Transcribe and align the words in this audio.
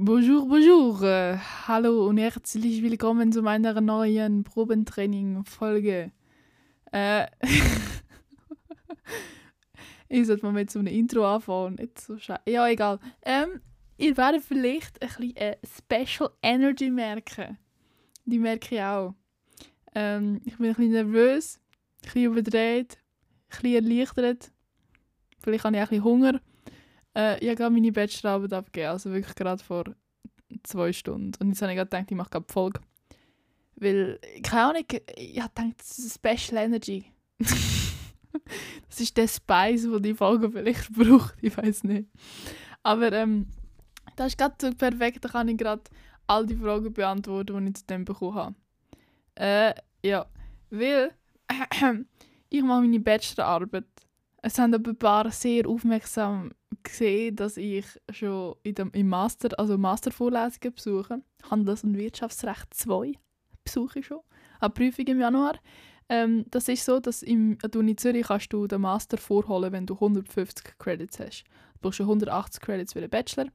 Bonjour, 0.00 0.46
bonjour. 0.46 1.02
Äh, 1.02 1.38
hallo 1.66 2.06
und 2.06 2.18
herzlich 2.18 2.84
willkommen 2.84 3.32
zu 3.32 3.42
meiner 3.42 3.80
neuen 3.80 4.44
Probentraining-Folge. 4.44 6.12
Äh, 6.92 7.26
ich 10.08 10.24
sollte 10.24 10.46
mal 10.46 10.52
mit 10.52 10.70
so 10.70 10.78
einem 10.78 10.94
Intro 10.94 11.26
anfangen. 11.26 11.74
Nicht 11.74 12.00
so 12.00 12.16
ja, 12.46 12.68
egal. 12.68 13.00
Ähm, 13.22 13.60
ihr 13.96 14.16
werdet 14.16 14.44
vielleicht 14.44 15.02
ein 15.02 15.08
bisschen 15.08 15.36
eine 15.36 15.58
Special 15.66 16.30
Energy 16.44 16.90
merken. 16.90 17.58
Die 18.24 18.38
merke 18.38 18.76
ich 18.76 18.80
auch. 18.80 19.16
Ähm, 19.96 20.40
ich 20.44 20.58
bin 20.58 20.68
ein 20.68 20.74
bisschen 20.76 20.92
nervös, 20.92 21.56
ein 21.56 22.02
bisschen 22.02 22.22
überdreht, 22.22 22.98
ein 23.48 23.62
bisschen 23.62 23.84
erleichtert. 23.84 24.52
Vielleicht 25.40 25.64
habe 25.64 25.76
ich 25.76 25.82
auch 25.82 25.86
ein 25.86 25.88
bisschen 25.88 26.04
Hunger. 26.04 26.40
Äh, 27.18 27.44
ich 27.44 27.50
habe 27.60 27.70
meine 27.70 27.90
Bachelorarbeit 27.90 28.52
abgegeben, 28.52 28.90
also 28.90 29.10
wirklich 29.10 29.34
gerade 29.34 29.62
vor 29.62 29.84
zwei 30.62 30.92
Stunden. 30.92 31.32
Und 31.40 31.48
jetzt 31.48 31.60
habe 31.60 31.72
ich 31.72 31.76
gerade 31.76 31.90
gedacht, 31.90 32.10
ich 32.10 32.16
mache 32.16 32.30
gerade 32.30 32.46
die 32.48 32.52
Folge. 32.52 32.80
Weil, 33.74 34.20
keine 34.42 34.62
Ahnung, 34.62 34.84
ich 35.16 35.40
habe 35.40 35.52
gedacht, 35.54 35.74
das 35.78 35.98
ist 35.98 36.14
Special 36.14 36.64
Energy. 36.64 37.12
das 37.38 39.00
ist 39.00 39.16
der 39.16 39.26
Spice, 39.26 39.82
den 39.82 40.02
die 40.02 40.14
Folge 40.14 40.50
vielleicht 40.50 40.92
braucht, 40.94 41.34
ich 41.40 41.56
weiß 41.56 41.84
nicht. 41.84 42.08
Aber 42.84 43.12
ähm, 43.12 43.48
das 44.14 44.28
ist 44.28 44.38
gerade 44.38 44.54
so 44.60 44.72
perfekt, 44.72 45.24
da 45.24 45.28
kann 45.28 45.48
ich 45.48 45.58
gerade 45.58 45.82
all 46.28 46.46
die 46.46 46.56
Fragen 46.56 46.92
beantworten, 46.92 47.64
die 47.64 47.70
ich 47.70 47.76
zu 47.76 47.86
dem 47.86 48.04
bekommen 48.04 48.34
habe. 48.34 48.54
Äh, 49.34 49.74
ja, 50.04 50.26
weil 50.70 51.12
ich 52.48 52.62
mache 52.62 52.80
meine 52.80 53.00
Bachelorarbeit. 53.00 53.86
Es 54.40 54.58
haben 54.58 54.74
aber 54.74 54.90
ein 54.90 54.96
paar 54.96 55.30
sehr 55.32 55.66
aufmerksam 55.68 56.52
gesehen, 56.82 57.36
dass 57.36 57.56
ich 57.56 57.84
schon 58.10 58.54
in 58.62 58.74
dem, 58.74 58.90
im 58.92 59.08
Master, 59.08 59.58
also 59.58 59.78
Mastervorlesungen 59.78 60.74
besuche. 60.74 61.22
Handels- 61.50 61.84
und 61.84 61.96
Wirtschaftsrecht 61.96 62.72
2 62.74 63.12
besuche 63.64 64.00
ich 64.00 64.06
schon. 64.06 64.20
Eine 64.60 64.70
Prüfung 64.70 65.06
im 65.06 65.20
Januar. 65.20 65.58
Ähm, 66.08 66.46
das 66.50 66.68
ist 66.68 66.84
so, 66.84 67.00
dass 67.00 67.22
im, 67.22 67.58
an 67.62 67.70
der 67.70 67.80
Uni 67.80 67.96
Zürich 67.96 68.26
kannst 68.26 68.52
du 68.52 68.66
den 68.66 68.80
Master 68.80 69.18
vorholen, 69.18 69.72
wenn 69.72 69.86
du 69.86 69.94
150 69.94 70.78
Credits 70.78 71.20
hast. 71.20 71.44
Du 71.74 71.80
brauchst 71.82 72.00
180 72.00 72.62
Credits 72.62 72.92
für 72.94 73.00
den 73.00 73.10
Bachelor. 73.10 73.46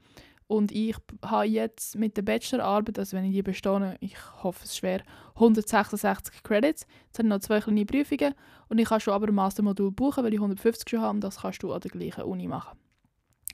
Und 0.47 0.71
ich 0.71 0.95
habe 1.23 1.45
jetzt 1.45 1.95
mit 1.97 2.15
der 2.15 2.21
Bachelorarbeit, 2.21 2.99
also 2.99 3.17
wenn 3.17 3.25
ich 3.25 3.33
die 3.33 3.41
bestehe, 3.41 3.97
ich 4.01 4.15
hoffe 4.43 4.65
es 4.65 4.77
schwer, 4.77 5.01
166 5.35 6.43
Credits. 6.43 6.85
Jetzt 7.07 7.17
habe 7.17 7.27
ich 7.27 7.33
noch 7.33 7.39
zwei 7.39 7.59
kleine 7.59 7.85
Prüfungen 7.85 8.35
und 8.69 8.77
ich 8.77 8.87
kann 8.87 8.99
schon 8.99 9.13
aber 9.13 9.27
ein 9.27 9.35
Mastermodul 9.35 9.91
buchen, 9.91 10.23
weil 10.23 10.33
ich 10.33 10.39
150 10.39 10.87
schon 10.87 11.01
habe 11.01 11.15
und 11.15 11.21
das 11.21 11.41
kannst 11.41 11.63
du 11.63 11.73
an 11.73 11.81
der 11.81 11.91
gleichen 11.91 12.23
Uni 12.23 12.47
machen. 12.47 12.77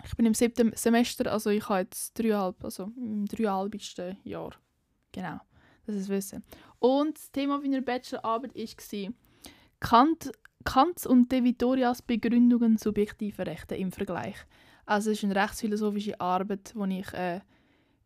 Ich 0.06 0.16
bin 0.16 0.26
im 0.26 0.34
siebten 0.34 0.72
Semester, 0.76 1.32
also 1.32 1.50
ich 1.50 1.68
habe 1.68 1.82
jetzt 1.82 2.18
dreieinhalb, 2.18 2.64
also 2.64 2.92
im 2.96 3.26
dreieinhalbsten 3.26 4.18
Jahr. 4.24 4.52
Genau, 5.12 5.40
das 5.86 5.96
ist 5.96 6.10
Wissen. 6.10 6.44
Und 6.80 7.18
das 7.18 7.32
Thema 7.32 7.60
meiner 7.60 7.82
Bachelorarbeit 7.82 8.56
war 8.56 9.14
Kant, 9.80 10.32
Kants 10.64 11.06
und 11.06 11.32
De 11.32 11.44
Vittorias 11.44 12.02
Begründungen 12.02 12.78
subjektiver 12.78 13.46
Rechte 13.46 13.76
im 13.76 13.92
Vergleich. 13.92 14.36
Also 14.86 15.12
es 15.12 15.20
ist 15.20 15.24
eine 15.26 15.36
rechtsphilosophische 15.36 16.20
Arbeit, 16.20 16.72
wo 16.76 16.86
ich 16.86 17.14
äh, 17.14 17.42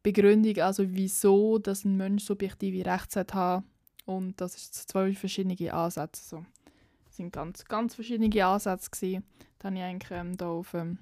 Begründung, 0.01 0.57
also 0.59 0.83
wieso 0.85 1.57
dass 1.57 1.85
ein 1.85 1.95
Mensch 1.95 2.25
subjektive 2.25 2.85
Rechte 2.85 3.25
hat 3.33 3.63
und 4.05 4.39
das 4.41 4.55
ist 4.55 4.75
zwei 4.89 5.13
verschiedene 5.13 5.73
Ansätze. 5.73 6.23
So. 6.23 6.45
Das 7.05 7.15
sind 7.17 7.31
ganz, 7.31 7.63
ganz 7.65 7.95
verschiedene 7.95 8.45
Ansätze 8.45 8.89
gewesen. 8.91 9.23
Da 9.59 9.67
habe 9.67 9.77
ich 9.77 9.83
eigentlich 9.83 10.11
ähm, 10.11 10.35
da 10.35 10.47
auf 10.49 10.73
ähm, 10.73 10.97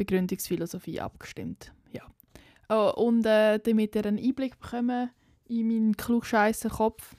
Begründungsphilosophie 0.00 0.98
abgestimmt. 0.98 1.74
Ja. 1.92 2.02
Oh, 2.70 2.90
und 2.96 3.26
äh, 3.26 3.58
damit 3.58 3.94
ihr 3.94 4.06
einen 4.06 4.18
Einblick 4.18 4.58
bekommen 4.58 5.10
in 5.46 5.68
meinen 5.68 5.94
klugscheisser 5.94 6.70
Kopf, 6.70 7.14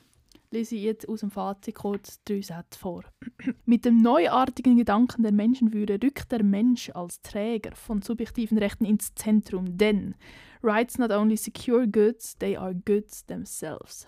lese 0.49 0.75
ich 0.75 0.81
jetzt 0.81 1.07
aus 1.07 1.19
dem 1.19 1.29
Fazit 1.29 1.75
kurz 1.75 2.19
drei 2.23 2.41
Sätze 2.41 2.79
vor. 2.79 3.03
Mit 3.65 3.85
dem 3.85 4.01
neuartigen 4.01 4.77
Gedanken 4.77 5.21
der 5.21 5.31
Menschenwürde 5.31 5.99
rückt 6.03 6.31
der 6.31 6.43
Mensch 6.43 6.89
als 6.89 7.21
Träger 7.21 7.75
von 7.75 8.01
subjektiven 8.01 8.57
Rechten 8.57 8.85
ins 8.85 9.13
Zentrum, 9.13 9.77
denn 9.77 10.15
rights 10.63 10.97
not 10.97 11.11
only 11.11 11.37
secure 11.37 11.87
goods, 11.87 12.35
they 12.39 12.57
are 12.57 12.73
goods 12.73 13.23
themselves. 13.27 14.07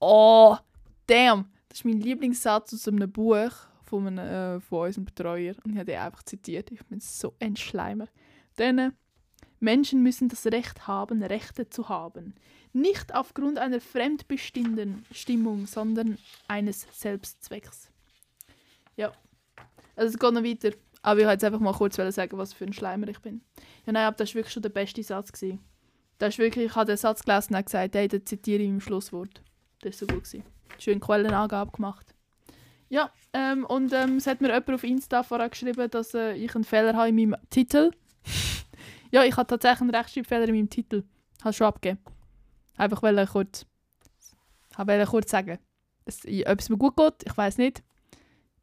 Oh, 0.00 0.56
damn! 1.06 1.46
Das 1.68 1.78
ist 1.78 1.84
mein 1.84 2.00
Lieblingssatz 2.00 2.74
aus 2.74 2.88
einem 2.88 3.12
Buch 3.12 3.52
von, 3.88 4.06
einem, 4.06 4.18
äh, 4.18 4.60
von 4.60 4.86
unserem 4.86 5.04
Betreuer 5.04 5.54
und 5.64 5.72
ich 5.72 5.76
habe 5.76 5.86
den 5.86 5.98
einfach 5.98 6.22
zitiert. 6.22 6.70
Ich 6.70 6.84
bin 6.86 7.00
so 7.00 7.34
ein 7.40 7.56
Schleimer. 7.56 8.06
Denn 8.58 8.92
Menschen 9.60 10.02
müssen 10.02 10.28
das 10.28 10.46
Recht 10.46 10.86
haben, 10.86 11.22
Rechte 11.22 11.68
zu 11.68 11.88
haben. 11.88 12.34
Nicht 12.72 13.14
aufgrund 13.14 13.58
einer 13.58 13.80
fremdbestimmten 13.80 15.04
Stimmung, 15.10 15.66
sondern 15.66 16.18
eines 16.46 16.86
Selbstzwecks. 16.92 17.90
Ja, 18.96 19.12
also 19.96 20.14
es 20.14 20.18
geht 20.18 20.32
noch 20.32 20.44
weiter. 20.44 20.70
Aber 21.02 21.20
ich 21.20 21.26
wollte 21.26 21.34
jetzt 21.34 21.44
einfach 21.44 21.60
mal 21.60 21.72
kurz 21.72 21.96
sagen, 21.96 22.38
was 22.38 22.52
für 22.52 22.64
ein 22.64 22.72
Schleimer 22.72 23.08
ich 23.08 23.20
bin. 23.20 23.40
Ja, 23.86 23.92
nein, 23.92 24.06
aber 24.06 24.16
das 24.16 24.30
war 24.30 24.36
wirklich 24.36 24.52
schon 24.52 24.62
der 24.62 24.70
beste 24.70 25.02
Satz. 25.02 25.32
Gewesen. 25.32 25.60
Das 26.18 26.34
ist 26.34 26.38
wirklich, 26.38 26.66
ich 26.66 26.74
habe 26.74 26.86
den 26.86 26.96
Satz 26.96 27.24
gelesen 27.24 27.54
und 27.54 27.64
gesagt, 27.64 27.94
hey, 27.94 28.08
den 28.08 28.26
zitiere 28.26 28.62
ich 28.62 28.68
im 28.68 28.80
Schlusswort. 28.80 29.40
Das 29.80 29.94
war 29.94 29.98
so 29.98 30.06
gut. 30.06 30.24
Gewesen. 30.24 30.44
Schön 30.78 31.00
Quellenangabe 31.00 31.70
gemacht. 31.72 32.14
Ja, 32.90 33.12
ähm, 33.32 33.66
und 33.66 33.92
ähm, 33.92 34.16
es 34.16 34.26
hat 34.26 34.40
mir 34.40 34.48
jemand 34.48 34.70
auf 34.70 34.84
Insta 34.84 35.22
vorher 35.22 35.50
geschrieben, 35.50 35.90
dass 35.90 36.14
äh, 36.14 36.32
ich 36.34 36.54
einen 36.54 36.64
Fehler 36.64 36.94
habe 36.94 37.08
in 37.10 37.16
meinem 37.16 37.36
Titel. 37.50 37.90
ja, 39.10 39.24
ich 39.24 39.36
habe 39.36 39.46
tatsächlich 39.46 39.82
einen 39.82 39.94
Rechtschreibfehler 39.94 40.48
in 40.48 40.54
meinem 40.54 40.70
Titel. 40.70 41.04
Habe 41.42 41.52
schon 41.52 41.66
abgegeben. 41.66 42.00
Einfach 42.76 43.02
ich 43.02 43.30
kurz, 43.30 43.66
wollte 44.76 45.06
kurz 45.06 45.30
sagen, 45.30 45.58
es, 46.04 46.24
ob 46.24 46.60
es 46.60 46.68
mir 46.68 46.78
gut 46.78 46.96
geht, 46.96 47.24
ich 47.26 47.36
weiß 47.36 47.58
nicht. 47.58 47.82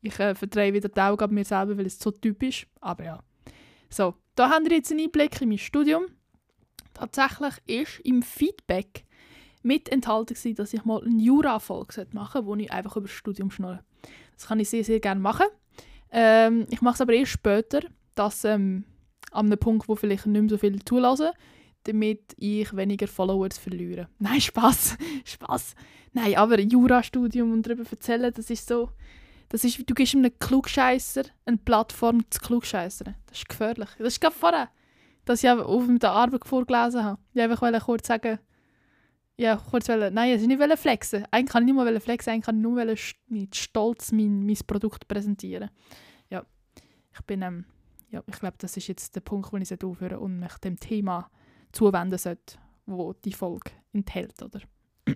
Ich 0.01 0.19
äh, 0.19 0.33
verdrehe 0.35 0.73
wieder 0.73 0.89
die 0.89 0.99
Augen 0.99 1.33
mir 1.33 1.45
selber, 1.45 1.77
weil 1.77 1.85
es 1.85 1.99
so 1.99 2.11
typisch. 2.11 2.67
Aber 2.81 3.03
ja. 3.03 3.23
So, 3.89 4.15
da 4.35 4.49
haben 4.49 4.65
wir 4.65 4.77
jetzt 4.77 4.91
einen 4.91 5.05
Einblick 5.05 5.41
in 5.41 5.49
mein 5.49 5.57
Studium. 5.57 6.05
Tatsächlich 6.93 7.53
ist 7.67 7.99
im 8.05 8.23
Feedback 8.23 9.05
mit 9.63 9.89
enthalten, 9.89 10.55
dass 10.55 10.73
ich 10.73 10.85
mal 10.85 11.03
eine 11.03 11.21
Jura-Folge 11.21 12.07
machen 12.11 12.33
sollte, 12.33 12.47
wo 12.47 12.55
ich 12.55 12.71
einfach 12.71 12.95
über 12.95 13.07
das 13.07 13.15
Studium 13.15 13.51
schnurre. 13.51 13.83
Das 14.35 14.47
kann 14.47 14.59
ich 14.59 14.69
sehr, 14.69 14.83
sehr 14.83 14.99
gerne 14.99 15.21
machen. 15.21 15.47
Ähm, 16.11 16.67
ich 16.69 16.81
mache 16.81 16.95
es 16.95 17.01
aber 17.01 17.13
erst 17.13 17.31
später, 17.31 17.81
dass 18.15 18.45
ähm, 18.45 18.85
an 19.31 19.47
einem 19.47 19.59
Punkt, 19.59 19.87
wo 19.87 19.95
vielleicht 19.95 20.25
nicht 20.25 20.41
mehr 20.41 20.49
so 20.49 20.57
viel 20.57 20.83
zulassen, 20.83 21.31
damit 21.83 22.33
ich 22.37 22.75
weniger 22.75 23.07
Followers 23.07 23.57
verliere. 23.57 24.09
Nein, 24.19 24.41
Spaß, 24.41 24.97
Spaß. 25.23 25.75
Nein, 26.13 26.35
aber 26.35 26.59
Jurastudium 26.59 27.51
und 27.51 27.67
darüber 27.67 27.83
erzählen, 27.89 28.31
das 28.33 28.49
ist 28.49 28.67
so, 28.67 28.89
das 29.49 29.63
ist, 29.63 29.77
du 29.87 29.93
gibst 29.93 30.15
einem 30.15 30.31
Klugscheißer 30.39 31.23
eine 31.45 31.57
Plattform 31.57 32.23
zu 32.29 32.39
klugscheißern. 32.39 33.15
Das 33.27 33.37
ist 33.39 33.49
gefährlich. 33.49 33.89
Das 33.97 34.07
ist 34.07 34.21
gerade 34.21 34.35
vorher, 34.35 34.69
dass 35.25 35.43
ich 35.43 35.49
auf 35.49 35.83
der 35.87 36.11
Arbeit 36.11 36.45
vorgelesen 36.45 37.03
habe. 37.03 37.19
Ich 37.33 37.61
wollte 37.61 37.79
kurz 37.79 38.07
sagen, 38.07 38.39
ja, 39.37 39.57
kurz 39.57 39.89
wollen, 39.89 40.13
nein, 40.13 40.39
ich 40.39 40.47
wollte 40.47 40.67
nicht 40.67 40.79
flexen. 40.79 41.25
Eigentlich 41.31 41.51
kann 41.51 41.63
ich 41.63 41.73
nicht 41.73 41.75
mal 41.75 41.99
flexen, 41.99 42.31
eigentlich 42.31 42.45
kann 42.45 42.57
ich 42.57 42.63
nur 42.63 42.95
mit 43.27 43.55
Stolz 43.55 44.11
mein, 44.11 44.45
mein 44.45 44.57
Produkt 44.65 45.07
präsentieren. 45.07 45.69
Ja, 46.29 46.45
ich 47.13 47.21
bin, 47.25 47.41
ähm, 47.41 47.65
ja, 48.09 48.23
ich 48.27 48.39
glaube, 48.39 48.55
das 48.59 48.77
ist 48.77 48.87
jetzt 48.87 49.15
der 49.15 49.21
Punkt, 49.21 49.51
wo 49.51 49.57
ich 49.57 49.83
aufhören 49.83 50.19
und 50.19 50.39
mich 50.39 50.57
dem 50.59 50.79
Thema 50.79 51.29
zuwenden 51.73 52.17
sollte, 52.17 52.57
wo 52.85 53.13
die 53.13 53.33
Folge 53.33 53.71
enthält, 53.91 54.41
oder? 54.41 54.61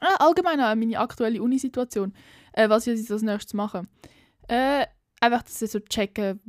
ah, 0.00 0.14
allgemein 0.18 0.60
auch 0.60 0.74
meine 0.74 0.98
aktuelle 0.98 1.42
Unisituation, 1.42 2.14
äh, 2.52 2.68
was 2.68 2.86
ich 2.86 2.98
jetzt 2.98 3.12
als 3.12 3.22
nächstes 3.22 3.52
mache. 3.52 3.86
Äh, 4.48 4.86
einfach 5.20 5.42
dass 5.42 5.62
ich 5.62 5.70
so 5.70 5.80
checken, 5.80 6.40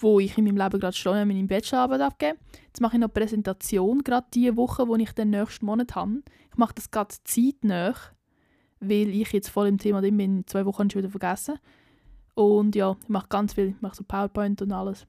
wo 0.00 0.20
ich 0.20 0.36
in 0.36 0.44
meinem 0.44 0.56
Leben 0.56 0.80
gerade 0.80 0.96
stehe, 0.96 1.26
meine 1.26 1.44
Bachelorarbeit 1.44 2.00
abgeben. 2.00 2.38
Jetzt 2.66 2.80
mache 2.80 2.96
ich 2.96 3.00
noch 3.00 3.12
Präsentation, 3.12 4.02
gerade 4.02 4.26
diese 4.32 4.56
Woche, 4.56 4.86
die 4.86 5.02
ich 5.02 5.12
den 5.12 5.30
nächsten 5.30 5.66
Monat 5.66 5.94
habe. 5.94 6.22
Ich 6.50 6.56
mache 6.56 6.74
das 6.74 6.90
gerade 6.90 7.14
zeitnah, 7.24 7.94
weil 8.80 9.08
ich 9.08 9.32
jetzt 9.32 9.48
voll 9.48 9.68
im 9.68 9.78
Thema 9.78 10.00
bin. 10.00 10.18
In 10.18 10.46
zwei 10.46 10.64
Wochen 10.66 10.90
schon 10.90 11.02
wieder 11.02 11.10
vergessen. 11.10 11.58
Und 12.34 12.74
ja, 12.74 12.96
ich 13.02 13.08
mache 13.08 13.28
ganz 13.28 13.54
viel. 13.54 13.68
Ich 13.68 13.80
mache 13.80 13.96
so 13.96 14.04
PowerPoint 14.04 14.62
und 14.62 14.72
alles. 14.72 15.06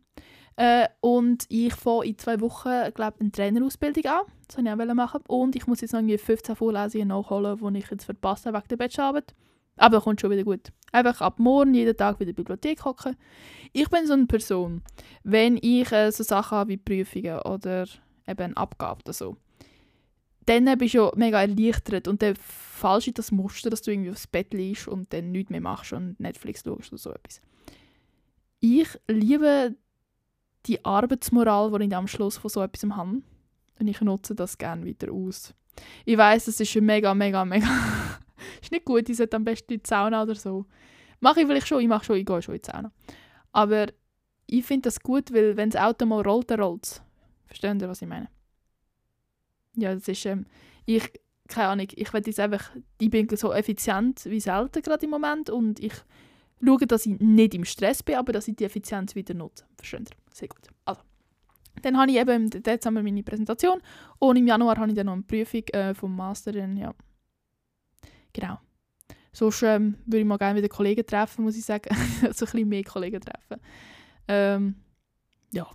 Äh, 0.57 0.88
und 1.00 1.45
ich 1.50 1.74
fange 1.74 2.06
in 2.06 2.18
zwei 2.18 2.39
Wochen, 2.42 2.92
glaube 2.94 3.19
eine 3.19 3.31
Trainerausbildung 3.31 4.06
an. 4.06 4.21
Das 4.47 4.57
wollte 4.57 4.69
ich 4.69 4.89
auch 4.89 4.95
machen. 4.95 5.21
Und 5.27 5.56
ich 5.56 5.65
muss 5.65 5.81
jetzt 5.81 5.94
noch 5.94 6.00
irgendwie 6.00 6.18
15 6.18 6.56
Vorlesungen 6.56 7.07
nachholen, 7.07 7.74
die 7.74 7.80
ich 7.80 7.89
jetzt 7.89 8.06
verpasst 8.06 8.45
habe 8.45 8.57
wegen 8.57 8.68
der 8.68 8.77
Bachelorarbeit. 8.77 9.33
Aber 9.77 9.97
das 9.97 10.03
kommt 10.03 10.21
schon 10.21 10.31
wieder 10.31 10.44
gut. 10.44 10.71
Einfach 10.91 11.21
ab 11.21 11.39
morgen 11.39 11.73
jeden 11.73 11.95
Tag 11.95 12.19
wieder 12.19 12.29
in 12.29 12.35
der 12.35 12.44
Bibliothek 12.44 12.83
hocken. 12.83 13.15
Ich 13.71 13.89
bin 13.89 14.06
so 14.06 14.13
eine 14.13 14.25
Person, 14.25 14.81
wenn 15.23 15.57
ich 15.62 15.91
äh, 15.91 16.12
so 16.12 16.23
Sachen 16.23 16.57
habe 16.57 16.69
wie 16.69 16.77
Prüfungen 16.77 17.39
oder 17.39 17.88
eben 18.27 18.44
eine 18.44 18.57
Abgabe 18.57 19.01
oder 19.03 19.13
so, 19.13 19.38
dann 20.45 20.65
bist 20.77 20.94
du 20.94 20.97
ja 21.00 21.12
mega 21.15 21.41
erleichtert 21.41 22.07
und 22.07 22.21
dann 22.21 22.35
fallst 22.35 23.07
du 23.07 23.12
in 23.12 23.13
das 23.15 23.31
Muster, 23.31 23.69
dass 23.69 23.81
du 23.81 23.91
irgendwie 23.91 24.12
aufs 24.12 24.27
Bett 24.27 24.53
liegst 24.53 24.88
und 24.88 25.13
dann 25.13 25.31
nichts 25.31 25.51
mehr 25.51 25.62
machst 25.62 25.94
und 25.94 26.19
Netflix 26.19 26.63
schaust 26.63 26.91
oder 26.91 26.97
so 26.97 27.12
etwas. 27.12 27.41
Ich 28.59 28.88
liebe 29.07 29.75
die 30.65 30.83
Arbeitsmoral, 30.83 31.71
die 31.71 31.85
ich 31.85 31.95
am 31.95 32.07
Schluss 32.07 32.38
von 32.38 32.50
so 32.50 32.62
etwas 32.62 32.89
habe. 32.89 33.21
und 33.79 33.88
ich 33.88 34.01
nutze 34.01 34.35
das 34.35 34.57
gerne 34.57 34.85
wieder 34.85 35.12
aus. 35.12 35.53
Ich 36.06 36.18
weiß, 36.18 36.47
es 36.47 36.59
ist 36.59 36.75
mega, 36.75 37.13
mega, 37.13 37.45
mega. 37.45 37.68
Ist 38.62 38.72
nicht 38.72 38.86
gut, 38.86 39.10
ich 39.10 39.18
sollte 39.18 39.36
am 39.36 39.44
besten 39.44 39.74
in 39.74 39.80
die 39.80 39.88
Sauna 39.88 40.24
oder 40.24 40.36
so. 40.36 40.66
Mache 41.19 41.42
ich 41.42 41.48
vielleicht 41.48 41.68
schon, 41.68 41.81
ich 41.81 41.88
mache 41.88 42.06
schon, 42.06 42.18
ich 42.18 42.25
gehe 42.25 42.42
schon 42.42 42.56
in 42.56 42.62
die 42.62 42.72
Sauna. 42.72 42.92
Aber 43.52 43.88
ich 44.48 44.66
finde 44.66 44.84
das 44.84 45.00
gut, 45.00 45.34
weil 45.34 45.56
wenn 45.58 45.69
das 45.69 45.81
Auto 45.81 46.06
mal 46.06 46.22
rollt, 46.22 46.52
dann 46.52 46.62
rollt 46.62 46.86
es. 46.86 47.02
Verstehen 47.46 47.80
Sie, 47.80 47.88
was 47.88 48.02
ich 48.02 48.08
meine? 48.08 48.30
Ja, 49.75 49.94
das 49.94 50.08
ist, 50.08 50.25
ähm, 50.25 50.46
ich, 50.86 51.12
keine 51.48 51.69
Ahnung, 51.69 51.88
ich 51.94 52.13
will 52.13 52.22
jetzt 52.25 52.40
einfach, 52.40 52.72
ich 53.00 53.10
bin 53.10 53.28
so 53.36 53.54
effizient 53.54 54.25
wie 54.25 54.40
selten 54.40 54.81
gerade 54.81 55.06
im 55.06 55.12
Moment 55.12 55.50
und 55.50 55.80
ich 55.80 55.94
schaue, 56.64 56.88
dass 56.88 57.06
ich 57.06 57.19
nicht 57.19 57.54
im 57.54 57.66
Stress 57.66 58.04
bin, 58.04 58.16
aber 58.16 58.34
dass 58.34 58.48
ich 58.48 58.56
die 58.56 58.66
Effizienz 58.66 59.16
wieder 59.16 59.34
nutze. 59.34 59.66
Verstehen 59.75 60.06
Sie? 60.06 60.14
Sehr 60.34 60.48
gut. 60.48 60.68
Also, 60.86 61.02
dann 61.81 61.98
habe 61.98 62.12
ich 62.12 62.18
eben 62.18 62.52
im 62.54 62.64
Dezember 62.64 63.02
meine 63.02 63.24
Präsentation 63.24 63.81
und 64.19 64.36
im 64.36 64.48
Januar 64.48 64.78
habe 64.78 64.90
ich 64.90 64.96
dann 64.96 65.06
noch 65.06 65.14
eine 65.14 65.24
Prüfung 65.24 65.64
äh, 65.69 65.94
vom 65.94 66.16
Master. 66.16 66.52
Dann, 66.52 66.78
ja. 66.78 66.94
Genau. 68.33 68.60
Sonst 69.33 69.63
ähm, 69.63 69.98
würde 70.06 70.19
ich 70.19 70.25
mal 70.25 70.38
gerne 70.38 70.57
wieder 70.57 70.68
Kollegen 70.69 71.06
treffen, 71.06 71.44
muss 71.44 71.57
ich 71.57 71.66
sagen. 71.66 71.95
so 72.22 72.28
ein 72.28 72.31
bisschen 72.31 72.68
mehr 72.68 72.83
Kollegen 72.83 73.22
treffen. 73.22 73.62
Ähm, 74.28 74.75
ja, 75.51 75.68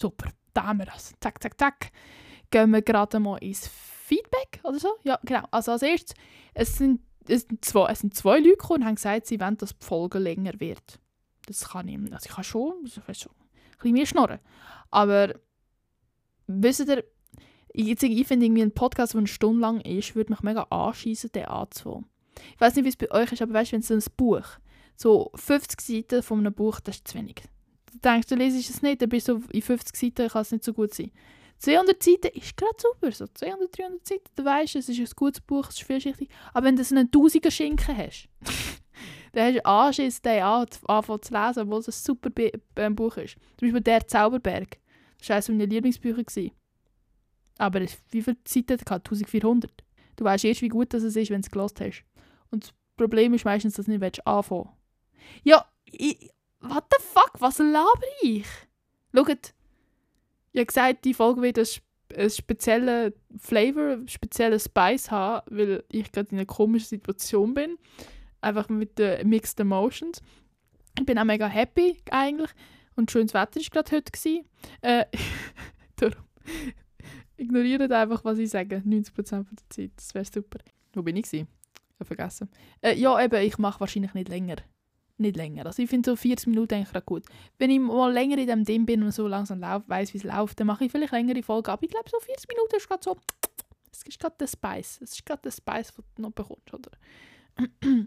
super. 0.00 0.30
Da 0.52 0.64
haben 0.66 0.78
wir 0.78 0.86
das. 0.86 1.12
Zack, 1.20 1.42
zack, 1.42 1.58
zack. 1.58 1.90
Gehen 2.50 2.70
wir 2.70 2.82
gerade 2.82 3.18
mal 3.18 3.38
ins 3.38 3.66
Feedback 3.66 4.60
oder 4.62 4.78
so. 4.78 4.94
Ja, 5.02 5.18
genau. 5.24 5.46
Also 5.50 5.72
als 5.72 5.82
erstes, 5.82 6.14
es 6.52 6.76
sind, 6.76 7.00
es 7.26 7.42
sind, 7.42 7.64
zwei, 7.64 7.90
es 7.90 8.00
sind 8.00 8.14
zwei 8.14 8.38
Leute 8.38 8.50
gekommen 8.50 8.82
und 8.82 8.86
haben 8.86 8.94
gesagt, 8.94 9.26
sie 9.26 9.40
wollen, 9.40 9.56
dass 9.56 9.76
die 9.76 9.84
Folge 9.84 10.18
länger 10.18 10.52
wird. 10.60 11.00
Das 11.46 11.68
kann 11.70 11.88
ich, 11.88 11.98
also 12.12 12.26
ich 12.26 12.34
kann 12.34 12.44
schon, 12.44 12.74
also 12.82 13.00
ich 13.08 13.18
schon 13.18 13.32
ein 13.32 13.78
bisschen 13.78 13.92
mehr 13.92 14.06
schnurren. 14.06 14.38
Aber 14.90 15.34
wisst 16.46 16.88
ihr, 16.88 17.04
ich, 17.74 18.02
ich 18.02 18.26
finde 18.26 18.46
irgendwie 18.46 18.62
ein 18.62 18.72
Podcast, 18.72 19.14
der 19.14 19.18
eine 19.18 19.26
Stunde 19.26 19.60
lang 19.60 19.80
ist, 19.80 20.14
würde 20.14 20.32
mich 20.32 20.42
mega 20.42 20.62
anschießen, 20.70 21.32
den 21.32 21.46
anzufangen. 21.46 22.06
Ich 22.54 22.60
weiß 22.60 22.74
nicht, 22.76 22.84
wie 22.84 22.88
es 22.88 22.96
bei 22.96 23.10
euch 23.10 23.32
ist, 23.32 23.42
aber 23.42 23.52
weißt 23.52 23.72
du, 23.72 23.74
wenn 23.74 23.82
so 23.82 23.94
ein 23.94 24.02
Buch, 24.16 24.46
so 24.96 25.30
50 25.34 25.80
Seiten 25.80 26.22
von 26.22 26.38
einem 26.38 26.54
Buch, 26.54 26.80
das 26.80 26.96
ist 26.96 27.08
zu 27.08 27.18
wenig. 27.18 27.42
Du 27.92 27.98
denkst, 27.98 28.28
du 28.28 28.36
lesest 28.36 28.70
es 28.70 28.82
nicht, 28.82 29.02
dann 29.02 29.08
bist 29.08 29.28
du 29.28 29.42
in 29.50 29.62
50 29.62 29.96
Seiten, 29.96 30.28
kann 30.28 30.42
es 30.42 30.52
nicht 30.52 30.64
so 30.64 30.72
gut 30.72 30.94
sein. 30.94 31.10
200 31.58 32.02
Seiten 32.02 32.38
ist 32.38 32.56
gerade 32.56 32.76
super, 32.78 33.10
so 33.12 33.26
200, 33.26 33.76
300 33.76 34.06
Seiten, 34.06 34.24
du 34.36 34.44
weißt, 34.44 34.76
es 34.76 34.88
ist 34.88 34.98
ein 34.98 35.08
gutes 35.16 35.40
Buch, 35.40 35.68
es 35.68 35.76
ist 35.76 35.86
vielschichtig. 35.86 36.28
Aber 36.52 36.66
wenn 36.66 36.76
du 36.76 36.84
so 36.84 36.94
einen 36.94 37.10
Tausiger 37.10 37.50
Schinken 37.50 37.96
hast, 37.96 38.28
dann 39.32 39.46
hast 39.46 39.56
du 39.56 39.64
Anschiss, 39.64 40.22
den 40.22 40.42
anfangen 40.42 41.22
zu 41.22 41.32
lesen, 41.32 41.60
obwohl 41.60 41.80
es 41.80 41.88
ein 41.88 41.92
super 41.92 42.30
Be 42.30 42.52
äh, 42.76 42.90
Buch 42.90 43.16
ist. 43.16 43.36
Zum 43.56 43.68
Beispiel 43.68 43.80
«Der 43.80 44.06
Zauberberg». 44.06 44.78
Das 45.18 45.28
war 45.28 45.36
eines 45.36 45.48
meiner 45.48 45.66
Lieblingsbücher. 45.66 46.50
Aber 47.58 47.80
wie 47.80 48.22
viele 48.22 48.36
Seiten 48.46 48.80
hat 48.80 49.10
1400. 49.10 49.70
Du 50.16 50.24
weißt 50.24 50.44
erst, 50.44 50.62
wie 50.62 50.68
gut 50.68 50.92
das 50.92 51.02
ist, 51.02 51.16
wenn 51.30 51.42
du 51.42 51.46
es 51.46 51.50
gelesen 51.50 51.76
hast. 51.80 52.04
Und 52.50 52.64
das 52.64 52.74
Problem 52.96 53.34
ist 53.34 53.44
meistens, 53.44 53.74
dass 53.74 53.86
du 53.86 53.96
nicht 53.96 54.26
anfangen 54.26 54.64
willst. 54.64 55.44
Ja, 55.44 55.64
ich, 55.84 56.30
what 56.60 56.84
the 56.90 57.04
fuck, 57.04 57.32
was 57.38 57.58
laber 57.58 58.06
ich? 58.22 58.46
Schaut, 59.14 59.54
ich 60.52 60.58
habe 60.58 60.66
gesagt, 60.66 61.04
die 61.04 61.14
Folge 61.14 61.42
wird 61.42 61.58
einen 61.58 62.30
speziellen 62.30 63.12
Flavor, 63.38 63.92
einen 63.92 64.08
speziellen 64.08 64.60
Spice 64.60 65.10
haben, 65.10 65.42
weil 65.50 65.84
ich 65.90 66.12
gerade 66.12 66.30
in 66.30 66.38
einer 66.38 66.46
komischen 66.46 66.88
Situation 66.88 67.54
bin 67.54 67.78
einfach 68.44 68.68
mit 68.68 68.98
den 68.98 69.28
Mixed 69.28 69.58
Emotions. 69.58 70.22
Ich 70.98 71.06
bin 71.06 71.18
auch 71.18 71.24
mega 71.24 71.48
happy 71.48 71.96
eigentlich 72.10 72.50
und 72.94 73.10
schönes 73.10 73.34
Wetter 73.34 73.58
war 73.58 73.82
gerade 73.82 73.90
heute. 73.90 74.44
Äh, 74.82 75.06
darum 75.96 76.22
ignoriert 77.36 77.90
einfach, 77.92 78.24
was 78.24 78.38
ich 78.38 78.50
sage, 78.50 78.82
90% 78.86 79.30
der 79.30 79.70
Zeit, 79.70 79.90
das 79.96 80.14
wäre 80.14 80.24
super. 80.24 80.58
Wo 80.92 81.02
bin 81.02 81.16
ich? 81.16 81.32
Ich 81.32 81.46
habe 81.98 82.04
vergessen. 82.04 82.48
Äh, 82.80 82.98
ja, 82.98 83.22
eben, 83.22 83.42
ich 83.42 83.58
mache 83.58 83.80
wahrscheinlich 83.80 84.14
nicht 84.14 84.28
länger. 84.28 84.56
Nicht 85.16 85.36
länger. 85.36 85.66
Also 85.66 85.82
ich 85.82 85.88
finde 85.88 86.10
so 86.10 86.16
40 86.16 86.48
Minuten 86.48 86.74
eigentlich 86.74 86.90
gerade 86.90 87.04
gut. 87.04 87.24
Wenn 87.58 87.70
ich 87.70 87.78
mal 87.78 88.12
länger 88.12 88.38
in 88.38 88.48
dem 88.48 88.64
Ding 88.64 88.84
bin 88.84 89.02
und 89.02 89.12
so 89.12 89.28
langsam 89.28 89.60
lauf, 89.60 89.82
weiss, 89.86 90.12
wie 90.12 90.18
es 90.18 90.24
läuft, 90.24 90.58
dann 90.58 90.66
mache 90.66 90.84
ich 90.84 90.90
vielleicht 90.90 91.12
längere 91.12 91.42
Folge. 91.42 91.70
Aber 91.70 91.82
ich 91.82 91.90
glaube, 91.90 92.10
so 92.10 92.18
40 92.18 92.48
Minuten 92.48 92.76
ist 92.76 92.88
gerade 92.88 93.02
so... 93.02 93.16
Es 93.92 94.02
ist 94.02 94.18
gerade 94.18 94.34
der 94.40 94.48
Spice. 94.48 95.00
Es 95.02 95.12
ist 95.12 95.24
gerade 95.24 95.42
der 95.42 95.52
Spice, 95.52 95.92
den 95.92 96.04
du 96.16 96.22
noch 96.22 96.32
bekommst, 96.32 96.74
oder? 96.74 96.90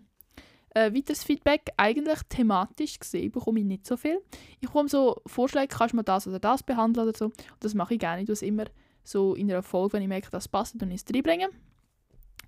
Äh, 0.78 0.94
weiteres 0.94 1.24
Feedback, 1.24 1.72
eigentlich 1.76 2.20
thematisch 2.30 3.00
gesehen 3.00 3.32
bekomme 3.32 3.62
ich 3.62 3.66
nicht 3.66 3.88
so 3.88 3.98
viel. 3.98 4.22
Ich 4.60 4.68
bekomme 4.68 4.88
so 4.88 5.20
Vorschläge, 5.26 5.76
kannst 5.76 5.94
du 5.94 5.96
mal 5.96 6.04
das 6.04 6.28
oder 6.28 6.38
das 6.38 6.62
behandeln 6.62 7.08
oder 7.08 7.18
so. 7.18 7.26
Und 7.26 7.36
das 7.62 7.74
mache 7.74 7.96
ich 7.96 8.00
gerne. 8.00 8.22
Ich 8.22 8.28
tue 8.28 8.34
es 8.34 8.44
immer 8.44 8.66
so 9.08 9.36
in 9.36 9.52
einer 9.52 9.64
Folge, 9.64 9.94
wenn 9.94 10.02
ich 10.02 10.08
merke, 10.08 10.30
das 10.30 10.48
passt, 10.48 10.80
dann 10.82 10.92
ich 10.92 11.02
es 11.02 11.14
reinbringen. 11.14 11.50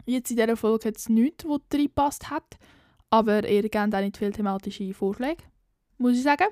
Jetzt 0.05 0.31
in 0.31 0.37
dieser 0.37 0.57
Folge 0.57 0.89
hat 0.89 0.97
es 0.97 1.09
nichts, 1.09 1.45
was 1.45 1.61
reingepasst 1.73 2.29
hat. 2.29 2.57
Aber 3.09 3.47
ihr 3.47 3.61
gebt 3.63 3.75
auch 3.75 4.01
nicht 4.01 4.17
viele 4.17 4.31
thematische 4.31 4.93
Vorschläge, 4.93 5.43
muss 5.97 6.17
ich 6.17 6.23
sagen. 6.23 6.47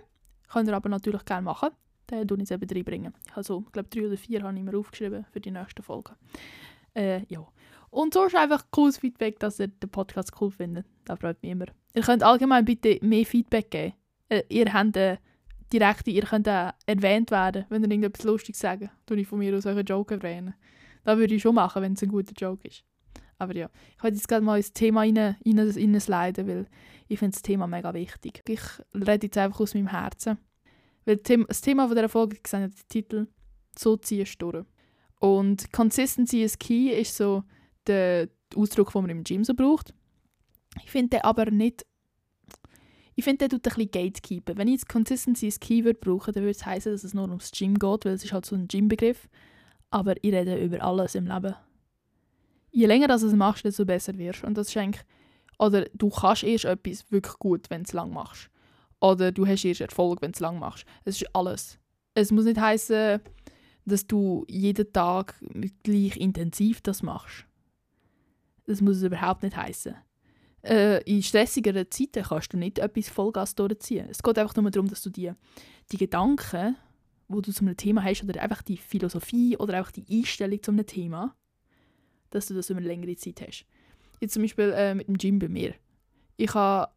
Könnt 0.49 0.67
ihr 0.69 0.75
aber 0.75 0.89
natürlich 0.89 1.25
gerne 1.25 1.43
machen. 1.43 1.69
Dann 2.07 2.27
tue 2.27 2.37
ich 2.37 2.43
es 2.43 2.51
eben 2.51 2.69
reinbringen. 2.69 3.13
Also, 3.35 3.63
ich 3.65 3.71
glaube, 3.71 3.89
drei 3.89 4.07
oder 4.07 4.17
vier 4.17 4.41
habe 4.41 4.57
ich 4.57 4.63
mir 4.63 4.77
aufgeschrieben 4.77 5.25
für 5.31 5.41
die 5.41 5.51
nächste 5.51 5.83
Folge. 5.83 6.13
Äh, 6.95 7.25
ja. 7.27 7.45
Und 7.89 8.13
so 8.13 8.25
ist 8.25 8.35
einfach 8.35 8.65
cooles 8.71 8.97
Feedback, 8.97 9.39
dass 9.39 9.59
ihr 9.59 9.67
den 9.67 9.89
Podcast 9.89 10.31
cool 10.39 10.51
findet. 10.51 10.85
Das 11.05 11.19
freut 11.19 11.41
mich 11.41 11.51
immer. 11.51 11.65
Ihr 11.93 12.01
könnt 12.01 12.23
allgemein 12.23 12.65
bitte 12.65 12.97
mehr 13.01 13.25
Feedback 13.25 13.71
geben. 13.71 13.93
Äh, 14.29 14.43
ihr 14.49 14.71
habt 14.71 14.97
äh, 14.97 15.17
direkte, 15.71 16.11
ihr 16.11 16.23
könnt 16.23 16.47
auch 16.47 16.71
erwähnt 16.85 17.31
werden, 17.31 17.65
wenn 17.69 17.83
ihr 17.83 17.89
irgendetwas 17.89 18.25
Lustiges 18.25 18.59
sagt. 18.59 18.89
Tue 19.05 19.19
ich 19.19 19.27
von 19.27 19.39
mir 19.39 19.55
aus 19.55 19.65
euren 19.65 19.85
Joke 19.85 20.15
erwähnen. 20.15 20.53
Das 21.03 21.17
würde 21.17 21.35
ich 21.35 21.41
schon 21.41 21.55
machen, 21.55 21.81
wenn 21.81 21.93
es 21.93 22.03
ein 22.03 22.09
guter 22.09 22.33
Joke 22.35 22.67
ist. 22.67 22.83
Aber 23.39 23.55
ja, 23.55 23.69
ich 23.95 24.03
wollte 24.03 24.17
jetzt 24.17 24.27
gerade 24.27 24.43
mal 24.43 24.57
ins 24.57 24.73
Thema 24.73 25.01
rein, 25.01 25.17
rein, 25.17 25.37
weil 25.45 26.67
ich 27.07 27.19
finde 27.19 27.35
das 27.35 27.41
Thema 27.41 27.67
mega 27.67 27.93
wichtig. 27.93 28.43
Ich 28.47 28.61
rede 28.93 29.27
jetzt 29.27 29.37
einfach 29.37 29.59
aus 29.59 29.73
meinem 29.73 29.87
Herzen. 29.87 30.37
Weil 31.05 31.17
das 31.17 31.61
Thema 31.61 31.87
von 31.87 31.95
dieser 31.95 32.09
Folge, 32.09 32.37
ich 32.37 32.47
sehe 32.47 32.67
den 32.67 32.73
Titel, 32.89 33.27
«So 33.77 33.95
ziehst 33.95 34.41
du 34.41 34.51
durch». 34.51 34.65
Und 35.19 35.71
Consistency 35.71 36.43
is 36.43 36.57
key 36.57 36.89
ist 36.89 37.15
so 37.15 37.43
der 37.87 38.29
Ausdruck, 38.55 38.91
den 38.91 39.01
man 39.01 39.09
im 39.09 39.23
Gym 39.23 39.43
so 39.43 39.53
braucht. 39.53 39.93
Ich 40.83 40.91
finde 40.91 41.17
den 41.17 41.21
aber 41.21 41.49
nicht. 41.49 41.85
Ich 43.19 43.23
finde, 43.23 43.47
der 43.47 43.49
tut 43.49 43.67
ein 43.67 43.73
bisschen 43.73 43.89
Gatekeeper. 43.89 44.57
Wenn 44.57 44.67
ich 44.67 44.75
jetzt 44.75 44.89
Consistency 44.89 45.47
als 45.47 45.59
Keyword 45.59 46.01
brauche, 46.01 46.31
dann 46.31 46.43
würde 46.43 46.51
es 46.51 46.63
heißen, 46.63 46.91
dass 46.91 47.03
es 47.03 47.15
nur 47.15 47.27
ums 47.27 47.49
Gym 47.49 47.73
geht, 47.73 48.05
weil 48.05 48.13
es 48.13 48.23
ist 48.23 48.31
halt 48.31 48.45
so 48.45 48.55
ein 48.55 48.67
Gym-Begriff. 48.67 49.27
Aber 49.89 50.23
ich 50.23 50.31
rede 50.31 50.63
über 50.63 50.83
alles 50.83 51.15
im 51.15 51.25
Leben. 51.25 51.55
Je 52.69 52.85
länger 52.85 53.07
du 53.07 53.15
es 53.15 53.33
machst, 53.33 53.65
desto 53.65 53.85
besser 53.85 54.15
wirst 54.19 54.43
Und 54.43 54.55
das 54.55 54.67
ist 54.67 55.05
oder 55.57 55.85
du 55.95 56.09
kannst 56.11 56.43
erst 56.43 56.65
etwas 56.65 57.11
wirklich 57.11 57.39
gut, 57.39 57.71
wenn 57.71 57.81
du 57.81 57.87
es 57.87 57.93
lang 57.93 58.13
machst. 58.13 58.51
Oder 59.01 59.31
du 59.31 59.47
hast 59.47 59.65
erst 59.65 59.81
Erfolg, 59.81 60.21
wenn 60.21 60.31
du 60.31 60.35
es 60.35 60.39
lang 60.39 60.59
machst. 60.59 60.85
Es 61.03 61.19
ist 61.19 61.35
alles. 61.35 61.79
Es 62.13 62.31
muss 62.31 62.45
nicht 62.45 62.59
heißen, 62.59 63.19
dass 63.85 64.05
du 64.05 64.45
jeden 64.47 64.93
Tag 64.93 65.33
gleich 65.81 66.17
intensiv 66.17 66.81
das 66.81 67.01
machst. 67.01 67.47
Das 68.67 68.79
muss 68.81 68.97
es 68.97 69.03
überhaupt 69.03 69.41
nicht 69.41 69.57
heißen. 69.57 69.95
Äh, 70.67 71.01
in 71.03 71.23
stressigeren 71.23 71.89
Zeiten 71.89 72.23
kannst 72.23 72.51
du 72.51 72.57
nicht 72.57 72.79
etwas 72.79 73.07
Vollgas 73.07 73.55
durchziehen. 73.55 74.07
Es 74.09 74.21
geht 74.21 74.37
einfach 74.37 74.55
nur 74.57 74.69
darum, 74.69 74.89
dass 74.89 75.01
du 75.01 75.09
die, 75.09 75.31
die 75.91 75.97
Gedanken, 75.97 76.75
wo 77.29 77.39
du 77.39 77.53
zu 77.53 77.61
einem 77.63 77.77
Thema 77.77 78.03
hast, 78.03 78.23
oder 78.23 78.41
einfach 78.41 78.61
die 78.61 78.75
Philosophie 78.75 79.55
oder 79.55 79.77
einfach 79.77 79.91
die 79.91 80.05
Einstellung 80.09 80.61
zu 80.61 80.71
einem 80.71 80.85
Thema, 80.85 81.35
dass 82.31 82.47
du 82.47 82.53
das 82.53 82.69
über 82.69 82.79
eine 82.79 82.87
längere 82.87 83.15
Zeit 83.15 83.41
hast. 83.47 83.65
Jetzt 84.19 84.33
zum 84.33 84.41
Beispiel 84.41 84.73
äh, 84.75 84.93
mit 84.93 85.07
dem 85.07 85.17
Gym 85.17 85.39
bei 85.39 85.47
mir. 85.47 85.73
Ich 86.35 86.53
habe, 86.53 86.91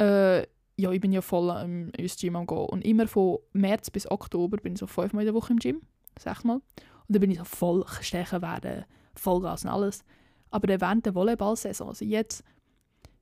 äh, 0.00 0.46
ja, 0.80 0.90
ich 0.90 1.00
bin 1.00 1.12
ja 1.12 1.20
voll 1.20 1.54
im, 1.62 1.90
ins 1.90 2.16
Gym 2.16 2.34
am 2.36 2.46
gehen 2.46 2.56
und 2.56 2.82
immer 2.82 3.06
von 3.06 3.38
März 3.52 3.90
bis 3.90 4.10
Oktober 4.10 4.56
bin 4.56 4.72
ich 4.72 4.78
so 4.78 4.86
fünfmal 4.86 5.22
in 5.22 5.26
der 5.26 5.34
Woche 5.34 5.52
im 5.52 5.58
Gym, 5.58 5.82
sechsmal. 6.18 6.56
Und 6.56 6.64
dann 7.08 7.20
bin 7.20 7.30
ich 7.30 7.38
so 7.38 7.44
voll 7.44 7.84
stärker 8.00 8.40
werden, 8.40 8.86
Vollgas 9.14 9.64
und 9.64 9.70
alles. 9.70 10.02
Aber 10.50 10.68
während 10.68 11.04
der 11.04 11.14
Volleyball-Saison, 11.14 11.88
also 11.88 12.04
jetzt, 12.06 12.42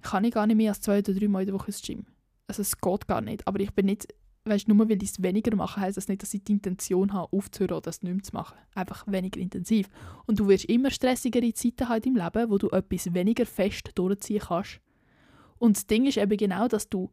kann 0.03 0.25
ich 0.25 0.33
gar 0.33 0.47
nicht 0.47 0.57
mehr 0.57 0.71
als 0.71 0.81
zwei 0.81 0.99
oder 0.99 1.15
drei 1.15 1.29
Mal 1.29 1.41
in 1.41 1.47
der 1.47 1.55
Woche 1.55 1.69
ins 1.69 1.83
Gym. 1.83 2.07
Also 2.47 2.63
es 2.63 2.81
geht 2.81 3.07
gar 3.07 3.21
nicht. 3.21 3.47
Aber 3.47 3.61
ich 3.61 3.73
bin 3.73 3.87
nicht, 3.87 4.09
weißt 4.45 4.69
nur 4.69 4.89
weil 4.89 5.03
ich 5.03 5.11
es 5.11 5.23
weniger 5.23 5.55
mache, 5.57 5.81
heisst 5.81 5.97
das 5.97 6.09
nicht, 6.09 6.23
dass 6.23 6.35
ich 6.35 6.45
die 6.45 6.53
Intention 6.53 7.13
habe, 7.13 7.37
aufzuhören 7.37 7.77
oder 7.77 7.83
das 7.83 8.03
nicht 8.03 8.13
mehr 8.13 8.23
zu 8.23 8.33
machen. 8.33 8.59
Einfach 8.75 9.07
weniger 9.07 9.41
intensiv. 9.41 9.89
Und 10.27 10.41
du 10.41 10.49
wirst 10.49 10.65
immer 10.67 10.91
stressigere 10.91 11.53
Zeiten 11.53 11.89
haben 11.89 12.03
im 12.05 12.17
Leben, 12.17 12.51
wo 12.51 12.59
du 12.59 12.69
etwas 12.71 13.13
weniger 13.15 13.47
fest 13.47 13.91
durchziehen 13.95 14.43
kannst. 14.47 14.81
Und 15.59 15.77
das 15.77 15.87
Ding 15.87 16.07
ist 16.07 16.17
eben 16.17 16.37
genau, 16.37 16.69
dass 16.69 16.89
du, 16.89 17.11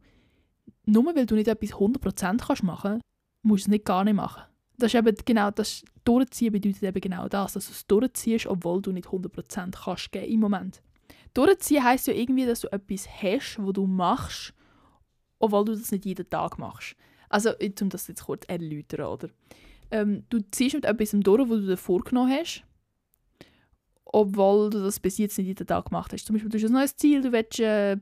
nur 0.86 1.14
weil 1.14 1.26
du 1.26 1.34
nicht 1.34 1.48
etwas 1.48 1.70
100% 1.70 2.38
kannst 2.38 2.62
machen, 2.62 3.00
musst 3.42 3.66
du 3.66 3.68
es 3.68 3.72
nicht 3.72 3.84
gar 3.84 4.04
nicht 4.04 4.14
machen 4.14 4.42
das 4.78 4.94
ist 4.94 4.98
eben 4.98 5.16
genau 5.24 5.50
das 5.50 5.84
Durchziehen 6.04 6.52
bedeutet 6.52 6.82
eben 6.82 7.00
genau 7.00 7.28
das, 7.28 7.52
dass 7.52 7.66
du 7.66 7.72
es 7.72 7.86
durchziehst, 7.86 8.46
obwohl 8.46 8.80
du 8.80 8.92
nicht 8.92 9.08
100% 9.08 9.72
kannst 9.84 10.12
geben 10.12 10.32
im 10.32 10.40
Moment. 10.40 10.82
Durchziehen 11.34 11.84
heisst 11.84 12.06
ja 12.06 12.14
irgendwie, 12.14 12.46
dass 12.46 12.60
du 12.60 12.72
etwas 12.72 13.08
hast, 13.22 13.58
wo 13.60 13.72
du 13.72 13.86
machst, 13.86 14.54
obwohl 15.38 15.64
du 15.64 15.74
das 15.74 15.92
nicht 15.92 16.04
jeden 16.04 16.28
Tag 16.28 16.58
machst. 16.58 16.96
Also, 17.28 17.50
um 17.80 17.88
das 17.90 18.08
jetzt 18.08 18.24
kurz 18.24 18.44
erläutern, 18.46 19.06
oder? 19.06 19.28
ähm, 19.90 20.24
du 20.28 20.40
ziehst 20.50 20.74
mit 20.74 20.84
etwas 20.84 21.10
durch, 21.12 21.48
was 21.48 21.60
du 21.60 21.66
dir 21.66 21.76
vorgenommen 21.76 22.32
hast, 22.32 22.64
obwohl 24.04 24.70
du 24.70 24.82
das 24.82 25.00
bis 25.00 25.18
jetzt 25.18 25.38
nicht 25.38 25.48
jeden 25.48 25.66
Tag 25.66 25.86
gemacht 25.86 26.12
hast. 26.12 26.26
Zum 26.26 26.34
Beispiel, 26.34 26.50
du 26.50 26.58
hast 26.58 26.64
ein 26.64 26.72
neues 26.72 26.96
Ziel, 26.96 27.22
du 27.22 27.32
willst 27.32 27.60
äh, 27.60 27.96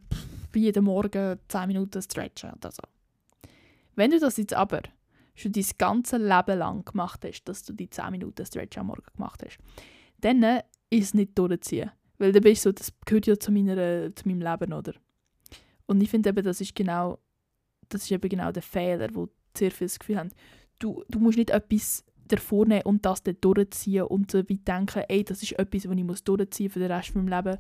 jeden 0.55 0.85
Morgen 0.85 1.39
10 1.49 1.67
Minuten 1.67 2.01
stretchen 2.01 2.53
oder 2.53 2.71
so. 2.71 2.83
Wenn 3.95 4.11
du 4.11 4.19
das 4.19 4.37
jetzt 4.37 4.55
aber 4.55 4.83
schon 5.35 5.53
dein 5.53 5.67
ganze 5.79 6.17
Leben 6.17 6.59
lang 6.59 6.85
gemacht 6.85 7.25
hast, 7.25 7.45
dass 7.45 7.63
du 7.63 7.73
die 7.73 7.91
10 7.91 8.11
Minuten 8.11 8.45
Stretch 8.47 8.79
am 8.79 8.87
Morgen 8.87 9.05
gemacht 9.15 9.43
hast, 9.45 9.59
dann 10.21 10.43
ist 10.91 11.05
es 11.05 11.15
nicht 11.15 11.37
durchziehen. 11.39 11.91
Weil 12.19 12.33
dann 12.33 12.43
bist 12.43 12.65
du 12.65 12.71
so, 12.71 12.73
das 12.73 12.93
gehört 13.05 13.27
ja 13.27 13.39
zu, 13.39 13.53
meiner, 13.53 14.15
zu 14.15 14.29
meinem 14.29 14.41
Leben, 14.41 14.73
oder? 14.73 14.93
Und 15.87 16.01
ich 16.01 16.11
finde 16.11 16.31
eben, 16.31 16.43
das 16.43 16.61
ist 16.61 16.75
genau, 16.75 17.19
das 17.89 18.03
ist 18.03 18.11
eben 18.11 18.29
genau 18.29 18.51
der 18.53 18.63
Fehler, 18.63 19.09
wo 19.13 19.29
sehr 19.57 19.71
viele 19.71 19.89
das 19.89 19.99
Gefühl 19.99 20.19
haben, 20.19 20.31
du, 20.79 21.05
du 21.09 21.19
musst 21.19 21.39
nicht 21.39 21.51
etwas 21.51 22.05
davor 22.29 22.67
nehmen 22.67 22.83
und 22.83 23.05
das 23.07 23.23
dann 23.23 23.37
durchziehen 23.41 24.05
und 24.05 24.31
so 24.31 24.49
wie 24.49 24.59
denken, 24.59 25.05
ey, 25.09 25.25
das 25.25 25.43
ist 25.43 25.53
etwas, 25.53 25.89
was 25.89 25.97
ich 25.97 26.05
muss 26.05 26.25
durchziehen 26.25 26.71
für 26.71 26.81
den 26.81 26.91
Rest 26.91 27.11
von 27.11 27.25
meinem 27.25 27.45
Leben, 27.45 27.59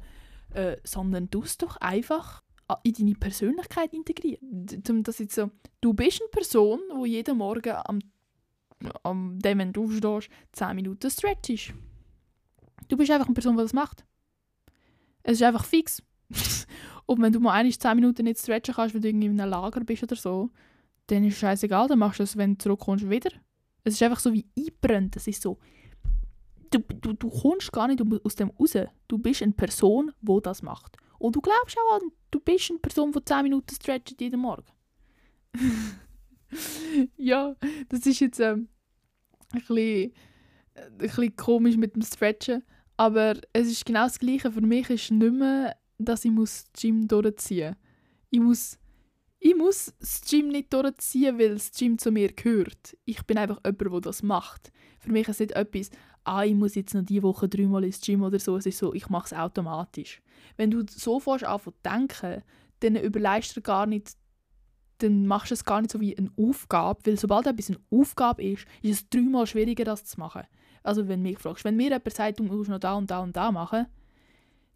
äh, 0.54 0.76
sondern 0.84 1.30
du 1.30 1.42
es 1.42 1.56
doch 1.58 1.76
einfach 1.76 2.42
in 2.82 2.94
deine 2.94 3.14
Persönlichkeit 3.14 3.92
integrieren. 3.92 4.66
Das 5.04 5.18
jetzt 5.18 5.36
so, 5.36 5.50
du 5.80 5.94
bist 5.94 6.20
eine 6.20 6.28
Person, 6.30 6.80
die 7.04 7.10
jeden 7.10 7.38
Morgen 7.38 7.72
am, 7.84 8.00
am 9.04 9.38
dem, 9.38 9.58
wenn 9.58 9.72
du 9.72 9.84
aufstehst, 9.84 10.30
10 10.52 10.74
Minuten 10.74 11.10
stretchst. 11.10 11.72
Du 12.88 12.96
bist 12.96 13.10
einfach 13.10 13.26
eine 13.26 13.34
Person, 13.34 13.56
die 13.56 13.62
das 13.62 13.72
macht. 13.72 14.04
Es 15.26 15.34
ist 15.34 15.42
einfach 15.42 15.64
fix. 15.64 16.02
Und 17.06 17.20
wenn 17.20 17.32
du 17.32 17.40
mal 17.40 17.52
eine 17.52 17.70
10 17.70 17.96
Minuten 17.96 18.24
nicht 18.24 18.38
stretchen 18.38 18.74
kannst, 18.74 18.94
weil 18.94 19.00
du 19.00 19.08
irgendwie 19.08 19.26
in 19.26 19.40
einem 19.40 19.50
Lager 19.50 19.80
bist 19.80 20.04
oder 20.04 20.14
so, 20.14 20.50
dann 21.08 21.24
ist 21.24 21.34
es 21.34 21.40
scheißegal, 21.40 21.88
dann 21.88 21.98
machst 21.98 22.20
du 22.20 22.22
es, 22.22 22.36
wenn 22.36 22.52
du 22.52 22.58
zurückkommst, 22.58 23.10
wieder. 23.10 23.30
Es 23.82 23.94
ist 23.94 24.02
einfach 24.02 24.20
so 24.20 24.32
wie 24.32 24.46
einbrennt. 24.56 25.16
Es 25.16 25.26
ist 25.26 25.42
so, 25.42 25.58
du, 26.70 26.78
du, 26.78 27.12
du 27.12 27.28
kommst 27.28 27.72
gar 27.72 27.88
nicht 27.88 28.00
aus 28.24 28.36
dem 28.36 28.50
raus. 28.50 28.74
Du 29.08 29.18
bist 29.18 29.42
eine 29.42 29.52
Person, 29.52 30.12
die 30.20 30.38
das 30.42 30.62
macht. 30.62 30.96
Und 31.18 31.34
du 31.34 31.40
glaubst 31.40 31.76
auch, 31.76 32.00
du 32.30 32.38
bist 32.38 32.70
eine 32.70 32.78
Person, 32.78 33.10
die 33.10 33.24
10 33.24 33.42
Minuten 33.42 33.74
stretcht 33.74 34.20
jeden 34.20 34.40
Morgen. 34.40 34.66
ja, 37.16 37.56
das 37.88 38.06
ist 38.06 38.20
jetzt 38.20 38.38
ähm, 38.38 38.68
ein, 39.52 39.58
bisschen, 39.60 40.12
äh, 40.74 40.86
ein 40.86 40.98
bisschen 40.98 41.34
komisch 41.34 41.76
mit 41.76 41.96
dem 41.96 42.02
Stretchen. 42.02 42.62
Aber 42.96 43.34
es 43.52 43.68
ist 43.68 43.84
genau 43.84 44.04
das 44.04 44.18
Gleiche. 44.18 44.50
Für 44.50 44.60
mich 44.60 44.88
ist 44.90 45.10
nicht 45.10 45.32
mehr, 45.32 45.76
dass 45.98 46.24
ich 46.24 46.32
das 46.34 46.66
Gym 46.78 47.06
durchziehen 47.08 47.76
muss. 47.76 48.28
Ich 48.30 48.40
muss 48.40 48.78
ich 49.38 49.54
muss 49.54 49.92
das 50.00 50.22
Gym 50.22 50.48
nicht 50.48 50.72
durchziehen, 50.72 51.38
weil 51.38 51.54
das 51.54 51.70
Gym 51.70 51.98
zu 51.98 52.10
mir 52.10 52.32
gehört. 52.32 52.96
Ich 53.04 53.22
bin 53.26 53.38
einfach 53.38 53.60
jemand, 53.64 53.92
der 53.92 54.00
das 54.00 54.22
macht. 54.22 54.72
Für 54.98 55.12
mich 55.12 55.28
ist 55.28 55.36
es 55.36 55.40
nicht 55.40 55.52
etwas, 55.52 55.90
ah, 56.24 56.44
ich 56.44 56.54
muss 56.54 56.74
jetzt 56.74 56.94
noch 56.94 57.04
diese 57.04 57.22
Woche 57.22 57.48
dreimal 57.48 57.84
ins 57.84 58.00
Gym 58.00 58.22
oder 58.22 58.38
so. 58.38 58.56
Es 58.56 58.66
ist 58.66 58.78
so, 58.78 58.94
ich 58.94 59.08
mache 59.08 59.26
es 59.26 59.32
automatisch. 59.32 60.20
Wenn 60.56 60.70
du 60.70 60.84
so 60.88 61.20
fährst 61.20 61.44
zu 61.44 61.72
denken, 61.84 62.42
dann 62.80 62.96
überleist 62.96 63.56
du 63.56 63.60
gar 63.60 63.86
nicht, 63.86 64.14
dann 64.98 65.26
machst 65.26 65.50
du 65.50 65.54
es 65.54 65.64
gar 65.64 65.80
nicht 65.80 65.92
so 65.92 66.00
wie 66.00 66.16
eine 66.16 66.30
Aufgabe, 66.36 67.00
weil 67.04 67.18
sobald 67.18 67.46
etwas 67.46 67.68
eine 67.68 67.78
Aufgabe 67.90 68.42
ist, 68.42 68.66
ist 68.82 69.02
es 69.02 69.08
dreimal 69.08 69.46
schwieriger, 69.46 69.84
das 69.84 70.04
zu 70.04 70.18
machen. 70.18 70.42
Also 70.86 71.08
wenn 71.08 71.22
mich 71.22 71.38
fragst, 71.38 71.64
wenn 71.64 71.76
mir 71.76 71.84
jemand 71.84 72.12
sagt, 72.12 72.38
du 72.38 72.44
musst 72.44 72.70
noch 72.70 72.78
da 72.78 72.94
und 72.94 73.10
da 73.10 73.20
und 73.20 73.36
da 73.36 73.50
machen, 73.50 73.86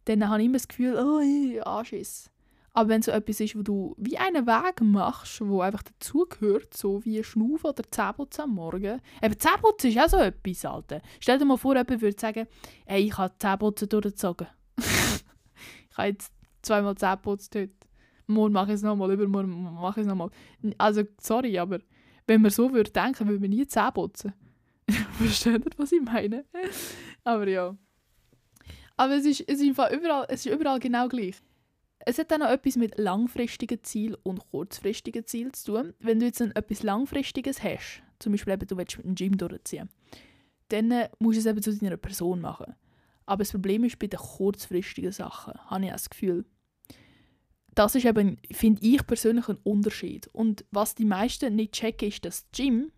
dann 0.06 0.28
habe 0.28 0.40
ich 0.40 0.46
immer 0.46 0.56
das 0.56 0.68
Gefühl, 0.68 0.96
oh, 0.96 1.68
Anschiss. 1.68 2.30
Aber 2.72 2.88
wenn 2.88 3.02
so 3.02 3.10
etwas 3.10 3.40
ist, 3.40 3.56
wo 3.56 3.62
du 3.62 3.94
wie 3.98 4.16
einen 4.16 4.46
Weg 4.46 4.80
machst, 4.80 5.40
wo 5.40 5.60
einfach 5.60 5.82
dazugehört, 5.82 6.76
so 6.76 7.04
wie 7.04 7.22
Schnaufen 7.24 7.70
oder 7.70 7.82
Zähneputzen 7.90 8.44
am 8.44 8.54
Morgen. 8.54 9.00
Eben, 9.20 9.38
Zähneputzen 9.38 9.90
ist 9.90 9.98
auch 9.98 10.08
so 10.08 10.16
etwas, 10.18 10.64
Alter. 10.64 11.02
Stell 11.18 11.38
dir 11.38 11.44
mal 11.44 11.56
vor, 11.56 11.74
jemand 11.74 12.00
würde 12.00 12.18
sagen, 12.18 12.46
hey, 12.86 13.02
ich 13.02 13.18
habe 13.18 13.34
Zähneputzen 13.38 13.88
durchgezogen. 13.88 14.46
ich 14.78 15.98
habe 15.98 16.08
jetzt 16.08 16.32
zweimal 16.62 16.94
Zähneputzt 16.96 17.54
heute. 17.54 17.72
Morgen 18.26 18.52
mache 18.52 18.68
ich 18.68 18.74
es 18.74 18.82
nochmal, 18.82 19.10
übermorgen 19.10 19.74
mache 19.74 20.00
ich 20.00 20.06
es 20.06 20.08
nochmal. 20.08 20.30
Also, 20.78 21.02
sorry, 21.20 21.58
aber 21.58 21.80
wenn 22.28 22.42
man 22.42 22.52
so 22.52 22.72
würde 22.72 22.92
denken, 22.92 23.26
würde 23.26 23.40
man 23.40 23.50
nie 23.50 23.66
Zähne. 23.66 24.10
Versteht 25.20 25.66
ihr, 25.66 25.72
was 25.76 25.92
ich 25.92 26.00
meine? 26.00 26.44
aber 27.24 27.46
ja. 27.46 27.76
Aber 28.96 29.16
es 29.16 29.26
ist, 29.26 29.44
es 29.46 29.60
ist, 29.60 29.68
überall, 29.68 30.26
es 30.28 30.46
ist 30.46 30.52
überall 30.52 30.80
genau 30.80 31.08
gleich. 31.08 31.36
Es 32.06 32.18
hat 32.18 32.30
dann 32.30 32.40
noch 32.40 32.48
etwas 32.48 32.76
mit 32.76 32.98
langfristigen 32.98 33.82
Zielen 33.82 34.16
und 34.22 34.40
kurzfristigen 34.50 35.26
Zielen 35.26 35.52
zu 35.52 35.72
tun. 35.72 35.94
Wenn 35.98 36.20
du 36.20 36.26
jetzt 36.26 36.40
etwas 36.40 36.82
Langfristiges 36.82 37.62
hast, 37.62 38.02
zum 38.18 38.32
Beispiel 38.32 38.54
eben, 38.54 38.66
du 38.66 38.76
willst 38.78 38.96
mit 38.96 39.06
dem 39.06 39.14
Gym 39.14 39.36
durchziehen, 39.36 39.90
dann 40.68 40.90
äh, 40.90 41.10
musst 41.18 41.36
du 41.36 41.40
es 41.40 41.46
eben 41.46 41.62
zu 41.62 41.76
deiner 41.76 41.98
Person 41.98 42.40
machen. 42.40 42.74
Aber 43.26 43.42
das 43.42 43.52
Problem 43.52 43.84
ist 43.84 43.98
bei 43.98 44.06
den 44.06 44.18
kurzfristigen 44.18 45.12
Sachen, 45.12 45.54
habe 45.66 45.84
ich 45.84 45.90
das 45.90 46.08
Gefühl. 46.08 46.46
Das 47.74 47.94
ist 47.94 48.06
eben, 48.06 48.38
finde 48.50 48.80
ich 48.82 49.06
persönlich, 49.06 49.48
ein 49.48 49.58
Unterschied. 49.64 50.28
Und 50.32 50.64
was 50.70 50.94
die 50.94 51.04
meisten 51.04 51.54
nicht 51.54 51.72
checken, 51.72 52.08
ist, 52.08 52.24
dass 52.24 52.44
das 52.44 52.50
Gym 52.52 52.90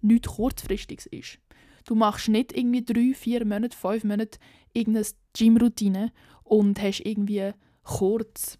nichts 0.00 0.28
kurzfristiges 0.28 1.06
ist. 1.06 1.38
Du 1.84 1.94
machst 1.94 2.28
nicht 2.28 2.56
irgendwie 2.56 2.84
drei, 2.84 3.14
vier 3.14 3.44
Monate, 3.44 3.76
fünf 3.76 4.04
Monate 4.04 4.38
irgendeine 4.72 5.06
Gym-Routine 5.36 6.12
und 6.42 6.80
hast 6.80 7.00
irgendwie 7.00 7.52
kurz 7.82 8.58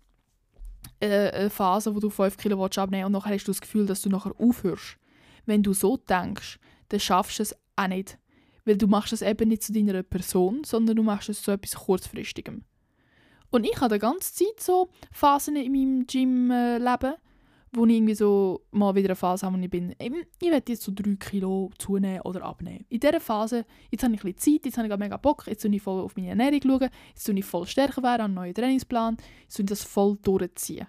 äh, 1.00 1.30
eine 1.30 1.50
Phase, 1.50 1.94
wo 1.94 2.00
du 2.00 2.10
5 2.10 2.36
Kilo 2.36 2.64
abnehmen 2.64 3.06
und 3.06 3.12
nachher 3.12 3.34
hast 3.34 3.44
du 3.44 3.52
das 3.52 3.60
Gefühl, 3.60 3.86
dass 3.86 4.02
du 4.02 4.08
nachher 4.08 4.34
aufhörst. 4.38 4.98
Wenn 5.46 5.62
du 5.62 5.72
so 5.72 5.96
denkst, 5.96 6.58
dann 6.88 7.00
schaffst 7.00 7.38
du 7.38 7.42
es 7.42 7.56
auch 7.76 7.88
nicht. 7.88 8.18
Weil 8.64 8.78
du 8.78 8.86
machst 8.86 9.12
es 9.12 9.20
eben 9.20 9.48
nicht 9.48 9.62
zu 9.62 9.72
deiner 9.72 10.02
Person, 10.02 10.64
sondern 10.64 10.96
du 10.96 11.02
machst 11.02 11.28
es 11.28 11.42
zu 11.42 11.50
etwas 11.50 11.74
Kurzfristigem. 11.74 12.64
Und 13.50 13.64
ich 13.64 13.78
habe 13.80 13.94
die 13.94 14.00
ganze 14.00 14.32
Zeit 14.32 14.58
so 14.58 14.88
Phasen 15.12 15.56
in 15.56 15.72
meinem 15.72 16.06
Gym-Leben, 16.06 17.14
wo 17.74 17.84
ich 17.86 17.94
irgendwie 17.94 18.14
so 18.14 18.62
mal 18.70 18.94
wieder 18.94 19.08
eine 19.08 19.16
Phase 19.16 19.44
habe, 19.46 19.58
wo 19.58 19.60
ich 19.60 19.70
bin, 19.70 19.94
ich 19.98 20.50
werde 20.50 20.72
jetzt 20.72 20.82
so 20.82 20.92
3 20.94 21.16
Kilo 21.16 21.70
zunehmen 21.78 22.20
oder 22.22 22.44
abnehmen. 22.44 22.84
In 22.88 23.00
dieser 23.00 23.20
Phase, 23.20 23.64
jetzt 23.90 24.02
habe 24.02 24.14
ich 24.14 24.24
ein 24.24 24.32
bisschen 24.32 24.54
Zeit, 24.54 24.66
jetzt 24.66 24.78
habe 24.78 24.88
ich 24.88 24.96
mega 24.96 25.16
Bock, 25.16 25.44
jetzt 25.46 25.62
schaue 25.62 25.74
ich 25.74 25.82
voll 25.82 26.02
auf 26.02 26.16
meine 26.16 26.28
Ernährung, 26.28 26.60
schauen, 26.62 26.90
jetzt 27.08 27.26
schaue 27.26 27.38
ich 27.38 27.44
voll 27.44 27.66
stärker 27.66 28.02
werden, 28.02 28.22
einen 28.22 28.34
neuen 28.34 28.54
Trainingsplan, 28.54 29.16
jetzt 29.42 29.58
ich 29.58 29.66
das 29.66 29.82
voll 29.82 30.16
durchziehen. 30.22 30.86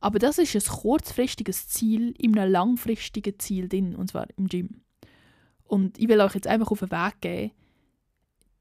Aber 0.00 0.18
das 0.18 0.38
ist 0.38 0.54
ein 0.54 0.80
kurzfristiges 0.80 1.68
Ziel 1.68 2.14
in 2.18 2.38
einem 2.38 2.52
langfristigen 2.52 3.38
Ziel 3.38 3.68
drin, 3.68 3.96
und 3.96 4.08
zwar 4.08 4.28
im 4.36 4.46
Gym. 4.46 4.82
Und 5.64 5.98
ich 5.98 6.08
will 6.08 6.20
euch 6.20 6.34
jetzt 6.34 6.46
einfach 6.46 6.70
auf 6.70 6.78
den 6.78 6.90
Weg 6.90 7.20
geben, 7.20 7.50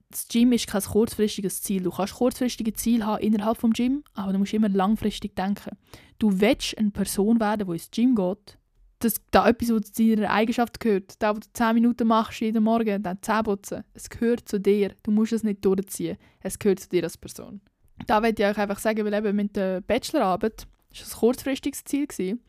das 0.09 0.27
Gym 0.27 0.53
ist 0.53 0.67
kein 0.67 0.81
kurzfristiges 0.81 1.61
Ziel. 1.61 1.83
Du 1.83 1.91
kannst 1.91 2.15
kurzfristige 2.15 2.73
Ziele 2.73 3.05
haben 3.05 3.21
innerhalb 3.21 3.59
des 3.59 3.71
Gym, 3.73 4.03
aber 4.13 4.33
du 4.33 4.39
musst 4.39 4.53
immer 4.53 4.69
langfristig 4.69 5.35
denken. 5.35 5.77
Du 6.17 6.39
willst 6.39 6.77
eine 6.77 6.91
Person 6.91 7.39
werden, 7.39 7.67
die 7.67 7.73
ins 7.73 7.91
Gym 7.91 8.15
geht, 8.15 8.57
dass 8.99 9.15
da 9.31 9.47
etwas, 9.47 9.69
was 9.69 9.91
zu 9.91 10.15
deiner 10.15 10.31
Eigenschaft 10.31 10.79
gehört, 10.79 11.21
da, 11.21 11.35
wo 11.35 11.39
du 11.39 11.47
10 11.51 11.75
Minuten 11.75 12.07
machst 12.07 12.39
jeden 12.39 12.63
Morgen, 12.63 13.03
dann 13.03 13.21
Zähneputzen, 13.21 13.83
es 13.93 14.09
gehört 14.09 14.47
zu 14.47 14.59
dir. 14.59 14.93
Du 15.03 15.11
musst 15.11 15.33
es 15.33 15.43
nicht 15.43 15.63
durchziehen. 15.63 16.17
Es 16.39 16.57
gehört 16.57 16.79
zu 16.79 16.89
dir 16.89 17.03
als 17.03 17.17
Person. 17.17 17.61
Da 18.07 18.21
möchte 18.21 18.43
ich 18.43 18.49
euch 18.49 18.57
einfach 18.57 18.79
sagen, 18.79 19.05
weil 19.05 19.13
eben 19.13 19.35
mit 19.35 19.55
der 19.55 19.81
Bachelorarbeit 19.81 20.67
war 20.91 21.05
ein 21.05 21.19
kurzfristiges 21.19 21.83
Ziel. 21.83 22.07
Gewesen. 22.07 22.41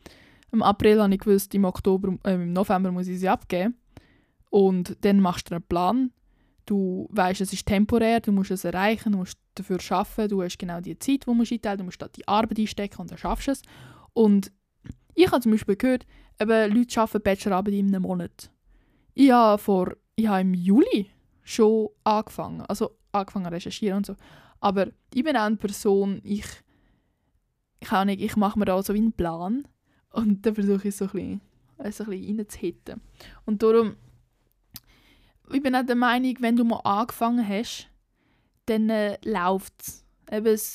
Im 0.51 0.63
April 0.63 1.01
habe 1.01 1.13
ich 1.13 1.19
gewusst, 1.19 1.53
im, 1.53 1.65
Oktober, 1.65 2.17
äh, 2.23 2.33
im 2.33 2.53
November 2.53 2.91
muss 2.91 3.07
ich 3.07 3.19
sie 3.19 3.29
abgeben. 3.29 3.75
Und 4.49 4.97
dann 5.01 5.19
machst 5.19 5.49
du 5.49 5.55
einen 5.55 5.63
Plan, 5.63 6.11
Du 6.69 7.07
weißt, 7.09 7.41
es 7.41 7.51
ist 7.51 7.65
temporär, 7.65 8.19
du 8.19 8.31
musst 8.31 8.51
es 8.51 8.63
erreichen, 8.63 9.13
du 9.13 9.17
musst 9.17 9.39
dafür 9.55 9.79
arbeiten, 9.89 10.29
du 10.29 10.43
hast 10.43 10.59
genau 10.59 10.79
die 10.79 10.99
Zeit, 10.99 11.21
die 11.21 11.25
du 11.25 11.33
musst 11.33 11.51
du 11.51 11.83
musst 11.83 11.99
da 11.99 12.07
die 12.07 12.27
Arbeit 12.27 12.59
einstecken 12.59 13.01
und 13.01 13.09
dann 13.09 13.17
schaffst 13.17 13.47
du 13.47 13.51
es. 13.53 13.63
Und 14.13 14.51
ich 15.15 15.31
habe 15.31 15.41
zum 15.41 15.51
Beispiel 15.51 15.77
gehört, 15.77 16.05
eben 16.39 16.75
Leute 16.75 17.01
arbeiten 17.01 17.23
Bachelorarbeit 17.23 17.73
in 17.73 17.87
einem 17.87 18.03
Monat. 18.03 18.51
Ich 19.15 19.31
habe, 19.31 19.59
vor, 19.59 19.95
ich 20.15 20.27
habe 20.27 20.41
im 20.41 20.53
Juli 20.53 21.09
schon 21.41 21.89
angefangen, 22.03 22.61
also 22.61 22.91
angefangen 23.13 23.45
zu 23.45 23.51
recherchieren 23.51 23.97
und 23.97 24.05
so. 24.05 24.15
Aber 24.59 24.89
ich 25.11 25.23
bin 25.23 25.35
auch 25.37 25.45
eine 25.45 25.55
Person, 25.55 26.21
ich, 26.23 26.45
ich, 27.79 27.91
ich 27.91 28.35
mache 28.35 28.59
mir 28.59 28.65
da 28.65 28.83
so 28.83 28.93
einen 28.93 29.11
Plan 29.11 29.67
und 30.11 30.45
dann 30.45 30.53
versuche 30.53 30.89
ich 30.89 30.95
so 30.95 31.05
ein 31.05 31.41
bisschen, 31.79 32.05
so 32.05 32.11
ein 32.11 32.37
bisschen. 32.37 33.01
Und 33.47 33.63
darum 33.63 33.95
ich 35.53 35.61
bin 35.61 35.75
auch 35.75 35.85
der 35.85 35.95
Meinung, 35.95 36.35
wenn 36.39 36.55
du 36.55 36.63
mal 36.63 36.81
angefangen 36.83 37.47
hast, 37.47 37.87
dann 38.65 38.89
äh, 38.89 39.17
läuft 39.23 39.73
es. 39.81 40.05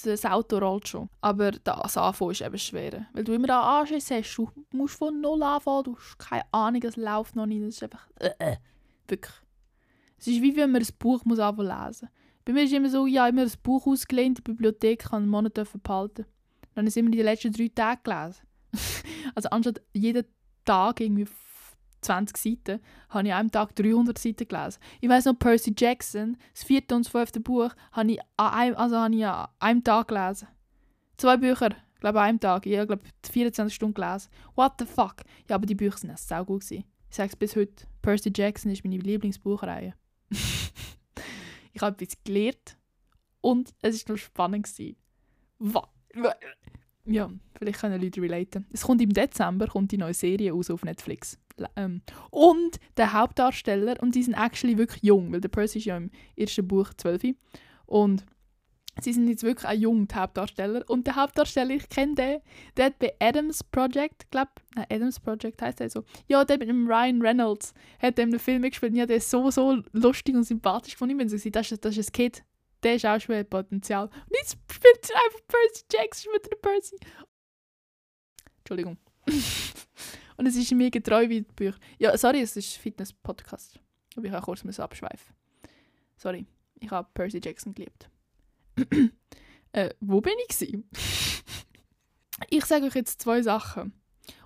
Das 0.02 0.24
Auto 0.24 0.58
rollt 0.58 0.88
schon. 0.88 1.08
Aber 1.20 1.52
das 1.52 1.96
Anfangen 1.96 2.32
ist 2.32 2.40
eben 2.40 2.58
schwer. 2.58 3.06
Weil 3.12 3.22
du 3.22 3.34
immer 3.34 3.46
da 3.46 3.78
Anschiss 3.78 4.10
hast. 4.10 4.34
Du 4.34 4.50
musst 4.72 4.96
von 4.96 5.20
null 5.20 5.40
anfangen. 5.44 5.84
Du 5.84 5.96
hast 5.96 6.18
keine 6.18 6.42
Ahnung, 6.50 6.82
es 6.82 6.96
läuft 6.96 7.36
noch 7.36 7.46
nicht. 7.46 7.62
Das 7.62 7.76
ist 7.76 7.82
einfach... 7.84 8.08
Äh, 8.18 8.30
äh. 8.38 8.56
Wirklich. 9.06 9.34
Es 10.18 10.26
ist 10.26 10.42
wie 10.42 10.56
wenn 10.56 10.72
man 10.72 10.82
ein 10.82 10.88
Buch 10.98 11.24
muss 11.24 11.38
anfangen 11.38 11.68
lesen 11.68 12.08
Bei 12.44 12.52
mir 12.52 12.64
ist 12.64 12.72
immer 12.72 12.90
so, 12.90 13.06
ja, 13.06 13.28
immer 13.28 13.42
ein 13.42 13.52
Buch 13.62 13.86
ausgelehnt 13.86 14.38
in 14.38 14.44
der 14.44 14.52
Bibliothek, 14.52 15.04
kann 15.04 15.22
einen 15.22 15.30
Monat 15.30 15.54
behalten. 15.54 16.24
Dann 16.74 16.82
habe 16.82 16.88
ich 16.88 16.92
es 16.92 16.96
immer 16.96 17.10
die 17.10 17.22
letzten 17.22 17.52
drei 17.52 17.70
Tage 17.72 18.00
gelesen. 18.02 18.42
also 19.36 19.50
anstatt 19.50 19.82
jeden 19.92 20.24
Tag 20.64 21.00
irgendwie 21.00 21.26
20 22.04 22.36
Seiten, 22.36 22.80
habe 23.08 23.26
ich 23.26 23.32
an 23.32 23.40
einem 23.40 23.50
Tag 23.50 23.74
300 23.76 24.18
Seiten 24.18 24.46
gelesen. 24.46 24.78
Ich 25.00 25.08
weiß 25.08 25.24
noch, 25.26 25.38
Percy 25.38 25.74
Jackson, 25.76 26.36
das 26.52 26.64
vierte 26.64 26.94
und 26.94 27.08
fünfte 27.08 27.40
Buch, 27.40 27.70
habe 27.92 28.12
ich 28.12 28.20
an 28.36 28.52
einem, 28.52 28.76
also 28.76 28.96
habe 28.96 29.14
ich 29.14 29.26
an 29.26 29.48
einem 29.58 29.84
Tag 29.84 30.08
gelesen. 30.08 30.48
Zwei 31.16 31.36
Bücher, 31.36 31.70
glaube 32.00 32.20
an 32.20 32.26
einem 32.26 32.40
Tag. 32.40 32.66
Ich 32.66 32.78
habe, 32.78 33.00
24 33.30 33.74
Stunden 33.74 33.94
gelesen. 33.94 34.28
What 34.54 34.74
the 34.78 34.86
fuck? 34.86 35.16
Ja, 35.48 35.56
aber 35.56 35.66
die 35.66 35.74
Bücher 35.74 35.98
sind 35.98 36.10
auch 36.10 36.46
gut 36.46 36.62
gewesen. 36.62 36.84
Ich 37.08 37.16
sage 37.16 37.30
es 37.30 37.36
bis 37.36 37.56
heute. 37.56 37.86
Percy 38.02 38.32
Jackson 38.34 38.72
ist 38.72 38.84
meine 38.84 38.98
Lieblingsbuchreihe. 38.98 39.94
ich 41.72 41.80
habe 41.80 42.02
etwas 42.02 42.18
gelernt 42.24 42.76
und 43.40 43.72
es 43.82 44.06
war 44.06 44.14
noch 44.14 44.18
spannend. 44.20 44.68
Was? 45.58 45.84
Ja, 47.06 47.30
vielleicht 47.58 47.80
können 47.80 48.00
Leute 48.00 48.22
relaten. 48.22 48.66
Es 48.72 48.82
kommt 48.82 49.02
im 49.02 49.12
Dezember 49.12 49.66
kommt 49.66 49.92
die 49.92 49.98
neue 49.98 50.14
Serie 50.14 50.54
aus 50.54 50.70
auf 50.70 50.84
Netflix. 50.84 51.38
Ähm, 51.76 52.02
und 52.30 52.78
der 52.96 53.12
Hauptdarsteller, 53.12 54.00
und 54.00 54.14
die 54.14 54.22
sind 54.22 54.34
actually 54.34 54.78
wirklich 54.78 55.02
jung, 55.02 55.32
weil 55.32 55.40
der 55.40 55.48
Percy 55.48 55.78
ist 55.78 55.84
ja 55.84 55.96
im 55.96 56.10
ersten 56.36 56.66
Buch 56.66 56.92
12. 56.96 57.34
Und 57.86 58.24
sie 59.00 59.12
sind 59.12 59.28
jetzt 59.28 59.42
wirklich 59.42 59.66
ein 59.66 59.80
jung, 59.80 60.08
die 60.08 60.14
Hauptdarsteller. 60.14 60.88
Und 60.88 61.06
der 61.06 61.16
Hauptdarsteller, 61.16 61.74
ich 61.74 61.88
kenne 61.90 62.14
den, 62.14 62.40
der 62.76 62.86
hat 62.86 62.98
bei 62.98 63.12
Adams 63.20 63.62
Project, 63.62 64.30
glaube 64.30 64.52
nein, 64.74 64.86
Adams 64.90 65.20
Project 65.20 65.60
heißt 65.60 65.82
er 65.82 65.90
so. 65.90 66.04
Ja, 66.26 66.44
der 66.44 66.58
mit 66.58 66.68
dem 66.68 66.86
Ryan 66.86 67.20
Reynolds 67.20 67.74
hat 68.00 68.18
in 68.18 68.30
einem 68.30 68.40
Film 68.40 68.62
gespielt. 68.62 68.96
Ja, 68.96 69.04
der 69.04 69.16
ist 69.18 69.30
so, 69.30 69.50
so 69.50 69.82
lustig 69.92 70.34
und 70.34 70.44
sympathisch 70.44 70.96
von 70.96 71.10
ihm, 71.10 71.18
wenn 71.18 71.28
sie 71.28 71.38
so, 71.38 71.50
das 71.50 71.70
ist, 71.70 71.84
das 71.84 71.98
ist 71.98 72.08
ein 72.08 72.12
Kind 72.12 72.44
der 72.84 72.96
ist 72.96 73.06
auch 73.06 73.20
schon 73.20 73.44
Potenzial. 73.46 74.06
Und 74.06 74.36
jetzt 74.36 74.58
spielt 74.70 75.10
einfach 75.10 75.40
Percy 75.48 75.84
Jackson 75.90 76.32
mit 76.32 76.50
der 76.50 76.56
Percy. 76.56 76.96
Entschuldigung. 78.58 78.98
und 80.36 80.46
es 80.46 80.56
ist 80.56 80.70
mir 80.72 80.90
getreu 80.90 81.28
wie 81.28 81.42
die 81.42 81.52
Bücher. 81.52 81.78
Ja, 81.98 82.16
sorry, 82.16 82.40
es 82.40 82.56
ist 82.56 82.76
Fitness-Podcast. 82.76 83.80
Aber 84.16 84.26
ich 84.26 84.32
habe 84.32 84.44
kurz 84.44 84.78
abschweifen. 84.78 85.34
Sorry, 86.16 86.46
ich 86.80 86.90
habe 86.90 87.08
Percy 87.14 87.40
Jackson 87.42 87.74
geliebt. 87.74 88.08
äh, 89.72 89.90
wo 90.00 90.20
bin 90.20 90.34
ich 90.48 90.62
ich 92.50 92.64
sage 92.64 92.86
euch 92.86 92.94
jetzt 92.94 93.20
zwei 93.20 93.42
Sachen. 93.42 93.92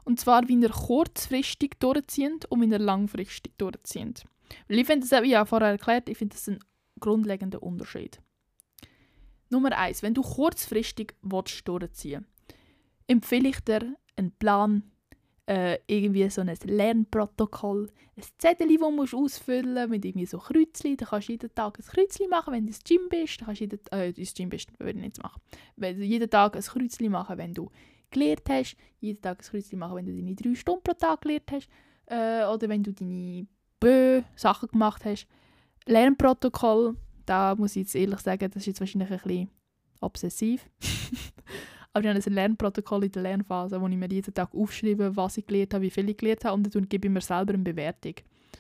Und 0.04 0.18
zwar, 0.18 0.48
wie 0.48 0.58
ihr 0.58 0.70
kurzfristig 0.70 1.78
durchzieht 1.80 2.46
und 2.46 2.62
wie 2.62 2.70
ihr 2.70 2.78
langfristig 2.78 3.58
durchzieht. 3.58 4.24
Weil 4.66 4.78
ich 4.78 4.86
finde 4.86 5.06
das, 5.06 5.22
wie 5.22 5.28
ich 5.28 5.36
auch 5.36 5.46
vorher 5.46 5.68
erklärt, 5.68 6.08
ich 6.08 6.16
finde 6.16 6.34
das 6.34 6.48
ein 6.48 6.58
grundlegender 6.98 7.62
Unterschied. 7.62 8.20
Nummer 9.50 9.76
eins, 9.76 10.02
wenn 10.02 10.14
du 10.14 10.22
kurzfristig 10.22 11.14
willst, 11.22 11.66
durchziehen 11.66 12.26
empfehle 13.08 13.48
ich 13.48 13.60
dir 13.60 13.96
einen 14.16 14.30
Plan, 14.32 14.84
äh, 15.46 15.78
irgendwie 15.86 16.28
so 16.28 16.42
ein 16.42 16.54
Lernprotokoll, 16.62 17.90
ein 18.16 18.22
Zettel, 18.36 18.68
das 18.68 19.10
du 19.10 19.18
ausfüllen 19.18 19.88
mit 19.88 20.04
irgendwie 20.04 20.26
so 20.26 20.38
Kreuzchen. 20.38 20.96
Da 20.98 21.06
kannst 21.06 21.28
du 21.28 21.32
jeden 21.32 21.54
Tag 21.54 21.78
ein 21.78 21.84
Kreuzchen 21.84 22.28
machen, 22.28 22.52
wenn 22.52 22.64
du 22.64 22.68
ins 22.68 22.84
Gym 22.84 23.08
bist. 23.08 23.40
Da 23.40 23.46
kannst 23.46 23.60
du 23.62 23.64
jeden, 23.64 23.80
äh, 23.90 24.10
ins 24.10 24.34
Gym 24.34 24.50
bist, 24.50 24.68
würde 24.78 24.98
ich 24.98 25.04
nicht 25.04 25.22
machen. 25.22 25.40
Wenn 25.76 25.98
du 25.98 26.04
jeden 26.04 26.28
Tag 26.28 26.54
ein 26.54 26.62
Kreuzchen 26.62 27.10
machen, 27.10 27.38
wenn 27.38 27.54
du 27.54 27.70
gelernt 28.10 28.42
hast. 28.48 28.76
Jeden 29.00 29.22
Tag 29.22 29.38
ein 29.38 29.50
Kreuzchen 29.50 29.78
machen, 29.78 29.96
wenn 29.96 30.06
du 30.06 30.14
deine 30.14 30.34
drei 30.34 30.54
Stunden 30.54 30.82
pro 30.82 30.92
Tag 30.92 31.22
gelernt 31.22 31.50
hast. 31.50 31.68
Äh, 32.06 32.44
oder 32.44 32.68
wenn 32.68 32.82
du 32.82 32.92
deine 32.92 33.46
Bö-Sachen 33.80 34.68
gemacht 34.68 35.04
hast. 35.06 35.26
Lernprotokoll 35.86 36.96
da 37.28 37.54
muss 37.54 37.76
ich 37.76 37.82
jetzt 37.82 37.94
ehrlich 37.94 38.20
sagen, 38.20 38.50
das 38.50 38.62
ist 38.62 38.66
jetzt 38.66 38.80
wahrscheinlich 38.80 39.10
ein 39.10 39.18
bisschen 39.18 39.50
obsessiv. 40.00 40.68
Aber 41.92 42.04
ich 42.04 42.14
habe 42.14 42.24
ein 42.24 42.32
Lernprotokoll 42.32 43.04
in 43.04 43.12
der 43.12 43.22
Lernphase, 43.22 43.80
wo 43.80 43.88
ich 43.88 43.96
mir 43.96 44.08
jeden 44.08 44.32
Tag 44.32 44.54
aufschreibe, 44.54 45.16
was 45.16 45.36
ich 45.36 45.46
gelernt 45.46 45.74
habe, 45.74 45.84
wie 45.84 45.90
viel 45.90 46.08
ich 46.08 46.16
gelernt 46.16 46.44
habe 46.44 46.54
und 46.54 46.74
dann 46.74 46.88
gebe 46.88 47.08
ich 47.08 47.12
mir 47.12 47.20
selber 47.20 47.54
eine 47.54 47.62
Bewertung. 47.62 48.14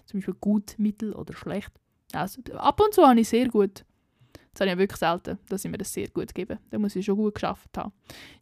Zum 0.06 0.20
Beispiel 0.20 0.34
gut, 0.40 0.74
mittel 0.78 1.12
oder 1.14 1.34
schlecht. 1.34 1.72
Also, 2.12 2.40
ab 2.54 2.80
und 2.80 2.94
zu 2.94 3.06
habe 3.06 3.20
ich 3.20 3.28
sehr 3.28 3.48
gut. 3.48 3.84
Das 4.52 4.62
habe 4.62 4.72
ich 4.72 4.78
wirklich 4.78 4.98
selten, 4.98 5.38
dass 5.48 5.64
ich 5.64 5.70
mir 5.70 5.78
das 5.78 5.92
sehr 5.92 6.08
gut 6.08 6.34
gebe. 6.34 6.58
Da 6.70 6.78
muss 6.78 6.96
ich 6.96 7.04
schon 7.04 7.16
gut 7.16 7.34
geschafft 7.34 7.76
haben. 7.76 7.92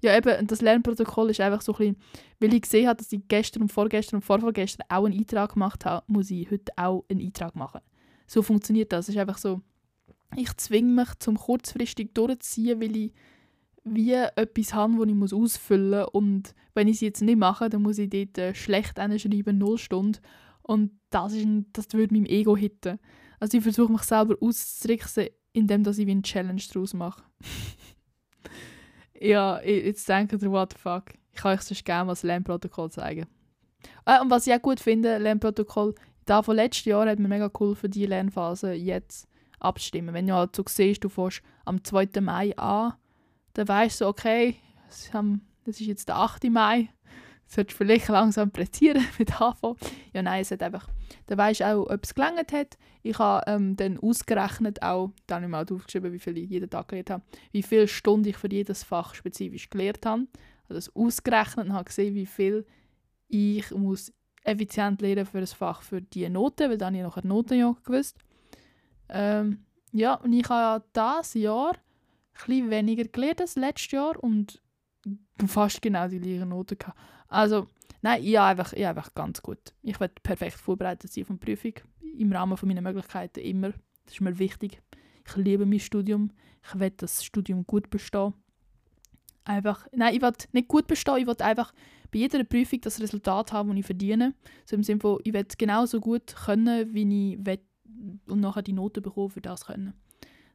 Ja, 0.02 0.16
eben, 0.16 0.46
das 0.46 0.62
Lernprotokoll 0.62 1.30
ist 1.30 1.40
einfach 1.40 1.60
so 1.60 1.72
ein 1.72 1.78
bisschen, 1.78 1.96
weil 2.40 2.54
ich 2.54 2.62
gesehen 2.62 2.88
habe, 2.88 2.96
dass 2.96 3.12
ich 3.12 3.20
gestern 3.28 3.62
und 3.62 3.72
vorgestern 3.72 4.16
und 4.16 4.22
vorvorgestern 4.22 4.86
auch 4.88 5.04
einen 5.04 5.18
Eintrag 5.18 5.52
gemacht 5.52 5.84
habe, 5.84 6.04
muss 6.06 6.30
ich 6.30 6.50
heute 6.50 6.72
auch 6.76 7.04
einen 7.10 7.20
Eintrag 7.20 7.54
machen. 7.54 7.80
So 8.26 8.42
funktioniert 8.42 8.92
das. 8.92 9.08
Es 9.08 9.14
ist 9.14 9.20
einfach 9.20 9.38
so, 9.38 9.60
ich 10.34 10.56
zwinge 10.56 10.92
mich 10.92 11.14
zum 11.18 11.36
kurzfristig 11.36 12.14
durchzuziehen, 12.14 12.80
weil 12.80 12.96
ich 12.96 13.12
wie 13.84 14.12
etwas 14.12 14.74
habe, 14.74 15.06
das 15.06 15.30
ich 15.30 15.32
ausfüllen 15.32 16.00
muss. 16.00 16.08
Und 16.12 16.54
wenn 16.74 16.88
ich 16.88 16.96
es 16.96 17.00
jetzt 17.02 17.22
nicht 17.22 17.38
mache, 17.38 17.70
dann 17.70 17.82
muss 17.82 17.98
ich 17.98 18.10
dort 18.10 18.36
äh, 18.36 18.54
schlecht 18.54 18.96
schreiben, 18.96 19.58
null 19.58 19.78
Stunden. 19.78 20.20
Und 20.62 20.90
das, 21.10 21.32
ist 21.32 21.46
das 21.72 21.86
würde 21.92 22.12
meinem 22.12 22.26
Ego 22.26 22.56
hitten. 22.56 22.98
Also 23.38 23.56
ich 23.58 23.62
versuche 23.62 23.92
mich 23.92 24.02
selber 24.02 24.34
auszutricksen, 24.40 25.28
indem 25.52 25.82
ich 25.86 25.96
wie 25.98 26.10
eine 26.10 26.22
Challenge 26.22 26.62
daraus 26.72 26.94
mache. 26.94 27.22
ja, 29.20 29.62
jetzt 29.62 30.08
denkt 30.08 30.32
ihr, 30.32 30.50
what 30.50 30.72
the 30.72 30.78
fuck. 30.78 31.04
Ich 31.30 31.40
kann 31.40 31.54
euch 31.54 31.62
sonst 31.62 31.84
gerne 31.84 32.06
mal 32.06 32.12
das 32.12 32.24
Lernprotokoll 32.24 32.90
zeigen. 32.90 33.26
Äh, 34.04 34.20
und 34.20 34.30
was 34.30 34.46
ich 34.48 34.52
auch 34.52 34.62
gut 34.62 34.80
finde, 34.80 35.18
Lernprotokoll, 35.18 35.94
da 36.24 36.42
von 36.42 36.56
letztes 36.56 36.86
Jahr 36.86 37.08
hat 37.08 37.20
mir 37.20 37.28
mega 37.28 37.50
cool 37.60 37.76
für 37.76 37.88
die 37.88 38.06
Lernphase 38.06 38.72
jetzt 38.72 39.28
abstimmen. 39.58 40.14
Wenn 40.14 40.26
du 40.26 40.34
halt 40.34 40.54
so 40.54 40.64
siehst, 40.66 41.04
du 41.04 41.08
fährst 41.08 41.42
am 41.64 41.82
2. 41.82 42.20
Mai 42.20 42.56
an, 42.56 42.94
dann 43.54 43.68
weißt 43.68 44.00
du, 44.00 44.06
okay, 44.06 44.56
das 44.88 45.80
ist 45.80 45.80
jetzt 45.80 46.08
der 46.08 46.16
8. 46.16 46.44
Mai, 46.44 46.88
solltest 47.46 47.76
vielleicht 47.76 48.08
langsam 48.08 48.50
pressieren 48.50 49.04
mit 49.18 49.40
Anfang. 49.40 49.76
Ja, 50.12 50.22
nein, 50.22 50.42
es 50.42 50.50
hat 50.50 50.62
einfach, 50.62 50.88
dann 51.26 51.38
weißt 51.38 51.60
du 51.60 51.64
auch, 51.64 51.90
ob 51.90 52.04
es 52.04 52.14
gelangt 52.14 52.52
hat. 52.52 52.78
Ich 53.02 53.18
habe 53.18 53.44
ähm, 53.50 53.76
dann 53.76 53.98
ausgerechnet, 53.98 54.82
auch, 54.82 55.12
da 55.26 55.36
habe 55.36 55.46
ich 55.46 55.50
mal 55.50 55.64
aufgeschrieben, 55.70 56.12
wie 56.12 56.18
viel 56.18 56.36
ich 56.38 56.50
jeden 56.50 56.70
Tag 56.70 56.88
gelernt 56.88 57.10
habe, 57.10 57.22
wie 57.52 57.62
viele 57.62 57.88
Stunden 57.88 58.28
ich 58.28 58.36
für 58.36 58.50
jedes 58.50 58.84
Fach 58.84 59.14
spezifisch 59.14 59.70
gelernt 59.70 60.04
habe. 60.04 60.26
Habe 60.64 60.74
das 60.74 60.94
ausgerechnet 60.94 61.66
und 61.66 61.72
habe 61.72 61.84
gesehen, 61.84 62.14
wie 62.14 62.26
viel 62.26 62.66
ich 63.28 63.70
muss 63.70 64.12
effizient 64.46 65.02
lernen 65.02 65.26
für 65.26 65.38
ein 65.38 65.46
Fach 65.46 65.82
für 65.82 66.00
diese 66.00 66.30
Noten, 66.30 66.70
weil 66.70 66.78
dann 66.78 66.94
habe 66.94 66.98
ich 66.98 67.02
noch 67.02 67.16
eine 67.16 67.58
ja 67.58 67.76
gewusst. 67.84 68.16
Ähm, 69.08 69.64
ja, 69.92 70.14
und 70.14 70.32
ich 70.32 70.48
habe 70.48 70.84
dieses 70.94 71.34
Jahr 71.34 71.76
ein 72.48 72.70
weniger 72.70 73.04
gelernt 73.04 73.40
als 73.40 73.56
letztes 73.56 73.92
Jahr 73.92 74.22
und 74.22 74.60
fast 75.46 75.80
genau 75.82 76.08
die 76.08 76.20
gleichen 76.20 76.48
Noten 76.48 76.78
gehabt. 76.78 76.98
Also, 77.28 77.66
nein, 78.02 78.22
ich 78.22 78.36
habe 78.36 78.48
einfach, 78.48 78.72
ich 78.72 78.84
habe 78.84 78.98
einfach 78.98 79.14
ganz 79.14 79.42
gut. 79.42 79.74
Ich 79.82 79.98
werde 80.00 80.14
perfekt 80.22 80.54
vorbereitet 80.54 81.12
sein 81.12 81.24
von 81.24 81.38
Prüfung, 81.38 81.74
im 82.18 82.32
Rahmen 82.32 82.58
meiner 82.62 82.82
Möglichkeiten 82.82 83.40
immer. 83.40 83.72
Das 84.04 84.14
ist 84.14 84.20
mir 84.20 84.38
wichtig. 84.38 84.80
Ich 85.26 85.36
liebe 85.36 85.66
mein 85.66 85.80
Studium. 85.80 86.30
Ich 86.62 86.78
will 86.78 86.90
das 86.90 87.24
Studium 87.24 87.66
gut 87.66 87.90
bestehen. 87.90 88.34
Einfach, 89.44 89.86
nein, 89.92 90.14
ich 90.14 90.22
will 90.22 90.32
nicht 90.52 90.68
gut 90.68 90.86
bestehen, 90.88 91.18
ich 91.18 91.26
will 91.26 91.36
einfach 91.38 91.72
bei 92.10 92.18
jeder 92.18 92.42
Prüfung 92.44 92.80
das 92.80 93.00
Resultat 93.00 93.52
haben, 93.52 93.68
das 93.70 93.78
ich 93.78 93.86
verdiene. 93.86 94.34
So 94.64 94.74
im 94.74 94.82
Sinne 94.82 95.00
von, 95.00 95.20
ich 95.22 95.32
will 95.32 95.46
genauso 95.56 96.00
gut 96.00 96.34
können, 96.34 96.92
wie 96.92 97.32
ich 97.32 97.46
will 97.46 97.60
und 98.26 98.40
nachher 98.40 98.62
die 98.62 98.72
Noten 98.72 99.02
bekommen 99.02 99.30
für 99.30 99.40
das 99.40 99.66
können. 99.66 99.94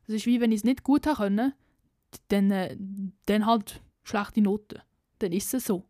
Das 0.08 0.16
ist 0.16 0.26
wie 0.26 0.42
wenn 0.42 0.52
ich 0.52 0.60
es 0.60 0.64
nicht 0.64 0.84
gut 0.84 1.04
können, 1.04 1.54
dann, 2.28 2.52
äh, 2.52 2.78
dann 3.26 3.46
halt 3.46 3.82
schlechte 4.04 4.42
Noten. 4.42 4.82
Dann 5.20 5.32
ist 5.32 5.54
es 5.54 5.66
so. 5.66 5.86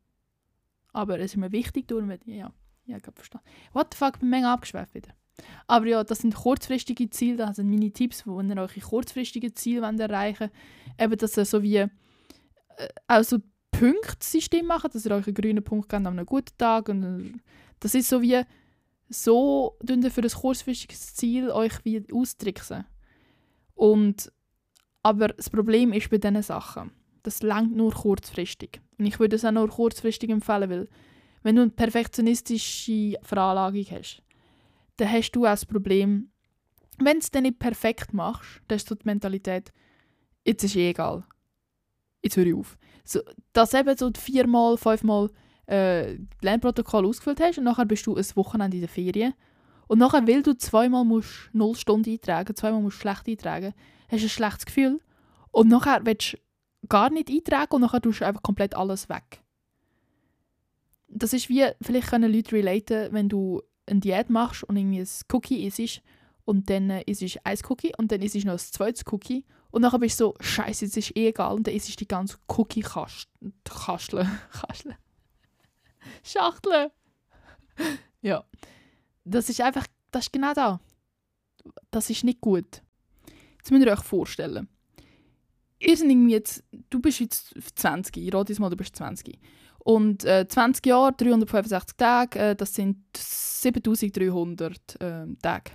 Aber 0.94 1.20
es 1.20 1.32
ist 1.32 1.38
mir 1.38 1.52
wichtig, 1.52 1.88
darum, 1.88 2.12
ja, 2.26 2.52
ja, 2.86 2.98
ich 2.98 3.04
habe 3.04 3.16
verstanden. 3.16 3.48
What 3.74 3.94
the 3.94 3.98
fuck, 3.98 4.20
bin 4.20 4.30
mega 4.30 4.54
abgeschweift 4.54 4.94
wieder. 4.94 5.14
Aber 5.68 5.86
ja, 5.88 6.04
das 6.04 6.20
sind 6.20 6.36
kurzfristige 6.36 7.10
Ziele, 7.10 7.38
das 7.38 7.56
sind 7.56 7.70
meine 7.70 7.92
Tipps, 7.92 8.28
wo 8.28 8.42
ihr 8.42 8.58
eure 8.58 8.80
kurzfristigen 8.80 9.56
Ziele 9.56 9.82
erreichen 9.82 10.50
wollt. 10.50 11.02
Eben, 11.02 11.18
dass 11.18 11.38
ihr 11.38 11.46
so 11.46 11.64
wie 11.64 11.78
äh, 11.78 11.90
auch 13.08 13.24
so 13.24 13.40
Punktsystem 13.72 14.66
macht, 14.66 14.94
dass 14.94 15.06
ihr 15.06 15.12
euch 15.12 15.26
einen 15.26 15.36
grünen 15.36 15.64
Punkt 15.64 15.90
gebt 15.90 16.06
an 16.06 16.08
einem 16.08 16.26
guten 16.26 16.58
Tag. 16.58 16.90
Und 16.90 17.04
äh, 17.04 17.40
das 17.80 17.96
ist 17.96 18.10
so 18.10 18.22
wie 18.22 18.42
so 19.12 19.78
für 19.82 19.94
ein 19.94 20.30
kurzfristiges 20.30 21.16
Ziel 21.16 21.52
euch 21.52 21.74
wie 21.84 22.04
austricksen. 22.12 22.86
Und 23.76 24.32
aber 25.04 25.30
das 25.30 25.50
Problem 25.50 25.94
ist 25.94 26.10
bei 26.10 26.18
diesen 26.18 26.42
Sachen, 26.42 26.92
das 27.24 27.42
langt 27.42 27.76
nur 27.76 27.92
kurzfristig. 27.92 28.82
Und 28.98 29.06
ich 29.06 29.20
würde 29.20 29.36
es 29.36 29.46
auch 29.46 29.52
nur 29.52 29.68
kurzfristig 29.68 30.30
empfehlen, 30.30 30.70
weil 30.70 30.90
wenn 31.44 31.56
du 31.56 31.64
eine 31.64 31.72
perfektionistische 31.72 33.16
Veranlagung 33.24 33.86
hast, 33.92 34.22
dann 34.98 35.12
hast 35.12 35.32
du 35.32 35.46
auch 35.46 35.52
das 35.52 35.66
Problem, 35.66 36.30
wenn 37.00 37.14
du 37.14 37.20
es 37.20 37.32
dann 37.32 37.44
nicht 37.44 37.60
perfekt 37.60 38.14
machst, 38.14 38.62
dann 38.68 38.76
ist 38.76 38.88
so 38.88 38.96
die 38.96 39.06
Mentalität, 39.06 39.72
jetzt 40.46 40.64
ist 40.64 40.76
eh 40.76 40.92
egal. 40.92 41.24
Jetzt 42.22 42.38
höre 42.38 42.46
ich 42.46 42.54
auf. 42.54 42.78
So, 43.04 43.22
dass 43.54 43.74
eben 43.74 43.98
so 43.98 44.12
viermal, 44.16 44.78
fünfmal 44.78 45.32
äh, 45.72 46.18
Lernprotokoll 46.42 47.06
ausgefüllt 47.06 47.40
hast 47.40 47.58
und 47.58 47.64
nachher 47.64 47.86
bist 47.86 48.06
du 48.06 48.16
ein 48.16 48.26
Wochenende 48.36 48.78
in 48.78 48.82
der 48.82 48.90
Ferien. 48.90 49.34
Und 49.88 50.00
nachher, 50.00 50.28
weil 50.28 50.44
du 50.44 50.58
zweimal 50.58 51.06
musst 51.06 51.50
null 51.54 51.76
Stunden 51.76 52.12
eintragen 52.12 52.56
zweimal 52.56 52.82
musst 52.82 52.98
schlecht 52.98 53.28
eintragen, 53.28 53.74
hast 54.10 54.22
du 54.22 54.26
ein 54.26 54.30
schlechtes 54.30 54.66
Gefühl. 54.66 55.00
Und 55.52 55.70
nachher 55.70 56.02
willst 56.06 56.34
du 56.34 56.38
gar 56.90 57.10
nicht 57.10 57.30
eintragen 57.30 57.76
und 57.76 57.82
nachher 57.82 58.02
tust 58.02 58.22
du 58.22 58.26
einfach 58.26 58.44
komplett 58.44 58.76
alles 58.76 59.10
weg. 59.10 59.42
Das 61.08 61.34
ist 61.34 61.50
wie, 61.50 61.68
vielleicht 61.82 62.10
können 62.10 62.32
Leute 62.32 62.54
relaten, 62.54 63.14
wenn 63.14 63.30
du 63.30 63.62
eine 63.86 64.00
Diät 64.00 64.30
machst 64.30 64.64
und 64.64 64.78
irgendwie 64.78 65.02
ein 65.02 65.10
Cookie 65.34 65.66
isst 65.66 66.02
und 66.46 66.70
dann 66.70 66.90
äh, 66.90 67.04
isst 67.04 67.40
ein 67.44 67.58
Cookie 67.70 67.94
und 67.98 68.12
dann 68.12 68.22
isst 68.22 68.46
noch 68.46 68.54
ein 68.54 68.60
zweites 68.60 69.04
Cookie 69.12 69.46
und 69.72 69.82
dann 69.84 70.00
bist 70.00 70.20
du 70.20 70.26
so, 70.26 70.36
scheiße, 70.40 70.86
jetzt 70.86 70.98
ist 70.98 71.16
eh 71.16 71.30
egal 71.30 71.56
und 71.56 71.68
dann 71.68 71.74
isst 71.74 71.90
du 71.90 71.96
die 71.98 72.08
ganze 72.08 72.38
Cookie-Kastel. 72.48 74.28
Kastel. 76.24 76.92
Kastel. 76.92 76.92
Schachtel. 76.92 76.92
ja. 78.22 78.44
Das 79.24 79.50
ist 79.50 79.62
einfach, 79.62 79.88
das 80.12 80.26
ist 80.26 80.34
genau 80.34 80.54
da. 80.54 80.80
Das 81.92 82.10
ist 82.10 82.24
nicht 82.24 82.42
gut. 82.42 82.82
Jetzt 83.58 83.72
müsst 83.72 83.86
ihr 83.86 83.92
euch 83.92 84.04
vorstellen. 84.04 84.68
Ihr 85.80 85.98
sind 85.98 86.10
irgendwie 86.10 86.34
jetzt, 86.34 86.64
du 86.90 87.00
bist 87.00 87.20
jetzt 87.20 87.56
20, 87.76 88.18
ich 88.18 88.34
rate 88.34 88.60
mal, 88.60 88.70
du 88.70 88.78
bist 88.78 88.96
20. 88.96 89.40
Und 89.80 90.26
äh, 90.26 90.48
20 90.48 90.86
Jahre, 90.86 91.14
365 91.14 91.98
Tage, 91.98 92.40
äh, 92.40 92.56
das 92.56 92.76
sind 92.76 92.98
7300 93.16 95.02
äh, 95.02 95.26
Tage. 95.42 95.72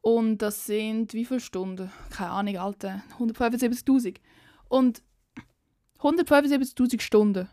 Und 0.00 0.38
das 0.38 0.66
sind 0.66 1.14
wie 1.14 1.24
viele 1.24 1.38
Stunden? 1.38 1.90
Keine 2.10 2.30
Ahnung, 2.30 2.56
Alter. 2.56 3.02
175.000. 3.18 4.16
Und 4.68 5.02
175.000 6.00 7.00
Stunden. 7.00 7.48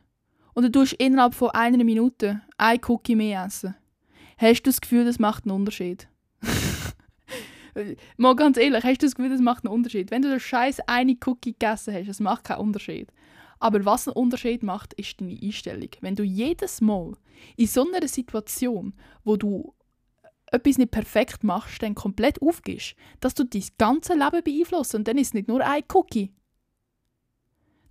Und 0.53 0.63
du 0.63 0.71
tust 0.71 0.93
innerhalb 0.93 1.33
von 1.33 1.51
einer 1.51 1.83
Minute 1.83 2.41
ein 2.57 2.79
Cookie 2.87 3.15
mehr 3.15 3.45
essen. 3.45 3.75
Hast 4.37 4.61
du 4.61 4.69
das 4.69 4.81
Gefühl, 4.81 5.05
das 5.05 5.19
macht 5.19 5.45
einen 5.45 5.55
Unterschied? 5.55 6.07
Mal 8.17 8.35
ganz 8.35 8.57
ehrlich, 8.57 8.83
hast 8.83 9.01
du 9.01 9.05
das 9.05 9.15
Gefühl, 9.15 9.31
das 9.31 9.41
macht 9.41 9.65
einen 9.65 9.73
Unterschied? 9.73 10.11
Wenn 10.11 10.21
du 10.21 10.29
den 10.29 10.39
Scheiß 10.39 10.79
eine 10.87 11.17
Cookie 11.25 11.53
gegessen 11.53 11.93
hast, 11.93 12.07
das 12.07 12.19
macht 12.19 12.45
keinen 12.45 12.59
Unterschied. 12.59 13.11
Aber 13.59 13.83
was 13.83 14.07
einen 14.07 14.15
Unterschied 14.15 14.63
macht, 14.63 14.93
ist 14.93 15.19
deine 15.19 15.37
Einstellung. 15.41 15.89
Wenn 16.01 16.15
du 16.15 16.23
jedes 16.23 16.81
Mal 16.81 17.13
in 17.57 17.67
so 17.67 17.85
einer 17.85 18.07
Situation, 18.07 18.93
wo 19.23 19.35
du 19.35 19.73
etwas 20.51 20.77
nicht 20.77 20.91
perfekt 20.91 21.43
machst, 21.43 21.83
dann 21.83 21.95
komplett 21.95 22.41
aufgibst, 22.41 22.95
dass 23.19 23.33
du 23.33 23.43
dein 23.43 23.63
ganze 23.77 24.13
Leben 24.13 24.43
beeinflusst 24.43 24.95
und 24.95 25.07
dann 25.07 25.17
ist 25.17 25.27
es 25.27 25.33
nicht 25.33 25.47
nur 25.47 25.65
ein 25.65 25.83
Cookie. 25.93 26.31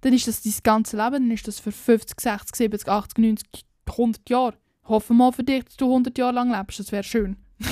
Dann 0.01 0.13
ist 0.13 0.29
das 0.29 0.43
dein 0.43 0.55
ganze 0.63 0.97
Leben, 0.97 1.13
dann 1.13 1.31
ist 1.31 1.49
das 1.49 1.59
für 1.59 1.73
50, 1.73 2.21
60, 2.21 2.57
70, 2.57 2.89
80, 2.89 3.19
90, 3.19 3.67
100 3.87 4.31
Jahre. 4.31 4.55
Hoffen 4.85 5.17
wir 5.17 5.25
mal 5.25 5.33
für 5.33 5.45
dich, 5.45 5.65
dass 5.65 5.77
du 5.77 5.87
100 5.87 6.17
Jahre 6.17 6.35
lang 6.35 6.51
lebst, 6.51 6.79
das 6.79 6.93
wäre 6.93 7.03
schön. 7.03 7.37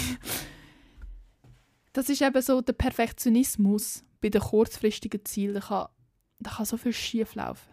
das 1.93 2.09
ist 2.09 2.23
eben 2.23 2.43
so 2.43 2.61
der 2.61 2.73
Perfektionismus 2.73 4.05
bei 4.21 4.29
den 4.29 4.41
kurzfristigen 4.41 5.25
Zielen. 5.25 5.55
Da 5.55 5.61
kann, 5.61 5.87
da 6.41 6.51
kann 6.51 6.67
so 6.67 6.77
viel 6.77 6.93
schief 6.93 7.35
laufen. 7.35 7.71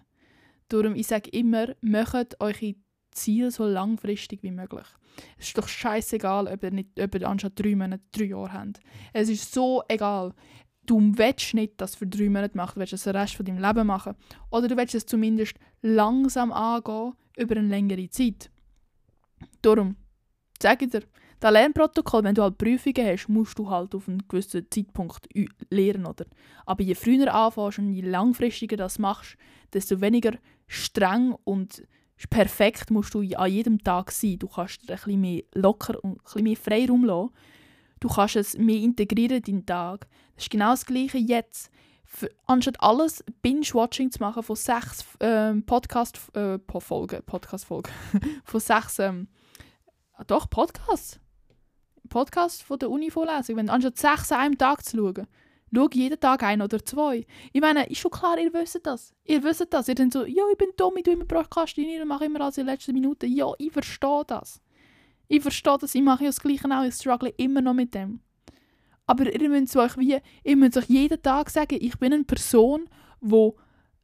Darum, 0.70 0.96
ich 0.96 1.08
sage 1.08 1.30
immer, 1.32 1.76
macht 1.82 2.40
eure 2.40 2.76
Ziele 3.12 3.52
so 3.52 3.66
langfristig 3.66 4.44
wie 4.44 4.52
möglich. 4.52 4.86
Es 5.38 5.48
ist 5.48 5.58
doch 5.58 5.68
scheißegal, 5.68 6.48
ob 6.48 6.64
ihr, 6.64 6.72
nicht, 6.72 7.00
ob 7.00 7.16
ihr 7.16 7.28
anstatt 7.28 7.60
drei 7.60 7.76
Monate 7.76 8.04
drei 8.12 8.26
Jahre 8.26 8.54
habt. 8.54 8.80
Es 9.14 9.30
ist 9.30 9.54
so 9.54 9.84
egal. 9.88 10.34
Du 10.86 11.00
willst 11.16 11.54
nicht 11.54 11.74
das 11.78 11.96
für 11.96 12.08
drei 12.08 12.30
Monate 12.30 12.58
machen, 12.58 12.74
du 12.76 12.80
willst 12.82 12.94
das 12.94 13.04
den 13.04 13.16
Rest 13.16 13.36
von 13.36 13.46
deinem 13.46 13.62
Leben 13.62 13.88
machen. 13.88 14.16
Oder 14.52 14.68
du 14.68 14.78
willst 14.78 14.96
es 14.96 15.06
zumindest 15.06 15.56
langsam 15.82 16.52
angehen, 16.52 17.14
über 17.38 17.56
eine 17.56 17.68
längere 17.68 18.10
Zeit. 18.10 18.50
Darum, 19.62 19.96
sage 20.62 20.86
ich 20.86 20.92
dir, 20.92 21.04
das 21.40 21.52
Lernprotokoll, 21.52 22.24
wenn 22.24 22.36
du 22.36 22.42
halt 22.42 22.58
Prüfungen 22.58 23.06
hast, 23.06 23.28
musst 23.28 23.60
du 23.60 23.70
halt 23.70 23.94
auf 23.96 24.08
einen 24.08 24.26
gewissen 24.30 24.66
Zeitpunkt 24.70 25.28
lernen, 25.70 26.06
oder? 26.06 26.26
Aber 26.66 26.84
je 26.84 26.96
früher 26.96 27.34
anfängst 27.34 27.80
und 27.80 27.94
je 27.94 28.02
langfristiger 28.02 28.78
das 28.78 28.98
machst, 28.98 29.36
desto 29.74 30.00
weniger 30.00 30.38
streng 30.68 31.36
und 31.44 31.84
perfekt 32.30 32.92
musst 32.92 33.14
du 33.14 33.20
an 33.36 33.52
jedem 33.52 33.84
Tag 33.84 34.12
sein. 34.12 34.40
Du 34.40 34.48
kannst 34.48 34.84
dir 34.84 34.94
ein 34.94 34.96
bisschen 34.96 35.20
mehr 35.20 35.44
locker 35.54 36.02
und 36.02 36.12
ein 36.12 36.24
bisschen 36.24 36.44
mehr 36.44 36.56
Freiraum 36.56 37.04
lassen. 37.04 37.34
Du 38.00 38.08
kannst 38.08 38.38
es 38.38 38.58
mehr 38.58 38.78
integrieren 38.78 39.38
in 39.38 39.44
deinen 39.44 39.66
Tag. 39.66 40.08
Das 40.36 40.46
ist 40.46 40.50
genau 40.50 40.72
das 40.72 40.86
Gleiche 40.86 41.18
jetzt. 41.18 41.70
Für, 42.06 42.30
anstatt 42.46 42.80
alles 42.80 43.24
Binge-Watching 43.42 44.12
zu 44.12 44.20
machen 44.20 44.44
von 44.44 44.56
sechs 44.56 45.04
ähm, 45.20 45.66
Podcast-Folgen, 45.66 47.20
äh, 47.20 47.22
Podcast-Folgen, 47.24 47.92
von 48.44 48.60
sechs, 48.60 49.00
ähm, 49.00 49.28
doch, 50.28 50.50
Podcasts. 50.50 51.20
Podcast 52.10 52.62
von 52.62 52.78
der 52.78 52.92
Uni-Vorlesung. 52.92 53.56
Wenn 53.56 53.70
anstatt 53.70 53.98
sechs 53.98 54.32
an 54.32 54.40
einem 54.42 54.58
Tag 54.58 54.86
zu 54.86 54.98
schauen, 54.98 55.28
Schau 55.76 55.90
jeden 55.92 56.20
Tag 56.20 56.44
ein 56.44 56.62
oder 56.62 56.86
zwei. 56.86 57.26
Ich 57.52 57.62
meine, 57.62 57.88
ist 57.88 57.98
schon 57.98 58.12
klar, 58.12 58.38
ihr 58.38 58.54
wisst 58.54 58.86
das. 58.86 59.12
Ihr 59.24 59.44
wisst 59.44 59.66
das. 59.72 59.88
Ihr 59.88 59.96
denkt 59.96 60.14
so, 60.14 60.24
ja, 60.24 60.44
ich 60.52 60.58
bin 60.58 60.70
dumm, 60.78 60.98
ich 60.98 61.04
tue 61.04 61.14
immer 61.14 61.26
Prokrastinieren 61.26 62.08
mache 62.08 62.26
immer 62.26 62.42
alles 62.42 62.58
in 62.60 62.66
den 62.66 62.74
letzten 62.74 62.94
Minuten. 62.94 63.32
Ja, 63.32 63.52
ich 63.58 63.72
verstehe 63.72 64.24
das. 64.28 64.62
Ich 65.28 65.42
verstehe 65.42 65.78
das, 65.80 65.96
ich 65.96 66.04
mache 66.04 66.26
ja 66.26 66.30
das 66.30 66.40
Gleiche 66.40 66.68
auch, 66.70 66.84
ich 66.84 66.94
struggle 66.94 67.34
immer 67.38 67.62
noch 67.62 67.74
mit 67.74 67.96
dem. 67.96 68.20
Aber 69.14 69.32
ihr 69.32 69.50
müsst 69.50 69.76
euch 69.76 69.98
wie, 69.98 70.18
ihr 70.44 70.58
müsst 70.58 70.78
euch 70.78 70.86
jeden 70.86 71.22
Tag 71.22 71.50
sagen, 71.50 71.78
ich 71.80 71.98
bin 72.00 72.14
eine 72.14 72.24
Person, 72.24 72.90
die 73.22 73.52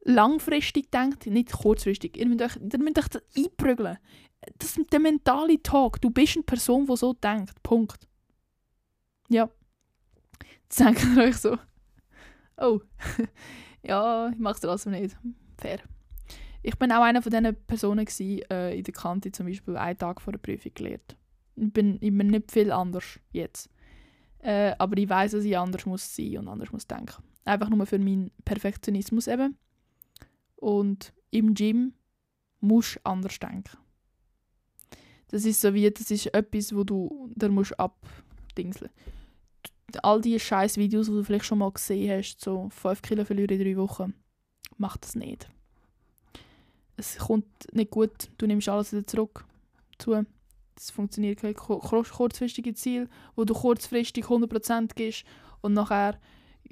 langfristig 0.02 0.90
denkt, 0.90 1.26
nicht 1.26 1.52
kurzfristig. 1.52 2.16
Ihr 2.16 2.26
müsst 2.26 2.42
euch, 2.42 2.56
ihr 2.56 2.78
müsst 2.78 2.98
euch 2.98 3.08
das 3.08 3.22
einprügeln. 3.36 3.98
Das 4.58 4.76
ist 4.76 4.92
der 4.92 5.00
mentale 5.00 5.62
Talk. 5.62 6.00
Du 6.00 6.10
bist 6.10 6.36
eine 6.36 6.44
Person, 6.44 6.86
die 6.86 6.96
so 6.96 7.12
denkt. 7.12 7.62
Punkt. 7.62 8.06
Ja 9.28 9.50
denkt 10.78 11.04
ihr 11.16 11.22
euch 11.22 11.36
so, 11.36 11.58
oh, 12.58 12.80
ja, 13.82 14.28
ich 14.28 14.38
mache 14.38 14.54
es 14.54 14.60
trotzdem 14.60 14.92
nicht. 14.92 15.16
Fair. 15.58 15.80
Ich 16.62 16.78
bin 16.78 16.92
auch 16.92 17.02
einer 17.02 17.22
von 17.22 17.30
diesen 17.30 17.56
Personen 17.66 18.04
gewesen, 18.04 18.42
äh, 18.50 18.76
in 18.76 18.84
der 18.84 18.94
Kante 18.94 19.32
zum 19.32 19.46
Beispiel 19.46 19.76
einen 19.76 19.98
Tag 19.98 20.20
vor 20.20 20.32
der 20.32 20.40
Prüfung 20.40 20.72
gelehrt. 20.74 21.16
Ich 21.56 21.72
bin, 21.72 21.94
ich 22.00 22.16
bin 22.16 22.28
nicht 22.28 22.52
viel 22.52 22.70
anders 22.70 23.18
jetzt. 23.32 23.70
Äh, 24.42 24.74
aber 24.78 24.96
ich 24.96 25.08
weiß, 25.08 25.32
dass 25.32 25.44
ich 25.44 25.56
anders 25.56 25.86
muss 25.86 26.14
sein 26.14 26.38
und 26.38 26.48
anders 26.48 26.72
muss 26.72 26.86
denken. 26.86 27.22
Einfach 27.44 27.68
nur 27.68 27.84
für 27.86 27.98
meinen 27.98 28.30
Perfektionismus 28.44 29.26
eben. 29.26 29.56
Und 30.56 31.12
im 31.30 31.54
Gym 31.54 31.94
musst 32.60 32.96
du 32.96 33.00
anders 33.04 33.38
denken. 33.38 33.76
Das 35.28 35.44
ist 35.44 35.60
so 35.60 35.74
wie, 35.74 35.90
das 35.90 36.10
ist 36.10 36.26
etwas, 36.26 36.74
wo 36.74 36.84
du, 36.84 37.30
da 37.34 37.48
musst 37.48 37.78
abdingseln 37.78 38.90
all 39.98 40.20
die 40.20 40.38
scheiß 40.38 40.76
Videos, 40.76 41.06
die 41.06 41.12
du 41.12 41.24
vielleicht 41.24 41.44
schon 41.44 41.58
mal 41.58 41.70
gesehen 41.70 42.18
hast, 42.18 42.40
so 42.40 42.68
5 42.70 43.02
Kilo 43.02 43.24
verlieren 43.24 43.58
in 43.58 43.64
drei 43.64 43.76
Wochen, 43.76 44.14
mach 44.76 44.96
das 44.96 45.14
nicht. 45.14 45.48
Es 46.96 47.18
kommt 47.18 47.46
nicht 47.72 47.90
gut, 47.90 48.30
du 48.38 48.46
nimmst 48.46 48.68
alles 48.68 48.92
wieder 48.92 49.06
zurück. 49.06 49.44
Zu. 49.98 50.24
Das 50.80 50.90
funktioniert 50.90 51.40
kein 51.40 51.54
kurzfristige 51.54 52.74
Ziel, 52.74 53.08
wo 53.36 53.44
du 53.44 53.54
kurzfristig 53.54 54.24
100% 54.24 54.94
gibst 54.94 55.24
und 55.60 55.74
nachher 55.74 56.18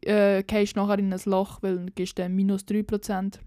äh, 0.03 0.43
gehst 0.43 0.77
nachher 0.77 0.99
in 0.99 1.13
ein 1.13 1.21
Loch, 1.25 1.63
weil 1.63 1.79
du 1.79 1.93
gibst 1.93 2.19
dann 2.19 2.35
minus 2.35 2.63
3%. 2.63 3.39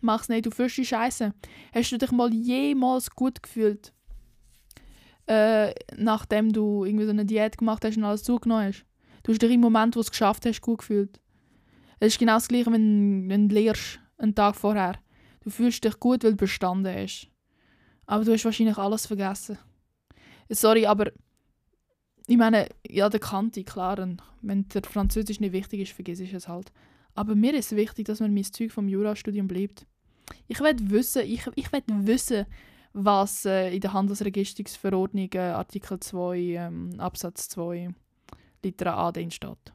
Mach's 0.00 0.28
nicht, 0.28 0.44
du 0.44 0.50
fühlst 0.50 0.76
dich 0.76 0.88
scheiße. 0.88 1.32
Hast 1.74 1.90
du 1.90 1.98
dich 1.98 2.12
mal 2.12 2.32
jemals 2.34 3.10
gut 3.10 3.42
gefühlt? 3.42 3.92
äh, 5.26 5.74
nachdem 5.96 6.52
du 6.52 6.84
irgendwie 6.84 7.04
so 7.04 7.10
eine 7.10 7.24
Diät 7.24 7.58
gemacht 7.58 7.84
hast 7.84 7.96
und 7.96 8.04
alles 8.04 8.22
zugenommen 8.22 8.66
hast. 8.66 8.84
Du 9.22 9.32
hast 9.32 9.42
dich 9.42 9.50
im 9.50 9.60
Moment, 9.60 9.96
wo 9.96 10.00
du 10.00 10.02
es 10.02 10.10
geschafft 10.10 10.46
hast, 10.46 10.60
gut 10.60 10.78
gefühlt. 10.78 11.20
Es 11.98 12.08
ist 12.08 12.18
genau 12.18 12.34
das 12.34 12.48
Gleiche, 12.48 12.70
wenn, 12.72 13.28
wenn 13.28 13.48
du 13.48 13.54
lehrst, 13.54 14.00
einen 14.18 14.34
Tag 14.34 14.54
vorher. 14.54 14.98
Du 15.40 15.50
fühlst 15.50 15.84
dich 15.84 15.98
gut, 15.98 16.24
weil 16.24 16.32
du 16.32 16.36
bestanden 16.36 16.94
hast. 16.94 17.28
Aber 18.06 18.24
du 18.24 18.32
hast 18.32 18.44
wahrscheinlich 18.44 18.78
alles 18.78 19.06
vergessen. 19.06 19.58
Sorry, 20.48 20.86
aber 20.86 21.10
ich 22.26 22.36
meine, 22.36 22.68
ja, 22.88 23.08
der 23.08 23.20
Kante, 23.20 23.64
klar, 23.64 23.98
wenn 24.42 24.68
der 24.68 24.82
Französisch 24.82 25.40
nicht 25.40 25.52
wichtig 25.52 25.80
ist, 25.80 25.92
vergiss 25.92 26.20
ich 26.20 26.32
es 26.32 26.48
halt. 26.48 26.72
Aber 27.14 27.34
mir 27.34 27.54
ist 27.54 27.74
wichtig, 27.74 28.06
dass 28.06 28.20
man 28.20 28.34
mein 28.34 28.44
Zeug 28.44 28.72
vom 28.72 28.88
Jurastudium 28.88 29.48
bleibt. 29.48 29.86
Ich 30.48 30.60
will 30.60 30.76
wissen, 30.90 31.22
ich, 31.22 31.46
ich 31.54 31.72
will 31.72 31.82
wissen, 31.88 32.46
was 32.92 33.44
äh, 33.44 33.74
in 33.74 33.80
der 33.80 33.92
Handelsregistrungsverordnung 33.92 35.28
äh, 35.34 35.38
Artikel 35.38 36.00
2 36.00 36.38
ähm, 36.38 36.90
Absatz 36.98 37.48
2 37.48 37.90
Liter 38.62 38.96
A 38.96 39.12
drin 39.12 39.30
steht. 39.30 39.72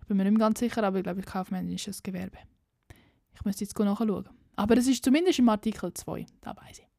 Ich 0.00 0.06
bin 0.06 0.16
mir 0.16 0.24
nicht 0.24 0.32
mehr 0.32 0.46
ganz 0.46 0.60
sicher, 0.60 0.84
aber 0.84 0.98
ich 0.98 1.02
glaube, 1.02 1.22
kaufmännisches 1.22 2.02
Gewerbe. 2.02 2.38
Ich 3.34 3.44
müsste 3.44 3.64
jetzt 3.64 3.78
nachschauen. 3.78 4.28
Aber 4.56 4.76
es 4.76 4.86
ist 4.86 5.04
zumindest 5.04 5.38
im 5.38 5.48
Artikel 5.48 5.92
2, 5.92 6.26
da 6.42 6.54
weiß 6.56 6.80
ich. 6.80 6.89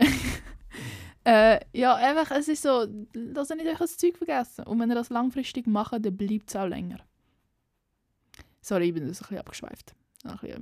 äh, 1.24 1.60
ja, 1.72 1.94
einfach, 1.94 2.30
es 2.32 2.48
ist 2.48 2.62
so, 2.62 2.86
dass 3.12 3.50
ihr 3.50 3.56
nicht 3.56 3.68
euch 3.68 3.78
das 3.78 3.96
Zeug 3.96 4.16
vergessen. 4.16 4.64
Und 4.64 4.80
wenn 4.80 4.90
ihr 4.90 4.94
das 4.94 5.10
langfristig 5.10 5.66
macht, 5.66 6.04
dann 6.04 6.16
bleibt 6.16 6.48
es 6.48 6.56
auch 6.56 6.66
länger. 6.66 6.98
Sorry, 8.60 8.88
ich 8.88 8.94
bin 8.94 9.06
das 9.06 9.18
ein 9.18 9.22
bisschen 9.22 9.38
abgeschweift. 9.38 9.94
Ach, 10.24 10.42
ja, 10.42 10.56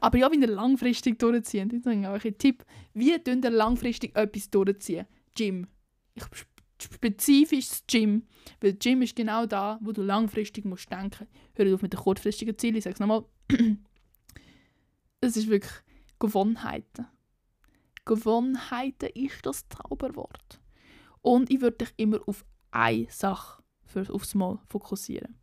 Aber 0.00 0.18
ja, 0.18 0.30
wenn 0.30 0.42
ihr 0.42 0.48
langfristig 0.48 1.18
durchziehen, 1.18 1.72
ich 1.72 1.84
sage 1.84 2.10
euch 2.10 2.24
einen 2.24 2.38
Tipp. 2.38 2.64
Wie 2.92 3.16
könnt 3.20 3.44
ihr 3.44 3.50
langfristig 3.50 4.16
etwas 4.16 4.50
durchziehen? 4.50 5.06
Gym. 5.34 5.68
Ich 6.14 6.24
spezifisch 6.80 7.68
Gym. 7.86 8.26
Weil 8.60 8.74
Gym 8.74 9.02
ist 9.02 9.14
genau 9.14 9.46
da, 9.46 9.78
wo 9.80 9.92
du 9.92 10.02
langfristig 10.02 10.64
musst 10.64 10.90
denken. 10.90 11.28
Hör 11.54 11.74
auf 11.74 11.82
mit 11.82 11.92
den 11.92 12.00
kurzfristigen 12.00 12.58
Zielen. 12.58 12.76
Ich 12.76 12.84
sage 12.84 12.94
es 12.94 13.00
nochmal. 13.00 13.24
es 15.20 15.36
ist 15.36 15.48
wirklich 15.48 15.72
Gewohnheiten. 16.18 17.06
Gewohnheiten 18.06 19.10
ist 19.14 19.44
das 19.44 19.64
Zauberwort. 19.68 20.60
Und 21.20 21.50
ich 21.50 21.60
würde 21.60 21.78
dich 21.78 21.92
immer 21.96 22.20
auf 22.26 22.46
eine 22.70 23.08
Sache 23.10 23.62
für, 23.84 24.08
aufs 24.12 24.34
Mal 24.34 24.58
fokussieren. 24.68 25.36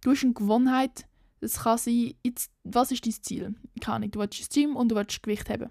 Du 0.00 0.10
hast 0.10 0.24
eine 0.24 0.32
Gewohnheit, 0.32 1.06
das 1.40 1.60
kann 1.60 1.78
sein, 1.78 2.14
jetzt, 2.24 2.50
was 2.64 2.90
ist 2.90 3.06
dein 3.06 3.12
Ziel? 3.12 3.54
Keine 3.80 3.96
Ahnung, 3.96 4.10
du 4.10 4.18
willst 4.18 4.40
ins 4.40 4.48
Gym 4.48 4.76
und 4.76 4.88
du 4.90 4.96
willst 4.96 5.22
Gewicht 5.22 5.48
haben. 5.48 5.70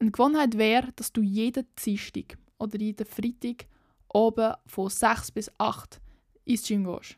Eine 0.00 0.10
Gewohnheit 0.10 0.58
wäre, 0.58 0.92
dass 0.96 1.12
du 1.12 1.22
jeden 1.22 1.66
Dienstag 1.82 2.36
oder 2.58 2.78
jeden 2.78 3.06
Freitag 3.06 3.66
oben 4.12 4.54
von 4.66 4.90
6 4.90 5.30
bis 5.30 5.50
8 5.58 6.00
ins 6.44 6.66
Gym 6.66 6.84
gehst. 6.84 7.16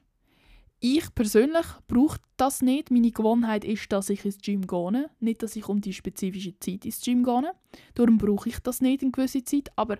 Ich 0.79 1.15
persönlich 1.15 1.67
brauche 1.89 2.19
das 2.37 2.61
nicht. 2.61 2.91
Meine 2.91 3.11
Gewohnheit 3.11 3.65
ist, 3.65 3.91
dass 3.91 4.11
ich 4.11 4.25
ins 4.25 4.39
Gym 4.39 4.67
gehe. 4.67 5.11
Nicht, 5.21 5.43
dass 5.43 5.57
ich 5.57 5.69
um 5.69 5.81
die 5.81 5.95
spezifische 5.95 6.59
Zeit 6.59 6.85
ins 6.85 7.01
Gym 7.01 7.25
gehe. 7.25 7.53
Darum 7.95 8.19
brauche 8.19 8.51
ich 8.51 8.59
das 8.61 8.83
nicht 8.83 9.03
in 9.03 9.13
gewisse 9.13 9.43
Zeit. 9.43 9.71
Aber 9.77 9.97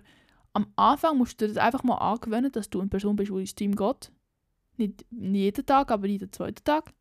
am 0.53 0.67
Anfang 0.75 1.17
musst 1.17 1.41
du 1.41 1.47
dir 1.47 1.53
das 1.53 1.63
einfach 1.63 1.83
mal 1.83 1.95
angewöhnen, 1.95 2.51
dass 2.51 2.69
du 2.69 2.79
eine 2.79 2.89
Person 2.89 3.15
bist, 3.15 3.31
die 3.31 3.39
ins 3.39 3.55
Gym 3.55 3.75
geht. 3.75 4.11
Nicht 4.77 5.05
jeden 5.11 5.65
Tag, 5.65 5.91
aber 5.91 6.07
jeden 6.07 6.31
zweiten 6.31 6.63
Tag. 6.63 6.93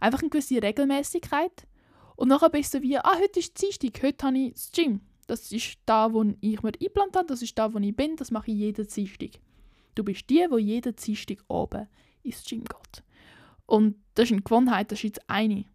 Einfach 0.00 0.20
eine 0.20 0.30
gewisse 0.30 0.62
Regelmäßigkeit. 0.62 1.66
Und 2.16 2.28
nachher 2.28 2.48
bist 2.48 2.72
du 2.74 2.82
wie, 2.82 2.98
ah, 2.98 3.18
heute 3.20 3.40
ist 3.40 3.60
Dienstag, 3.60 4.02
heute 4.02 4.26
habe 4.26 4.38
ich 4.38 4.54
das 4.54 4.72
Gym. 4.72 5.00
Das 5.26 5.52
ist 5.52 5.78
da, 5.84 6.12
wo 6.12 6.24
ich 6.40 6.62
mir 6.62 6.72
eingeplant 6.72 7.14
habe, 7.14 7.26
das 7.26 7.42
ist 7.42 7.56
da, 7.58 7.72
wo 7.72 7.78
ich 7.78 7.94
bin, 7.94 8.16
das 8.16 8.30
mache 8.30 8.50
ich 8.50 8.56
jeden 8.56 8.88
Dienstag. 8.88 9.38
Du 9.94 10.02
bist 10.02 10.28
die, 10.30 10.46
die 10.50 10.58
jeden 10.58 10.96
Dienstag 10.96 11.38
oben 11.48 11.86
ins 12.22 12.42
Gym 12.44 12.64
geht. 12.64 13.04
Und 13.68 13.96
das 14.14 14.24
ist 14.24 14.32
eine 14.32 14.42
Gewohnheit, 14.42 14.90
das 14.90 15.00
ist 15.00 15.02
jetzt 15.04 15.30
eine. 15.30 15.66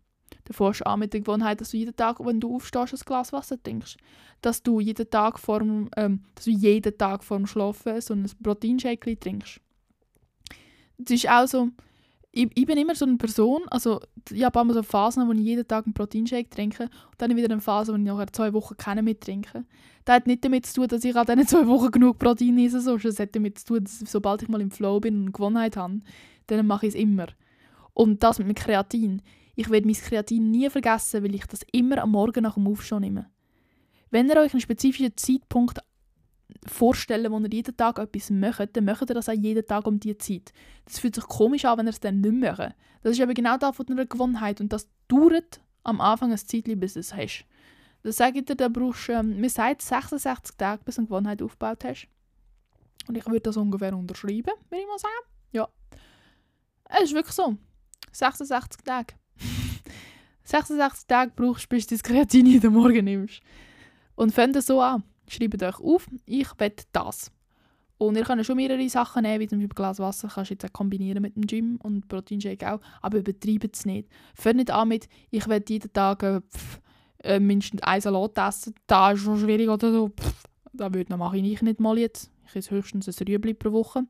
Du 0.45 0.53
fährst 0.53 0.85
an 0.85 0.99
mit 0.99 1.13
der 1.13 1.21
Gewohnheit, 1.21 1.61
dass 1.61 1.69
du 1.69 1.77
jeden 1.77 1.95
Tag, 1.95 2.19
wenn 2.25 2.39
du 2.39 2.55
aufstehst, 2.55 2.93
ein 2.93 3.05
Glas 3.05 3.31
Wasser 3.31 3.61
trinkst. 3.61 3.97
Dass 4.41 4.63
du 4.63 4.79
jeden 4.79 5.09
Tag 5.09 5.39
vor 5.39 5.59
dem, 5.59 5.89
ähm, 5.95 6.23
dass 6.33 6.45
du 6.45 6.51
jeden 6.51 6.97
Tag 6.97 7.23
vor 7.23 7.37
dem 7.37 7.45
Schlafen 7.45 8.01
so 8.01 8.15
ein 8.15 8.29
Proteinshake 8.41 9.19
trinkst. 9.19 9.61
Das 10.97 11.11
ist 11.11 11.29
auch 11.29 11.47
so, 11.47 11.69
ich, 12.31 12.49
ich, 12.55 12.65
bin 12.65 12.79
immer 12.79 12.95
so 12.95 13.05
eine 13.05 13.17
Person, 13.17 13.61
also 13.69 13.99
ich 14.31 14.43
habe 14.43 14.59
immer 14.59 14.73
so 14.73 14.81
Phasen, 14.81 15.27
wo 15.27 15.31
ich 15.33 15.39
jeden 15.39 15.67
Tag 15.67 15.85
einen 15.85 15.93
Proteinshake 15.93 16.49
trinke 16.49 16.85
und 16.85 16.91
dann 17.19 17.35
wieder 17.35 17.51
eine 17.51 17.61
Phase, 17.61 17.93
wo 17.93 17.97
ich 17.97 18.03
nachher 18.03 18.33
zwei 18.33 18.53
Wochen 18.53 18.75
keinen 18.75 19.05
mehr 19.05 19.19
trinke. 19.19 19.65
Das 20.03 20.15
hat 20.15 20.27
nicht 20.27 20.43
damit 20.43 20.65
zu 20.65 20.73
tun, 20.73 20.87
dass 20.87 21.03
ich 21.03 21.15
an 21.15 21.27
diesen 21.27 21.47
zwei 21.47 21.67
Wochen 21.67 21.91
genug 21.91 22.17
Protein 22.17 22.57
esse, 22.57 22.81
sonst 22.81 23.05
es 23.05 23.19
hat 23.19 23.35
damit 23.35 23.59
zu 23.59 23.65
tun, 23.65 23.83
dass 23.83 23.99
sobald 23.99 24.41
ich 24.41 24.49
mal 24.49 24.61
im 24.61 24.71
Flow 24.71 24.99
bin 24.99 25.15
und 25.15 25.21
eine 25.21 25.31
Gewohnheit 25.31 25.77
habe, 25.77 25.99
dann 26.47 26.65
mache 26.65 26.87
ich 26.87 26.95
es 26.95 26.99
immer. 26.99 27.27
Und 27.93 28.23
das 28.23 28.39
mit 28.39 28.47
dem 28.47 28.55
Kreatin. 28.55 29.21
Ich 29.55 29.69
werde 29.69 29.85
mein 29.85 29.95
Kreatin 29.95 30.49
nie 30.49 30.69
vergessen, 30.69 31.23
weil 31.23 31.35
ich 31.35 31.45
das 31.45 31.61
immer 31.71 31.99
am 31.99 32.11
Morgen 32.11 32.43
nach 32.43 32.55
dem 32.55 32.67
Aufstehen 32.67 33.01
nehme. 33.01 33.29
Wenn 34.09 34.29
ihr 34.29 34.37
euch 34.37 34.53
einen 34.53 34.61
spezifischen 34.61 35.15
Zeitpunkt 35.15 35.79
vorstellen, 36.67 37.31
wo 37.31 37.39
ihr 37.39 37.51
jeden 37.51 37.75
Tag 37.75 37.99
etwas 37.99 38.29
macht, 38.29 38.75
dann 38.75 38.85
macht 38.85 39.09
ihr 39.09 39.15
das 39.15 39.29
auch 39.29 39.33
jeden 39.33 39.65
Tag 39.65 39.87
um 39.87 39.99
diese 39.99 40.17
Zeit. 40.17 40.53
Das 40.85 40.99
fühlt 40.99 41.15
sich 41.15 41.25
komisch 41.25 41.65
an, 41.65 41.77
wenn 41.77 41.87
ihr 41.87 41.91
es 41.91 41.99
dann 41.99 42.21
nicht 42.21 42.33
macht. 42.33 42.75
Das 43.01 43.13
ist 43.13 43.21
aber 43.21 43.33
genau 43.33 43.57
das 43.57 43.75
von 43.75 43.87
einer 43.89 44.05
Gewohnheit 44.05 44.61
und 44.61 44.71
das 44.71 44.87
dauert 45.07 45.61
am 45.83 46.01
Anfang 46.01 46.31
ein 46.31 46.37
Zeitchen, 46.37 46.79
bis 46.79 46.93
du 46.93 46.99
es 46.99 47.13
hast. 47.13 47.45
Das 48.03 48.17
sage 48.17 48.39
ich 48.39 48.45
dir, 48.45 48.55
da 48.55 48.67
brauchst 48.67 49.07
du, 49.07 49.13
ähm, 49.13 49.47
sagt 49.47 49.81
66 49.81 50.57
Tage, 50.57 50.83
bis 50.83 50.95
du 50.95 51.01
eine 51.01 51.07
Gewohnheit 51.07 51.41
aufgebaut 51.41 51.83
hast. 51.85 52.07
Und 53.07 53.17
ich 53.17 53.25
würde 53.25 53.41
das 53.41 53.57
ungefähr 53.57 53.95
unterschreiben, 53.95 54.53
würde 54.69 54.81
ich 54.81 54.87
mal 54.87 54.99
sagen. 54.99 55.13
Ja. 55.51 55.69
Es 56.89 57.05
ist 57.05 57.13
wirklich 57.13 57.35
so. 57.35 57.57
66 58.13 58.81
Tage. 58.83 59.15
66 60.45 61.07
Tage 61.07 61.31
brauchst 61.35 61.65
du, 61.65 61.75
bis 61.75 61.87
du 61.87 61.95
das 61.95 62.03
Kreatin 62.03 62.45
jeden 62.45 62.73
Morgen 62.73 63.05
nimmst. 63.05 63.41
Und 64.15 64.31
fängt 64.31 64.61
so 64.63 64.81
an. 64.81 65.03
Schreibt 65.27 65.61
euch 65.61 65.79
auf, 65.79 66.07
ich 66.25 66.47
will 66.59 66.73
das. 66.91 67.31
Und 67.97 68.17
ihr 68.17 68.23
könnt 68.23 68.45
schon 68.45 68.57
mehrere 68.57 68.89
Sachen 68.89 69.23
nehmen, 69.23 69.39
wie 69.39 69.47
zum 69.47 69.59
Beispiel 69.59 69.75
Glas 69.75 69.99
Wasser, 69.99 70.27
kannst 70.27 70.51
du 70.51 70.55
jetzt 70.55 70.65
auch 70.65 70.73
kombinieren 70.73 71.21
mit 71.21 71.35
dem 71.35 71.47
Gym 71.47 71.79
und 71.81 72.07
Proteinshake 72.07 72.73
auch, 72.73 72.81
aber 73.01 73.19
übertreibt 73.19 73.75
es 73.75 73.85
nicht. 73.85 74.09
Fängt 74.35 74.57
nicht 74.57 74.71
an 74.71 74.89
mit, 74.89 75.07
ich 75.29 75.47
will 75.47 75.63
jeden 75.67 75.93
Tag 75.93 76.23
äh, 76.23 76.41
pff, 76.41 76.81
äh, 77.23 77.39
mindestens 77.39 77.81
ein 77.83 78.01
Salat 78.01 78.37
essen, 78.37 78.75
da 78.87 79.11
ist 79.11 79.21
schon 79.21 79.39
schwierig 79.39 79.69
oder 79.69 79.91
so. 79.91 80.09
Pff, 80.09 80.43
das 80.73 80.91
mache 81.17 81.37
ich 81.37 81.61
nicht 81.61 81.79
mal 81.79 81.97
jetzt. 81.97 82.29
Ich 82.47 82.55
esse 82.55 82.71
höchstens 82.71 83.07
ein 83.07 83.27
Rüebli 83.27 83.53
pro 83.53 83.71
Woche. 83.71 84.05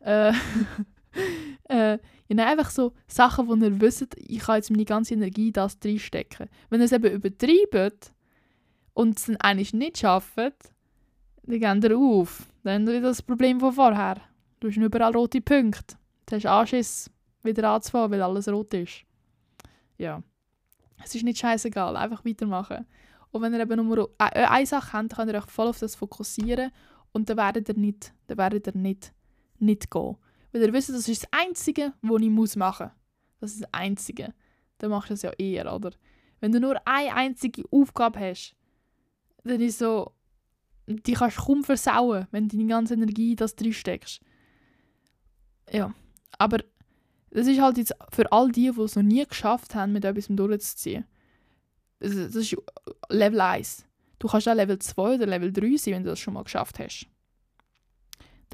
Äh, 0.00 0.32
äh, 1.68 1.98
ja, 2.28 2.46
einfach 2.46 2.70
so 2.70 2.92
Sachen, 3.06 3.48
wo 3.48 3.54
ihr 3.54 3.80
wisst, 3.80 4.16
ich 4.16 4.40
kann 4.40 4.56
jetzt 4.56 4.70
meine 4.70 4.84
ganze 4.84 5.14
Energie 5.14 5.48
in 5.48 5.52
das 5.52 5.78
reinstecken. 5.84 6.48
Wenn 6.68 6.80
ihr 6.80 6.86
es 6.86 6.92
eben 6.92 7.12
übertreibt 7.12 8.12
und 8.92 9.18
es 9.18 9.26
dann 9.26 9.36
eigentlich 9.36 9.72
nicht 9.72 9.98
schafft, 9.98 10.36
dann 10.36 10.60
geht 11.46 11.90
ihr 11.90 11.98
auf. 11.98 12.46
Dann 12.62 12.86
habt 12.86 12.94
ihr 12.94 13.00
das 13.00 13.22
Problem 13.22 13.60
von 13.60 13.72
vorher. 13.72 14.16
Du 14.60 14.68
hast 14.68 14.76
überall 14.76 15.14
rote 15.14 15.40
Punkte. 15.40 15.96
Du 16.26 16.36
hast 16.36 16.46
Anschiss, 16.46 17.10
wieder 17.42 17.70
anzufangen, 17.70 18.10
weil 18.10 18.22
alles 18.22 18.48
rot 18.48 18.72
ist. 18.74 19.04
Ja. 19.98 20.22
Es 21.02 21.14
ist 21.14 21.24
nicht 21.24 21.38
scheißegal, 21.38 21.96
einfach 21.96 22.24
weitermachen. 22.24 22.86
Und 23.30 23.42
wenn 23.42 23.52
ihr 23.52 23.60
eben 23.60 23.86
nur 23.86 24.10
eine 24.18 24.66
Sache 24.66 24.92
habt, 24.92 25.14
könnt 25.14 25.30
ihr 25.30 25.38
euch 25.38 25.50
voll 25.50 25.68
auf 25.68 25.78
das 25.78 25.96
fokussieren 25.96 26.70
und 27.12 27.28
dann 27.28 27.36
werdet 27.36 27.68
ihr 27.68 27.76
nicht, 27.76 28.14
dann 28.26 28.38
werdet 28.38 28.68
ihr 28.68 28.76
nicht, 28.76 29.12
nicht 29.58 29.90
gehen. 29.90 30.16
Weil 30.54 30.62
ihr 30.62 30.72
wisst, 30.72 30.88
das 30.90 31.08
ist 31.08 31.24
das 31.24 31.32
Einzige, 31.32 31.94
was 32.00 32.22
ich 32.22 32.30
muss 32.30 32.54
machen 32.54 32.86
muss. 32.86 33.40
Das 33.40 33.52
ist 33.54 33.62
das 33.64 33.74
Einzige. 33.74 34.32
Dann 34.78 34.90
machst 34.90 35.10
du 35.10 35.14
es 35.14 35.22
ja 35.22 35.32
eher, 35.32 35.74
oder? 35.74 35.90
Wenn 36.38 36.52
du 36.52 36.60
nur 36.60 36.80
eine 36.86 37.12
einzige 37.12 37.64
Aufgabe 37.72 38.20
hast, 38.20 38.54
dann 39.42 39.60
ist 39.60 39.80
so, 39.80 40.12
die 40.86 41.14
kannst 41.14 41.38
du 41.38 41.42
kaum 41.42 41.64
versauen, 41.64 42.28
wenn 42.30 42.48
du 42.48 42.56
deine 42.56 42.68
ganze 42.68 42.94
Energie 42.94 43.32
in 43.32 43.36
das 43.36 43.56
steckst. 43.70 44.20
Ja, 45.72 45.92
aber 46.38 46.58
das 47.30 47.48
ist 47.48 47.60
halt 47.60 47.76
jetzt 47.76 47.92
für 48.12 48.30
all 48.30 48.52
die, 48.52 48.70
die 48.70 48.80
es 48.80 48.94
noch 48.94 49.02
nie 49.02 49.26
geschafft 49.26 49.74
haben, 49.74 49.92
mit 49.92 50.04
etwas 50.04 50.28
durchzuziehen. 50.28 51.04
Das 51.98 52.12
ist 52.12 52.56
Level 53.08 53.40
1. 53.40 53.84
Du 54.20 54.28
kannst 54.28 54.48
auch 54.48 54.54
Level 54.54 54.78
2 54.78 55.16
oder 55.16 55.26
Level 55.26 55.52
3 55.52 55.76
sein, 55.78 55.94
wenn 55.94 56.04
du 56.04 56.10
das 56.10 56.20
schon 56.20 56.34
mal 56.34 56.44
geschafft 56.44 56.78
hast. 56.78 57.08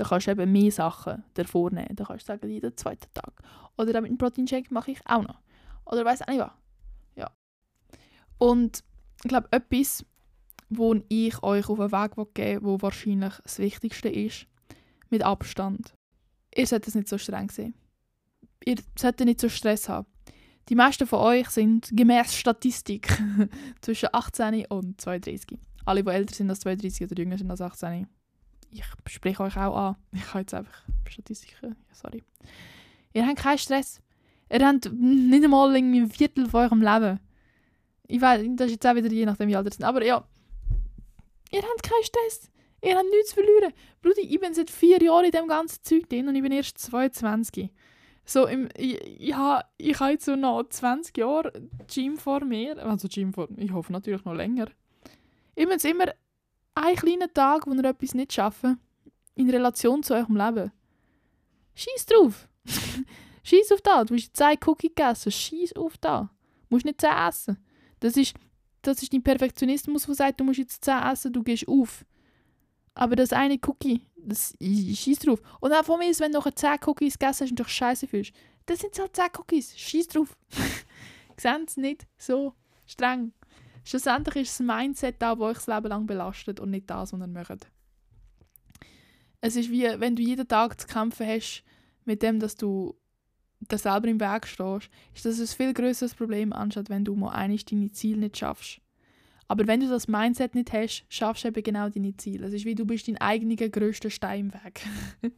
Dann 0.00 0.08
kannst 0.08 0.28
du 0.28 0.30
eben 0.30 0.50
mehr 0.50 0.72
Sachen 0.72 1.22
davor 1.34 1.70
nehmen. 1.70 1.94
Dann 1.94 2.06
kannst 2.06 2.26
du 2.26 2.32
sagen, 2.32 2.48
jeden 2.48 2.74
zweiten 2.74 3.12
Tag. 3.12 3.34
Oder 3.76 4.00
mit 4.00 4.08
einem 4.08 4.16
Proteinshake 4.16 4.72
mache 4.72 4.92
ich 4.92 5.00
auch 5.04 5.20
noch. 5.20 5.42
Oder 5.84 6.06
weiß 6.06 6.22
auch 6.22 6.28
nicht 6.28 6.40
was. 6.40 6.52
Ja. 7.16 7.30
Und 8.38 8.82
ich 9.22 9.28
glaube, 9.28 9.48
etwas, 9.50 10.06
wo 10.70 10.96
ich 11.10 11.42
euch 11.42 11.68
auf 11.68 11.76
den 11.76 11.92
Weg 11.92 12.12
geben 12.32 12.62
will, 12.62 12.70
wo 12.70 12.80
wahrscheinlich 12.80 13.34
das 13.42 13.58
Wichtigste 13.58 14.08
ist, 14.08 14.46
mit 15.10 15.22
Abstand. 15.22 15.92
Ihr 16.54 16.66
solltet 16.66 16.88
es 16.88 16.94
nicht 16.94 17.08
so 17.08 17.18
streng 17.18 17.50
sehen. 17.50 17.74
Ihr 18.64 18.76
solltet 18.98 19.26
nicht 19.26 19.42
so 19.42 19.50
Stress 19.50 19.86
haben. 19.90 20.06
Die 20.70 20.76
meisten 20.76 21.06
von 21.06 21.18
euch 21.18 21.50
sind 21.50 21.90
gemäß 21.92 22.34
Statistik 22.34 23.22
zwischen 23.82 24.08
18 24.14 24.64
und 24.70 24.98
32. 24.98 25.58
Alle, 25.84 26.02
die 26.02 26.10
älter 26.10 26.34
sind 26.34 26.48
als 26.48 26.60
32 26.60 27.02
oder 27.10 27.20
jünger 27.20 27.36
sind 27.36 27.50
als 27.50 27.60
18. 27.60 28.08
Ich 28.70 28.84
spreche 29.06 29.42
euch 29.42 29.56
auch 29.56 29.76
an. 29.76 29.96
Ich 30.12 30.28
habe 30.28 30.40
jetzt 30.40 30.54
einfach 30.54 30.82
Statistiken. 31.08 31.76
Sorry. 31.92 32.22
Ihr 33.12 33.26
habt 33.26 33.38
keinen 33.38 33.58
Stress. 33.58 34.00
Ihr 34.50 34.66
habt 34.66 34.92
nicht 34.92 35.44
einmal 35.44 35.74
ein 35.74 36.10
Viertel 36.10 36.48
von 36.48 36.60
eurem 36.60 36.82
Leben. 36.82 37.20
Ich 38.06 38.20
weiß, 38.20 38.42
das 38.56 38.66
ist 38.66 38.72
jetzt 38.72 38.86
auch 38.86 38.94
wieder 38.94 39.08
je 39.08 39.26
nachdem, 39.26 39.48
wie 39.48 39.56
alt 39.56 39.66
ihr 39.66 39.72
seid. 39.72 39.84
Aber 39.84 40.04
ja, 40.04 40.24
Ihr 41.50 41.62
habt 41.62 41.82
keinen 41.82 42.04
Stress. 42.04 42.50
Ihr 42.82 42.96
habt 42.96 43.10
nichts 43.10 43.30
zu 43.30 43.34
verlieren. 43.34 43.72
Brudi, 44.00 44.20
ich 44.20 44.40
bin 44.40 44.54
seit 44.54 44.70
vier 44.70 45.02
Jahren 45.02 45.26
in 45.26 45.32
dem 45.32 45.48
ganzen 45.48 45.82
Zeug 45.82 46.08
drin 46.08 46.28
und 46.28 46.36
ich 46.36 46.42
bin 46.42 46.52
erst 46.52 46.78
22. 46.78 47.70
So, 48.24 48.46
im, 48.46 48.68
ich, 48.76 49.00
ich, 49.20 49.34
habe, 49.34 49.64
ich 49.76 49.98
habe 49.98 50.12
jetzt 50.12 50.24
so 50.24 50.36
noch 50.36 50.62
20 50.68 51.16
Jahre 51.18 51.52
Gym 51.92 52.16
vor 52.16 52.44
mir. 52.44 52.78
Also 52.78 53.08
Gym 53.08 53.32
vor. 53.32 53.48
Ich 53.56 53.72
hoffe 53.72 53.92
natürlich 53.92 54.24
noch 54.24 54.34
länger. 54.34 54.68
Ich 55.56 55.68
bin 55.68 55.78
immer 55.78 56.12
einen 56.80 56.96
kleinen 56.96 57.32
Tag, 57.32 57.66
wo 57.66 57.72
ihr 57.72 57.84
etwas 57.84 58.14
nicht 58.14 58.32
schaffen, 58.32 58.80
in 59.34 59.50
Relation 59.50 60.02
zu 60.02 60.14
eurem 60.14 60.36
Leben. 60.36 60.72
Scheiß 61.74 62.06
drauf. 62.06 62.48
Scheiß 63.42 63.72
auf 63.72 63.80
das. 63.80 64.06
Du 64.06 64.14
hast 64.14 64.36
10 64.36 64.58
Cookie 64.66 64.88
gegessen. 64.88 65.32
Scheiß 65.32 65.74
auf 65.76 65.96
das. 65.98 66.22
Du 66.22 66.74
musst 66.74 66.84
nicht 66.84 67.00
10 67.00 67.10
essen. 67.10 67.56
Das 68.00 68.16
ist 68.16 68.34
das 68.82 69.02
ist 69.02 69.12
dein 69.12 69.22
Perfektionismus, 69.22 70.06
der 70.06 70.14
sagt, 70.14 70.40
du 70.40 70.44
musst 70.44 70.58
jetzt 70.58 70.84
10 70.84 71.02
essen, 71.02 71.32
du 71.32 71.42
gehst 71.42 71.68
auf. 71.68 72.04
Aber 72.94 73.16
das 73.16 73.32
eine 73.32 73.58
Cookie, 73.66 74.02
das 74.16 74.54
schießt 74.60 75.26
drauf. 75.26 75.40
Und 75.60 75.72
auch 75.72 75.84
von 75.84 75.98
mir 75.98 76.10
ist, 76.10 76.20
wenn 76.20 76.32
du 76.32 76.38
noch 76.38 76.50
10 76.50 76.78
Cookies 76.86 77.18
gegessen 77.18 77.44
hast 77.44 77.50
und 77.50 77.58
dich 77.58 77.68
scheiße 77.68 78.06
fühlst, 78.06 78.32
das 78.66 78.80
sind 78.80 78.98
halt 78.98 79.14
10 79.14 79.26
Cookies, 79.38 79.78
schieß 79.78 80.08
drauf. 80.08 80.36
Sehen 81.36 81.64
es 81.66 81.76
nicht 81.76 82.06
so 82.18 82.54
streng. 82.86 83.32
Schlussendlich 83.84 84.36
ist 84.36 84.60
das 84.60 84.66
Mindset 84.66 85.16
da, 85.20 85.34
das 85.34 85.42
euch 85.42 85.56
das 85.56 85.66
Leben 85.66 85.88
lang 85.88 86.06
belastet 86.06 86.60
und 86.60 86.70
nicht 86.70 86.88
das, 86.88 87.12
was 87.12 87.20
ihr 87.20 87.26
macht. 87.26 87.70
Es 89.40 89.56
ist 89.56 89.70
wie, 89.70 89.84
wenn 89.98 90.16
du 90.16 90.22
jeden 90.22 90.46
Tag 90.46 90.80
zu 90.80 90.86
kämpfen 90.86 91.26
hast 91.26 91.64
mit 92.04 92.22
dem, 92.22 92.40
dass 92.40 92.56
du 92.56 92.94
da 93.60 93.78
selber 93.78 94.08
im 94.08 94.20
Weg 94.20 94.46
stehst, 94.46 94.90
ist 95.14 95.24
das 95.24 95.40
ein 95.40 95.46
viel 95.46 95.74
größeres 95.74 96.14
Problem, 96.14 96.52
anstatt 96.52 96.90
wenn 96.90 97.04
du 97.04 97.14
mal 97.14 97.30
einig 97.30 97.64
deine 97.64 97.90
Ziele 97.92 98.20
nicht 98.20 98.38
schaffst. 98.38 98.80
Aber 99.48 99.66
wenn 99.66 99.80
du 99.80 99.88
das 99.88 100.06
Mindset 100.06 100.54
nicht 100.54 100.72
hast, 100.72 101.04
schaffst 101.08 101.44
du 101.44 101.48
eben 101.48 101.62
genau 101.62 101.88
deine 101.88 102.16
Ziele. 102.16 102.46
Es 102.46 102.52
ist 102.52 102.64
wie, 102.64 102.74
du 102.74 102.86
bist 102.86 103.08
dein 103.08 103.18
eigener 103.18 103.56
grösster 103.56 104.10
Stein 104.10 104.52
weg. 104.52 104.82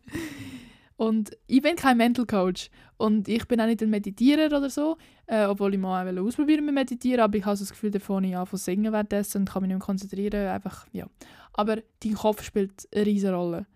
und 1.02 1.36
ich 1.48 1.60
bin 1.60 1.74
kein 1.74 1.96
Mental 1.96 2.24
Coach. 2.24 2.70
Und 2.96 3.26
ich 3.26 3.48
bin 3.48 3.60
auch 3.60 3.66
nicht 3.66 3.82
ein 3.82 3.90
Meditierer 3.90 4.46
oder 4.56 4.70
so, 4.70 4.98
äh, 5.26 5.46
obwohl 5.46 5.74
ich 5.74 5.80
mal 5.80 6.16
ausprobieren 6.16 6.64
mit 6.64 6.76
Meditieren, 6.76 7.22
aber 7.22 7.36
ich 7.38 7.44
habe 7.44 7.56
so 7.56 7.64
das 7.64 7.70
Gefühl, 7.70 7.90
davon 7.90 8.22
ich 8.22 8.36
anfange 8.36 8.60
singen 8.60 8.92
währenddessen 8.92 9.38
und 9.38 9.50
kann 9.50 9.62
mich 9.62 9.68
nicht 9.70 9.78
mehr 9.78 9.84
konzentrieren. 9.84 10.46
Einfach, 10.46 10.86
ja. 10.92 11.08
Aber 11.54 11.78
dein 12.04 12.14
Kopf 12.14 12.44
spielt 12.44 12.86
eine 12.94 13.04
riesige 13.04 13.34
Rolle. 13.34 13.66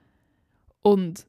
Und 0.82 1.26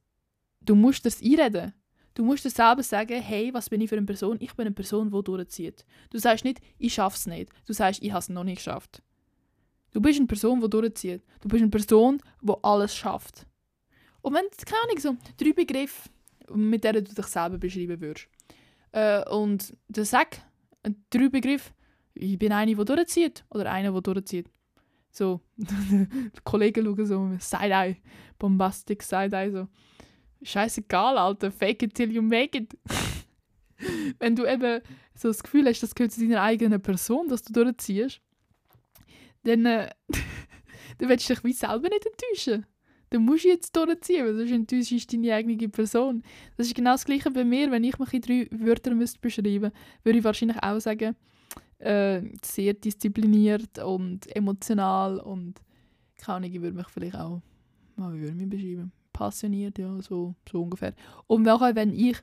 du 0.62 0.75
musst 0.75 1.03
das 1.03 1.19
einreden. 1.19 1.73
Du 2.13 2.23
musst 2.23 2.45
dir 2.45 2.51
selber 2.51 2.83
sagen, 2.83 3.19
hey, 3.19 3.51
was 3.51 3.67
bin 3.67 3.81
ich 3.81 3.89
für 3.89 3.97
eine 3.97 4.05
Person? 4.05 4.38
Ich 4.39 4.53
bin 4.53 4.67
eine 4.67 4.75
Person, 4.75 5.10
die 5.10 5.23
durchzieht. 5.23 5.83
Du 6.12 6.19
sagst 6.19 6.45
nicht, 6.45 6.62
ich 6.77 6.93
schaffe 6.93 7.17
es 7.17 7.25
nicht. 7.25 7.49
Du 7.65 7.73
sagst, 7.73 8.03
ich 8.03 8.12
habe 8.12 8.19
es 8.19 8.29
noch 8.29 8.43
nicht 8.43 8.57
geschafft. 8.57 9.01
Du 9.93 9.99
bist 9.99 10.19
eine 10.19 10.27
Person, 10.27 10.62
die 10.62 10.69
durchzieht. 10.69 11.23
Du 11.41 11.47
bist 11.47 11.63
eine 11.63 11.71
Person, 11.71 12.21
die 12.43 12.53
alles 12.62 12.95
schafft. 12.95 13.47
Und 14.21 14.34
wenn 14.34 14.45
keine 14.65 14.82
Ahnung, 14.84 14.99
so 14.99 15.17
drei 15.38 15.53
Begriffe, 15.53 16.10
mit 16.53 16.84
denen 16.84 17.03
du 17.03 17.13
dich 17.13 17.25
selber 17.25 17.58
beschreiben 17.58 17.99
würdest. 18.01 18.27
Äh, 18.91 19.27
und 19.30 19.75
dann 19.89 20.06
sag 20.06 20.41
drei 21.10 21.30
Begriffe, 21.30 21.71
ich 22.13 22.38
bin 22.38 22.51
eine, 22.51 22.75
die 22.75 22.86
durchzieht. 22.86 23.45
Oder 23.49 23.71
einer, 23.71 23.91
der 23.91 24.01
durchzieht. 24.01 24.49
So, 25.12 25.41
die 25.56 25.67
Kollegen 26.43 26.86
schauen 26.86 27.06
so, 27.06 27.32
Side-Eye, 27.39 27.97
Bombastic 28.38 29.01
Side-Eye, 29.01 29.51
so 29.51 29.67
scheißegal, 30.43 31.17
Alter, 31.17 31.51
fake 31.51 31.84
it 31.84 31.95
till 31.95 32.12
you 32.12 32.21
make 32.21 32.58
it. 32.58 32.77
Wenn 34.19 34.36
du 34.36 34.45
eben 34.45 34.82
so 35.15 35.27
das 35.30 35.43
Gefühl 35.43 35.67
hast, 35.67 35.82
das 35.82 35.95
gehört 35.95 36.12
zu 36.12 36.21
deiner 36.21 36.41
eigenen 36.41 36.82
Person, 36.82 37.27
dass 37.27 37.43
du 37.43 37.53
durchziehst, 37.53 38.21
dann, 39.43 39.65
äh, 39.65 39.89
dann 40.97 41.10
willst 41.10 41.30
du 41.30 41.34
dich 41.34 41.43
wie 41.43 41.53
selber 41.53 41.89
nicht 41.89 42.06
enttäuschen. 42.06 42.65
Dann 43.10 43.24
musst 43.24 43.46
du 43.46 43.50
jetzt 43.50 43.76
durchziehen, 43.76 44.26
weil 44.26 44.36
sonst 44.36 44.52
enttäuschst 44.52 45.12
du 45.12 45.17
deine 45.17 45.36
eigene 45.36 45.70
Person. 45.70 46.24
Das 46.58 46.67
ist 46.67 46.76
genau 46.76 46.91
das 46.91 47.06
Gleiche 47.06 47.32
bei 47.32 47.46
mir. 47.46 47.72
Wenn 47.72 47.84
ich 47.84 47.98
mich 47.98 48.13
in 48.13 48.22
drei 48.22 48.48
Wörter 48.52 48.93
müsste 48.93 49.20
beschreiben 49.20 49.72
würde 50.04 50.20
ich 50.20 50.24
wahrscheinlich 50.24 50.62
auch 50.62 50.80
sagen, 50.80 51.15
äh, 51.80 52.22
sehr 52.43 52.74
diszipliniert 52.74 53.80
und 53.80 54.36
emotional 54.36 55.20
und 55.20 55.62
keine 56.17 56.38
Ahnung, 56.38 56.52
ich 56.52 56.62
würde 56.62 56.76
mich 56.76 56.88
vielleicht 56.89 57.15
auch, 57.15 57.41
wie 57.96 58.04
würde 58.04 58.28
ich 58.28 58.34
mich 58.34 58.50
beschreiben? 58.50 58.91
passioniert, 59.17 59.80
ja, 59.80 60.00
so, 60.02 60.36
so 60.50 60.62
ungefähr. 60.62 60.93
Und 61.26 61.41
nachher, 61.41 61.76
wenn 61.76 61.91
ich, 61.91 62.17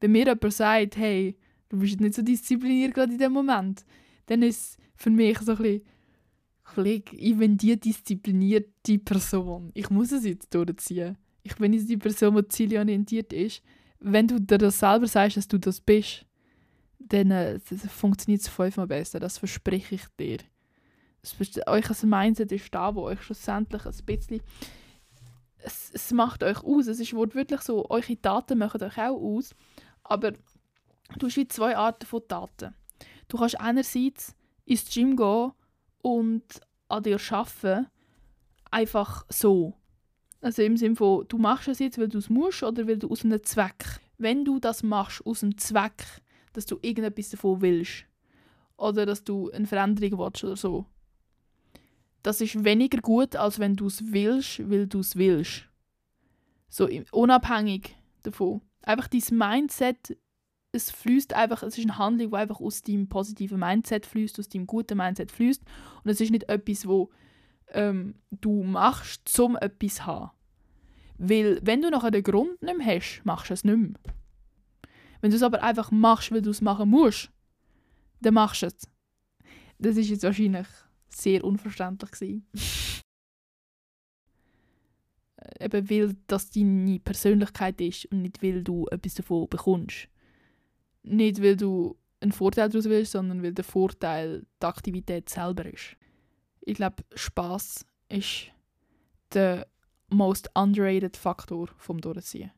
wenn 0.00 0.10
mir 0.12 0.26
jemand 0.26 0.52
sagt, 0.52 0.96
hey, 0.96 1.36
du 1.68 1.78
bist 1.78 2.00
nicht 2.00 2.14
so 2.14 2.22
diszipliniert 2.22 2.92
gerade 2.92 3.12
in 3.12 3.18
dem 3.18 3.32
Moment, 3.32 3.84
dann 4.26 4.42
ist 4.42 4.78
für 4.96 5.10
mich 5.10 5.38
so 5.38 5.52
ein 5.52 5.58
bisschen, 5.58 5.82
ich 6.78 7.36
bin 7.36 7.56
die 7.56 7.78
disziplinierte 7.78 8.98
Person. 8.98 9.70
Ich 9.74 9.90
muss 9.90 10.12
es 10.12 10.24
jetzt 10.24 10.54
durchziehen. 10.54 11.16
Ich 11.42 11.56
bin 11.56 11.72
jetzt 11.72 11.88
die 11.88 11.96
Person, 11.96 12.36
die 12.36 12.48
zielorientiert 12.48 13.32
ist. 13.32 13.62
Wenn 13.98 14.26
du 14.26 14.40
dir 14.40 14.58
das 14.58 14.78
selber 14.78 15.06
sagst, 15.06 15.36
dass 15.36 15.48
du 15.48 15.58
das 15.58 15.80
bist, 15.80 16.26
dann 16.98 17.30
äh, 17.30 17.58
funktioniert 17.58 18.42
es 18.42 18.48
fünfmal 18.48 18.86
besser. 18.86 19.20
Das 19.20 19.38
verspreche 19.38 19.94
ich 19.94 20.04
dir. 20.18 20.38
Euch 21.66 22.02
Mindset 22.02 22.52
ist 22.52 22.74
da, 22.74 22.94
wo 22.94 23.02
euch 23.02 23.20
schlussendlich 23.22 23.84
ein 23.84 24.04
bisschen 24.06 24.40
es, 25.62 25.90
es 25.92 26.12
macht 26.12 26.42
euch 26.42 26.62
aus. 26.62 26.86
Es 26.86 27.00
ist 27.00 27.12
wirklich 27.12 27.60
so, 27.62 27.88
eure 27.88 28.16
Daten 28.16 28.58
machen 28.58 28.82
euch 28.82 28.98
auch 28.98 29.20
aus. 29.20 29.54
Aber 30.02 30.32
du 30.32 31.26
hast 31.26 31.36
wie 31.36 31.48
zwei 31.48 31.76
Arten 31.76 32.06
von 32.06 32.22
Daten. 32.26 32.74
Du 33.28 33.38
kannst 33.38 33.60
einerseits 33.60 34.34
ins 34.64 34.90
Gym 34.90 35.16
gehen 35.16 35.52
und 36.02 36.44
an 36.88 37.02
dir 37.02 37.18
arbeiten, 37.30 37.86
einfach 38.70 39.24
so. 39.28 39.74
Also 40.40 40.62
im 40.62 40.76
Sinne 40.76 40.96
von, 40.96 41.26
du 41.28 41.38
machst 41.38 41.68
es 41.68 41.78
jetzt, 41.78 41.98
weil 41.98 42.08
du 42.08 42.18
es 42.18 42.30
musst 42.30 42.62
oder 42.62 42.86
weil 42.86 42.98
du 42.98 43.10
aus 43.10 43.24
einem 43.24 43.42
Zweck. 43.42 44.00
Wenn 44.18 44.44
du 44.44 44.58
das 44.58 44.82
machst 44.82 45.24
aus 45.26 45.42
einem 45.42 45.58
Zweck, 45.58 46.04
dass 46.52 46.66
du 46.66 46.78
irgendetwas 46.82 47.30
davon 47.30 47.60
willst 47.60 48.04
oder 48.76 49.06
dass 49.06 49.24
du 49.24 49.50
eine 49.50 49.66
Veränderung 49.66 50.18
willst 50.18 50.44
oder 50.44 50.56
so, 50.56 50.86
das 52.22 52.40
ist 52.40 52.64
weniger 52.64 53.00
gut, 53.00 53.36
als 53.36 53.58
wenn 53.58 53.76
du 53.76 53.86
es 53.86 54.12
willst, 54.12 54.58
weil 54.70 54.86
du 54.86 55.00
es 55.00 55.16
willst. 55.16 55.68
So 56.68 56.88
unabhängig 57.12 57.96
davon. 58.22 58.60
Einfach 58.82 59.08
dein 59.08 59.22
Mindset, 59.36 60.16
es 60.72 60.90
fließt 60.90 61.34
einfach, 61.34 61.62
es 61.62 61.76
ist 61.76 61.84
eine 61.84 61.98
Handlung, 61.98 62.30
die 62.30 62.36
einfach 62.36 62.60
aus 62.60 62.82
deinem 62.82 63.08
positiven 63.08 63.58
Mindset 63.58 64.06
fließt, 64.06 64.38
aus 64.38 64.48
deinem 64.48 64.66
guten 64.66 64.96
Mindset 64.96 65.32
fließt. 65.32 65.62
Und 66.04 66.10
es 66.10 66.20
ist 66.20 66.30
nicht 66.30 66.48
etwas, 66.48 66.86
wo 66.86 67.10
ähm, 67.68 68.14
du 68.30 68.62
machst, 68.62 69.38
um 69.40 69.56
etwas 69.56 69.96
zu 69.96 70.06
haben. 70.06 70.30
Weil, 71.18 71.60
wenn 71.62 71.82
du 71.82 71.90
nachher 71.90 72.10
den 72.10 72.22
Grund 72.22 72.62
nicht 72.62 72.78
mehr 72.78 72.96
hast, 72.96 73.22
machst 73.24 73.50
du 73.50 73.54
es 73.54 73.64
nicht 73.64 73.76
mehr. 73.76 73.92
Wenn 75.20 75.30
du 75.30 75.36
es 75.36 75.42
aber 75.42 75.62
einfach 75.62 75.90
machst, 75.90 76.32
weil 76.32 76.42
du 76.42 76.50
es 76.50 76.62
machen 76.62 76.88
musst, 76.88 77.30
dann 78.20 78.34
machst 78.34 78.62
du 78.62 78.66
es. 78.66 78.88
Das 79.78 79.96
ist 79.96 80.08
jetzt 80.08 80.22
wahrscheinlich 80.22 80.66
sehr 81.08 81.44
unverständlich. 81.44 82.42
Äh, 85.36 85.64
eben 85.64 85.90
weil 85.90 86.16
das 86.26 86.50
deine 86.50 87.00
Persönlichkeit 87.00 87.80
ist 87.80 88.06
und 88.06 88.22
nicht 88.22 88.42
weil 88.42 88.62
du 88.62 88.86
etwas 88.88 89.14
davon 89.14 89.48
bekommst. 89.48 90.08
Nicht 91.02 91.42
weil 91.42 91.56
du 91.56 91.96
einen 92.20 92.32
Vorteil 92.32 92.68
daraus 92.68 92.84
willst, 92.86 93.12
sondern 93.12 93.42
weil 93.42 93.52
der 93.52 93.64
Vorteil 93.64 94.46
die 94.62 94.66
Aktivität 94.66 95.28
selber 95.28 95.64
ist. 95.66 95.96
Ich 96.60 96.74
glaube, 96.74 97.02
Spaß 97.14 97.86
ist 98.08 98.50
der 99.32 99.66
most 100.08 100.50
underrated 100.54 101.16
Faktor 101.16 101.68
vom 101.76 102.00
Durchziehen. 102.00 102.50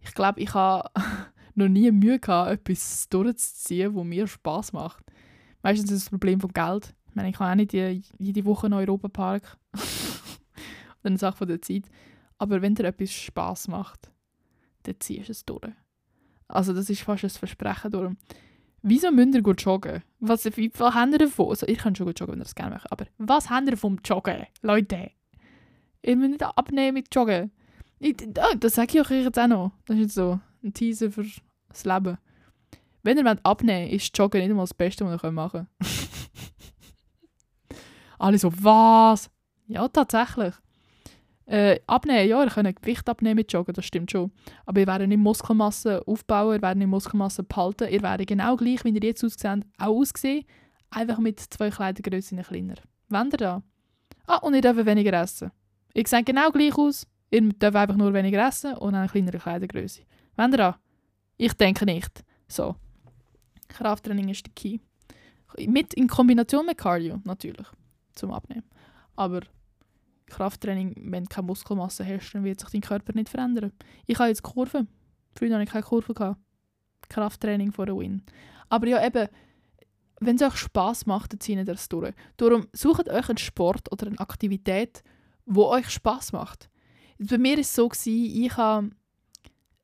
Ich 0.00 0.14
glaube, 0.14 0.40
ich 0.40 0.54
habe 0.54 0.90
noch 1.54 1.68
nie 1.68 1.90
Mühe 1.90 2.18
gehabt, 2.18 2.50
etwas 2.50 3.08
durchzuziehen, 3.08 3.94
wo 3.94 4.04
mir 4.04 4.26
Spaß 4.26 4.72
macht. 4.72 5.04
Meistens 5.62 5.90
ist 5.90 6.04
das 6.04 6.10
Problem 6.10 6.40
vom 6.40 6.52
Geld 6.52 6.94
meine, 7.18 7.30
ich 7.30 7.36
kann 7.36 7.50
auch 7.50 7.54
nicht 7.56 7.72
jede 7.72 8.44
Woche 8.44 8.68
in 8.68 8.72
Europapark. 8.72 9.58
eine 11.02 11.18
Sache 11.18 11.36
von 11.36 11.48
der 11.48 11.60
Zeit. 11.60 11.84
Aber 12.38 12.62
wenn 12.62 12.74
dir 12.74 12.84
etwas 12.84 13.12
Spass 13.12 13.68
macht, 13.68 14.10
dann 14.84 14.96
ziehst 15.00 15.28
du 15.28 15.32
es 15.32 15.44
durch. 15.44 15.72
Also 16.48 16.72
das 16.72 16.90
ist 16.90 17.02
fast 17.02 17.24
ein 17.24 17.30
Versprechen 17.30 17.90
durch. 17.90 18.12
Wieso 18.82 19.10
müsst 19.10 19.34
ihr 19.34 19.42
gut 19.42 19.62
joggen? 19.62 20.02
Was, 20.20 20.44
was 20.44 20.94
habt 20.94 21.12
ihr 21.12 21.18
davon? 21.18 21.48
Also, 21.50 21.66
ihr 21.66 21.76
könnt 21.76 21.98
schon 21.98 22.06
gut 22.06 22.18
joggen, 22.20 22.34
wenn 22.34 22.40
ihr 22.40 22.44
das 22.44 22.54
gerne 22.54 22.76
macht. 22.76 22.90
Aber 22.90 23.06
was 23.18 23.50
habt 23.50 23.68
ihr 23.68 23.76
vom 23.76 23.98
Joggen, 24.04 24.46
Leute? 24.62 25.10
Ihr 26.02 26.16
müsst 26.16 26.30
nicht 26.30 26.42
abnehmen 26.42 26.94
mit 26.94 27.14
Joggen. 27.14 27.50
Ich, 27.98 28.16
das 28.60 28.74
sage 28.74 28.98
ich 28.98 29.10
euch 29.10 29.24
jetzt 29.24 29.38
auch 29.38 29.48
noch. 29.48 29.72
Das 29.86 29.96
ist 29.96 30.02
jetzt 30.02 30.14
so 30.14 30.40
ein 30.62 30.72
Teaser 30.72 31.10
für 31.10 31.26
das 31.68 31.84
Leben. 31.84 32.18
Wenn 33.02 33.18
ihr 33.18 33.38
abnehmen 33.42 33.90
wollt, 33.90 33.92
ist 33.92 34.16
Joggen 34.16 34.40
nicht 34.40 34.50
einmal 34.50 34.64
das 34.64 34.74
Beste, 34.74 35.04
was 35.04 35.22
ihr 35.22 35.32
machen 35.32 35.66
könnt. 35.78 35.90
Alle 38.18 38.38
so, 38.38 38.52
was? 38.54 39.30
Ja, 39.66 39.88
tatsächlich. 39.88 40.54
Äh, 41.48 41.80
abnehmen, 41.86 42.28
ja, 42.28 42.44
ihr 42.44 42.50
könnt 42.50 42.82
Gewicht 42.82 43.08
abnehmen 43.08 43.36
mit 43.36 43.50
Joggen, 43.50 43.72
das 43.72 43.86
stimmt 43.86 44.10
schon. 44.10 44.30
Aber 44.66 44.80
ihr 44.80 44.86
werdet 44.86 45.08
nicht 45.08 45.18
Muskelmasse 45.18 46.06
aufbauen, 46.06 46.56
ihr 46.56 46.62
werdet 46.62 46.76
nicht 46.76 46.88
Muskelmasse 46.88 47.42
behalten. 47.42 47.88
Ihr 47.88 48.02
werdet 48.02 48.26
genau 48.26 48.54
gleich, 48.56 48.84
wie 48.84 48.90
ihr 48.90 49.02
jetzt 49.02 49.24
aussehen, 49.24 49.64
auch 49.78 49.96
aussehen, 49.96 50.44
einfach 50.90 51.18
mit 51.18 51.40
zwei 51.40 51.70
Kleidergrössen 51.70 52.42
kleiner. 52.42 52.74
Wenn 53.08 53.30
ihr 53.30 53.38
da? 53.38 53.62
Ah, 54.26 54.36
und 54.36 54.54
ihr 54.54 54.60
dürft 54.60 54.84
weniger 54.84 55.22
essen. 55.22 55.50
Ihr 55.94 56.06
seht 56.06 56.26
genau 56.26 56.50
gleich 56.50 56.76
aus, 56.76 57.06
ihr 57.30 57.40
dürft 57.40 57.76
einfach 57.76 57.96
nur 57.96 58.12
weniger 58.12 58.46
essen 58.46 58.74
und 58.74 58.94
eine 58.94 59.08
kleinere 59.08 59.38
Kleidergröße. 59.38 60.02
Wenn 60.36 60.52
ihr 60.52 60.58
da? 60.58 60.78
Ich 61.38 61.54
denke 61.54 61.86
nicht. 61.86 62.24
So. 62.46 62.76
Krafttraining 63.68 64.28
ist 64.28 64.44
der 64.44 64.52
Key. 64.54 64.80
Mit, 65.66 65.94
in 65.94 66.08
Kombination 66.08 66.66
mit 66.66 66.76
Cardio, 66.76 67.22
natürlich 67.24 67.66
zum 68.14 68.32
Abnehmen. 68.32 68.64
Aber 69.16 69.40
Krafttraining, 70.28 70.94
wenn 71.10 71.24
du 71.24 71.28
keine 71.28 71.46
Muskelmasse 71.46 72.06
hast, 72.06 72.32
dann 72.32 72.44
wird 72.44 72.60
sich 72.60 72.70
dein 72.70 72.80
Körper 72.80 73.12
nicht 73.14 73.28
verändern. 73.28 73.72
Ich 74.06 74.18
habe 74.18 74.28
jetzt 74.28 74.42
Kurven. 74.42 74.88
Früher 75.34 75.54
hatte 75.54 75.64
ich 75.64 75.70
keine 75.70 75.84
Kurve. 75.84 76.14
Gehabt. 76.14 76.40
Krafttraining 77.08 77.72
vor 77.72 77.86
der 77.86 77.96
Win. 77.96 78.22
Aber 78.68 78.86
ja, 78.86 79.04
eben, 79.04 79.28
wenn 80.20 80.36
es 80.36 80.42
euch 80.42 80.56
Spass 80.56 81.06
macht, 81.06 81.32
dann 81.32 81.40
zieht 81.40 81.56
ihr 81.56 81.64
das 81.64 81.88
durch. 81.88 82.14
Darum 82.36 82.66
sucht 82.72 83.08
euch 83.08 83.28
einen 83.28 83.38
Sport 83.38 83.90
oder 83.92 84.08
eine 84.08 84.18
Aktivität, 84.18 85.02
wo 85.46 85.66
euch 85.66 85.88
Spass 85.90 86.32
macht. 86.32 86.68
Bei 87.18 87.38
mir 87.38 87.54
war 87.54 87.60
es 87.60 87.74
so, 87.74 87.88
gewesen, 87.88 88.44
ich 88.44 88.56
habe 88.56 88.90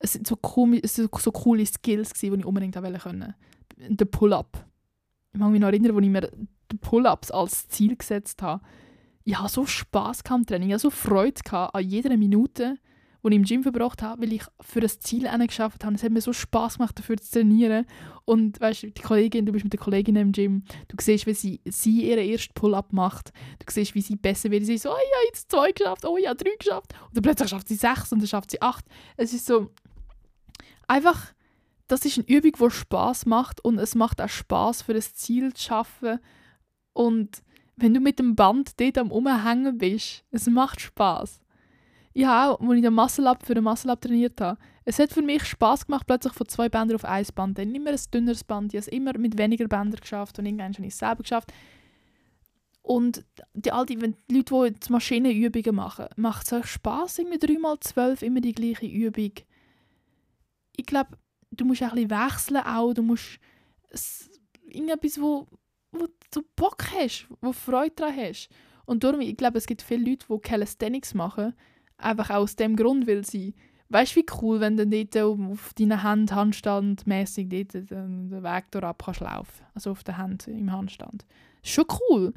es 0.05 0.12
sind 0.12 0.26
so, 0.26 0.38
cool, 0.57 0.80
so, 0.84 1.09
coole 1.09 1.64
Skills, 1.64 2.12
die 2.12 2.26
ich 2.26 2.45
unbedingt 2.45 2.76
auch 2.76 2.82
können. 2.82 3.34
Der 3.76 4.05
Pull-Up. 4.05 4.66
Ich 5.32 5.40
kann 5.40 5.51
mich 5.51 5.61
noch 5.61 5.68
erinnern, 5.68 5.97
als 5.97 6.05
ich 6.05 6.11
mir 6.11 6.30
Pull-ups 6.80 7.30
als 7.30 7.68
Ziel 7.68 7.97
gesetzt 7.97 8.42
habe. 8.42 8.62
Ich 9.24 9.38
hatte 9.38 9.52
so 9.52 9.66
Spass 9.66 10.22
am 10.28 10.44
Training, 10.44 10.68
ich 10.68 10.74
hatte 10.74 10.82
so 10.82 10.90
Freude 10.90 11.40
an 11.50 11.88
jeder 11.88 12.16
Minute, 12.16 12.76
die 13.22 13.28
ich 13.28 13.34
im 13.36 13.44
Gym 13.44 13.62
verbracht 13.62 14.02
habe, 14.02 14.22
weil 14.22 14.34
ich 14.34 14.42
für 14.60 14.80
das 14.80 15.00
Ziel 15.00 15.26
geschafft 15.46 15.82
habe. 15.82 15.94
Es 15.94 16.02
hat 16.02 16.12
mir 16.12 16.20
so 16.20 16.34
Spass 16.34 16.76
gemacht, 16.76 16.98
dafür 16.98 17.16
zu 17.16 17.32
trainieren. 17.32 17.86
Und 18.26 18.60
weißt 18.60 18.82
du, 18.82 18.90
die 18.90 19.00
Kollegin, 19.00 19.46
du 19.46 19.52
bist 19.52 19.64
mit 19.64 19.72
der 19.72 19.80
Kollegin 19.80 20.16
im 20.16 20.32
Gym, 20.32 20.62
du 20.88 20.96
siehst, 21.00 21.26
wie 21.26 21.32
sie, 21.32 21.60
sie 21.64 22.10
ihren 22.10 22.28
ersten 22.28 22.52
Pull-up 22.52 22.92
macht. 22.92 23.32
Du 23.60 23.72
siehst, 23.72 23.94
wie 23.94 24.02
sie 24.02 24.16
besser 24.16 24.50
wird. 24.50 24.66
Sie 24.66 24.74
ist 24.74 24.82
so, 24.82 24.90
oh 24.90 24.96
ja, 24.96 25.18
jetzt 25.28 25.50
zwei 25.50 25.72
geschafft, 25.72 26.04
oh 26.04 26.18
ja, 26.18 26.34
drei 26.34 26.54
geschafft. 26.58 26.92
Und 27.08 27.16
dann 27.16 27.22
plötzlich 27.22 27.48
schafft 27.48 27.68
sie 27.68 27.76
sechs 27.76 28.12
und 28.12 28.18
dann 28.18 28.28
schafft 28.28 28.50
sie 28.50 28.60
acht. 28.60 28.84
Es 29.16 29.32
ist 29.32 29.46
so, 29.46 29.70
einfach, 30.86 31.32
das 31.86 32.04
ist 32.04 32.18
eine 32.18 32.28
Übung, 32.28 32.52
die 32.52 32.74
Spaß 32.74 33.24
macht 33.24 33.64
und 33.64 33.78
es 33.78 33.94
macht 33.94 34.20
auch 34.20 34.28
Spaß 34.28 34.82
für 34.82 34.92
das 34.92 35.14
Ziel 35.14 35.54
zu 35.54 35.62
schaffen. 35.62 36.18
Und 36.92 37.42
wenn 37.76 37.94
du 37.94 38.00
mit 38.00 38.18
dem 38.18 38.36
Band 38.36 38.78
dort 38.80 38.98
am 38.98 39.10
Umhängen 39.10 39.78
bist, 39.78 40.24
es 40.30 40.46
macht 40.46 40.80
Spaß. 40.80 41.40
Ich 42.12 42.24
habe 42.24 42.52
auch, 42.52 42.60
als 42.60 42.76
ich 42.76 42.82
den 42.82 42.94
Muscle 42.94 43.26
Up 43.26 43.44
für 43.44 43.54
den 43.54 43.64
Muscle 43.64 43.90
Up 43.90 44.00
trainiert 44.00 44.40
habe, 44.40 44.58
es 44.84 44.98
hat 44.98 45.12
für 45.12 45.22
mich 45.22 45.44
Spaß 45.44 45.86
gemacht, 45.86 46.06
plötzlich 46.06 46.32
von 46.32 46.46
zwei 46.46 46.68
Bändern 46.68 46.96
auf 46.96 47.04
ein 47.04 47.26
Band. 47.34 47.58
Dann 47.58 47.74
immer 47.74 47.90
ein 47.90 48.00
dünneres 48.12 48.44
Band. 48.44 48.72
Ich 48.72 48.78
habe 48.78 48.86
es 48.86 48.88
immer 48.88 49.18
mit 49.18 49.36
weniger 49.36 49.66
Bändern 49.66 50.00
geschafft 50.00 50.38
und 50.38 50.46
irgendwann 50.46 50.72
habe 50.74 50.86
ich 50.86 50.92
es 50.92 50.98
selber 50.98 51.22
geschafft. 51.22 51.52
Und 52.82 53.24
die, 53.54 53.72
all 53.72 53.86
die, 53.86 54.00
wenn 54.00 54.14
die 54.30 54.36
Leute, 54.36 54.54
die 54.54 54.74
jetzt 54.74 54.90
Maschinenübungen 54.90 55.74
machen, 55.74 56.06
macht 56.16 56.46
es 56.46 56.52
euch 56.52 56.66
Spass, 56.66 57.18
irgendwie 57.18 57.38
3x12 57.38 58.22
immer 58.22 58.40
die 58.40 58.52
gleiche 58.52 58.86
Übung. 58.86 59.32
Ich 60.76 60.86
glaube, 60.86 61.16
du 61.50 61.64
musst 61.64 61.82
auch 61.82 61.94
ein 61.94 62.06
bisschen 62.06 62.10
wechseln 62.10 62.56
auch. 62.58 62.92
Du 62.92 63.02
musst 63.02 63.40
irgendetwas, 64.66 65.20
wo 65.20 65.48
du 66.37 66.43
Bock 66.57 66.85
hast, 66.95 67.28
wo 67.41 67.53
Freude 67.53 67.95
daran 67.97 68.16
hast. 68.16 68.49
Und 68.87 69.05
darum, 69.05 69.20
ich 69.20 69.37
glaube, 69.37 69.59
es 69.59 69.66
gibt 69.66 69.82
viele 69.82 70.11
Leute, 70.11 70.26
die 70.28 70.39
Calisthenics 70.39 71.14
machen, 71.14 71.55
einfach 71.97 72.30
aus 72.30 72.57
dem 72.57 72.76
Grund, 72.76 73.07
weil 73.07 73.24
sie 73.24 73.55
Weißt 73.91 74.16
du, 74.16 74.20
wie 74.20 74.26
cool, 74.41 74.61
wenn 74.61 74.76
du 74.76 74.87
dort 74.87 75.16
auf 75.16 75.72
deiner 75.74 76.03
Hand 76.03 76.35
handstandmäßig 76.35 77.49
dort 77.49 77.91
den 77.91 78.43
Weg 78.43 78.70
durchab 78.70 79.05
kannst 79.05 79.20
laufen 79.20 79.64
Also 79.74 79.91
auf 79.91 80.03
der 80.03 80.16
Hand 80.16 80.49
im 80.49 80.72
Handstand. 80.72 81.24
Schon 81.62 81.85
cool. 82.11 82.32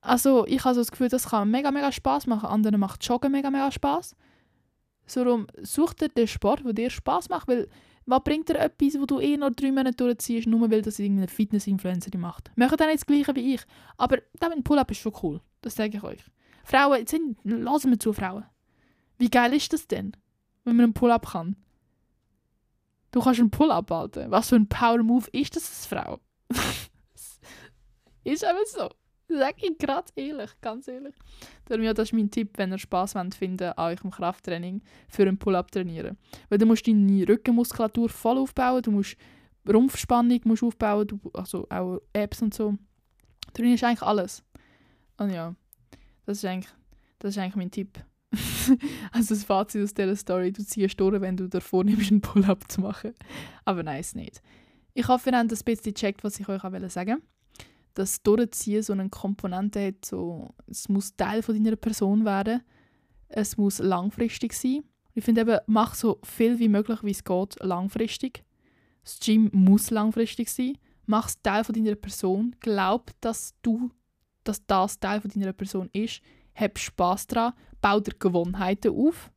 Also 0.00 0.46
ich 0.46 0.64
habe 0.64 0.74
so 0.74 0.80
das 0.80 0.90
Gefühl, 0.90 1.08
das 1.08 1.30
kann 1.30 1.50
mega, 1.50 1.70
mega 1.70 1.90
Spaß 1.90 2.26
machen. 2.28 2.46
Anderen 2.46 2.78
macht 2.78 3.04
Joggen 3.04 3.32
mega, 3.32 3.50
mega 3.50 3.70
Spaß. 3.70 4.14
So 5.06 5.44
such 5.62 5.94
dir 5.94 6.08
den 6.08 6.28
Sport, 6.28 6.64
der 6.64 6.72
dir 6.72 6.90
Spaß 6.90 7.28
macht, 7.28 7.48
weil 7.48 7.68
was 8.06 8.22
bringt 8.22 8.48
dir 8.48 8.58
etwas, 8.58 9.00
wo 9.00 9.06
du 9.06 9.20
eh 9.20 9.36
noch 9.36 9.50
drei 9.50 9.72
Monate 9.72 9.96
durchziehst, 9.96 10.46
nur 10.46 10.70
weil 10.70 10.82
das 10.82 10.98
irgendein 10.98 11.28
Fitness-Influencer 11.28 12.16
macht. 12.18 12.50
Machen 12.56 12.76
dann 12.76 12.88
nicht 12.88 13.00
das 13.00 13.06
Gleiche 13.06 13.34
wie 13.34 13.54
ich. 13.54 13.62
Aber 13.96 14.18
ein 14.40 14.62
Pull-Up 14.62 14.90
ist 14.90 14.98
schon 14.98 15.14
cool. 15.22 15.40
Das 15.62 15.74
sage 15.74 15.96
ich 15.96 16.02
euch. 16.02 16.20
Frauen, 16.64 17.06
sind, 17.06 17.38
lassen 17.44 17.90
wir 17.90 17.98
zu, 17.98 18.12
Frauen. 18.12 18.44
Wie 19.18 19.30
geil 19.30 19.54
ist 19.54 19.72
das 19.72 19.86
denn? 19.86 20.14
wenn 20.64 20.76
man 20.76 20.84
einen 20.84 20.94
Pull-up 20.94 21.26
kann. 21.26 21.56
Du 23.12 23.20
kannst 23.20 23.40
einen 23.40 23.50
Pull-up 23.50 23.90
halten. 23.90 24.30
Was 24.30 24.48
für 24.48 24.56
ein 24.56 24.68
Power-Move 24.68 25.28
ist 25.32 25.54
das 25.54 25.68
als 25.68 25.86
Frau? 25.86 26.20
ist 28.24 28.44
einfach 28.44 28.66
so. 28.66 28.90
Sag 29.28 29.62
ich 29.62 29.78
gerade 29.78 30.12
ehrlich, 30.16 30.50
ganz 30.60 30.86
ehrlich. 30.86 31.14
Darum, 31.64 31.84
ja, 31.84 31.94
das 31.94 32.08
ist 32.08 32.12
mein 32.12 32.30
Tipp, 32.30 32.50
wenn 32.56 32.72
ihr 32.72 32.78
Spass 32.78 33.14
wollt 33.14 33.34
finden 33.34 33.72
eurem 33.76 34.10
Krafttraining, 34.10 34.82
für 35.08 35.22
einen 35.22 35.38
Pull-up 35.38 35.70
trainieren. 35.70 36.18
Weil 36.48 36.58
du 36.58 36.66
musst 36.66 36.86
deine 36.86 37.26
Rückenmuskulatur 37.26 38.08
voll 38.10 38.38
aufbauen, 38.38 38.82
du 38.82 38.90
musst 38.90 39.16
Rumpfspannung 39.66 40.40
musst 40.44 40.62
aufbauen, 40.62 41.06
du, 41.06 41.18
also 41.32 41.66
auch 41.70 42.00
Apps 42.12 42.42
und 42.42 42.52
so. 42.52 42.72
Du 43.46 43.52
trainierst 43.54 43.84
eigentlich 43.84 44.02
alles. 44.02 44.44
Und 45.16 45.30
ja, 45.30 45.54
das 46.26 46.38
ist 46.38 46.44
eigentlich, 46.44 46.72
das 47.18 47.30
ist 47.30 47.38
eigentlich 47.38 47.56
mein 47.56 47.70
Tipp. 47.70 47.98
also 49.12 49.34
das 49.34 49.44
Fazit 49.44 49.82
aus 49.82 49.94
dieser 49.94 50.16
Story, 50.16 50.52
du 50.52 50.64
ziehst 50.64 51.00
durch, 51.00 51.20
wenn 51.20 51.36
du 51.36 51.48
davor 51.48 51.84
nimmst, 51.84 52.10
einen 52.10 52.20
Pull-up 52.20 52.70
zu 52.70 52.80
machen. 52.82 53.14
Aber 53.64 53.82
nein, 53.82 54.00
es 54.00 54.14
nicht. 54.14 54.42
Ich 54.92 55.08
hoffe, 55.08 55.30
ihr 55.30 55.38
habt 55.38 55.50
ein 55.50 55.58
bisschen 55.64 55.94
gecheckt, 55.94 56.24
was 56.24 56.38
ich 56.38 56.48
euch 56.48 56.62
auch 56.62 56.88
sagen 56.88 57.12
wollte. 57.12 57.22
Dass 57.94 58.22
Durchziehen 58.22 58.82
so 58.82 58.92
eine 58.92 59.08
Komponente 59.08 59.86
hat, 59.86 60.04
so, 60.04 60.54
es 60.66 60.88
muss 60.88 61.16
Teil 61.16 61.42
von 61.42 61.54
deiner 61.54 61.76
Person 61.76 62.24
werden. 62.24 62.62
Es 63.28 63.56
muss 63.56 63.78
langfristig 63.78 64.52
sein. 64.52 64.84
Ich 65.14 65.24
finde 65.24 65.42
eben, 65.42 65.58
mach 65.66 65.94
so 65.94 66.18
viel 66.24 66.58
wie 66.58 66.68
möglich, 66.68 67.02
wie 67.02 67.12
es 67.12 67.22
geht, 67.22 67.56
langfristig. 67.60 68.44
Das 69.04 69.20
Gym 69.20 69.48
muss 69.52 69.90
langfristig 69.90 70.50
sein. 70.50 70.76
Mach 71.06 71.28
es 71.28 71.40
Teil 71.40 71.62
von 71.62 71.74
deiner 71.74 71.94
Person. 71.94 72.56
Glaub, 72.60 73.10
dass 73.20 73.54
du, 73.62 73.90
dass 74.42 74.66
das 74.66 74.98
Teil 74.98 75.20
von 75.20 75.30
deiner 75.30 75.52
Person 75.52 75.88
ist. 75.92 76.20
Hab 76.54 76.78
Spaß 76.78 77.26
daran, 77.28 77.52
bau 77.80 78.00
dir 78.00 78.14
Gewohnheiten 78.18 78.96
auf, 78.96 79.30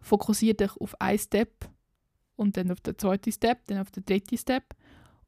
fokussiere 0.00 0.54
dich 0.54 0.76
auf 0.80 1.00
einen 1.00 1.18
Step 1.18 1.68
und 2.36 2.56
dann 2.56 2.70
auf 2.70 2.80
den 2.80 2.98
zweiten 2.98 3.30
Step, 3.30 3.66
dann 3.66 3.78
auf 3.78 3.90
den 3.90 4.04
dritten 4.04 4.38
Step 4.38 4.74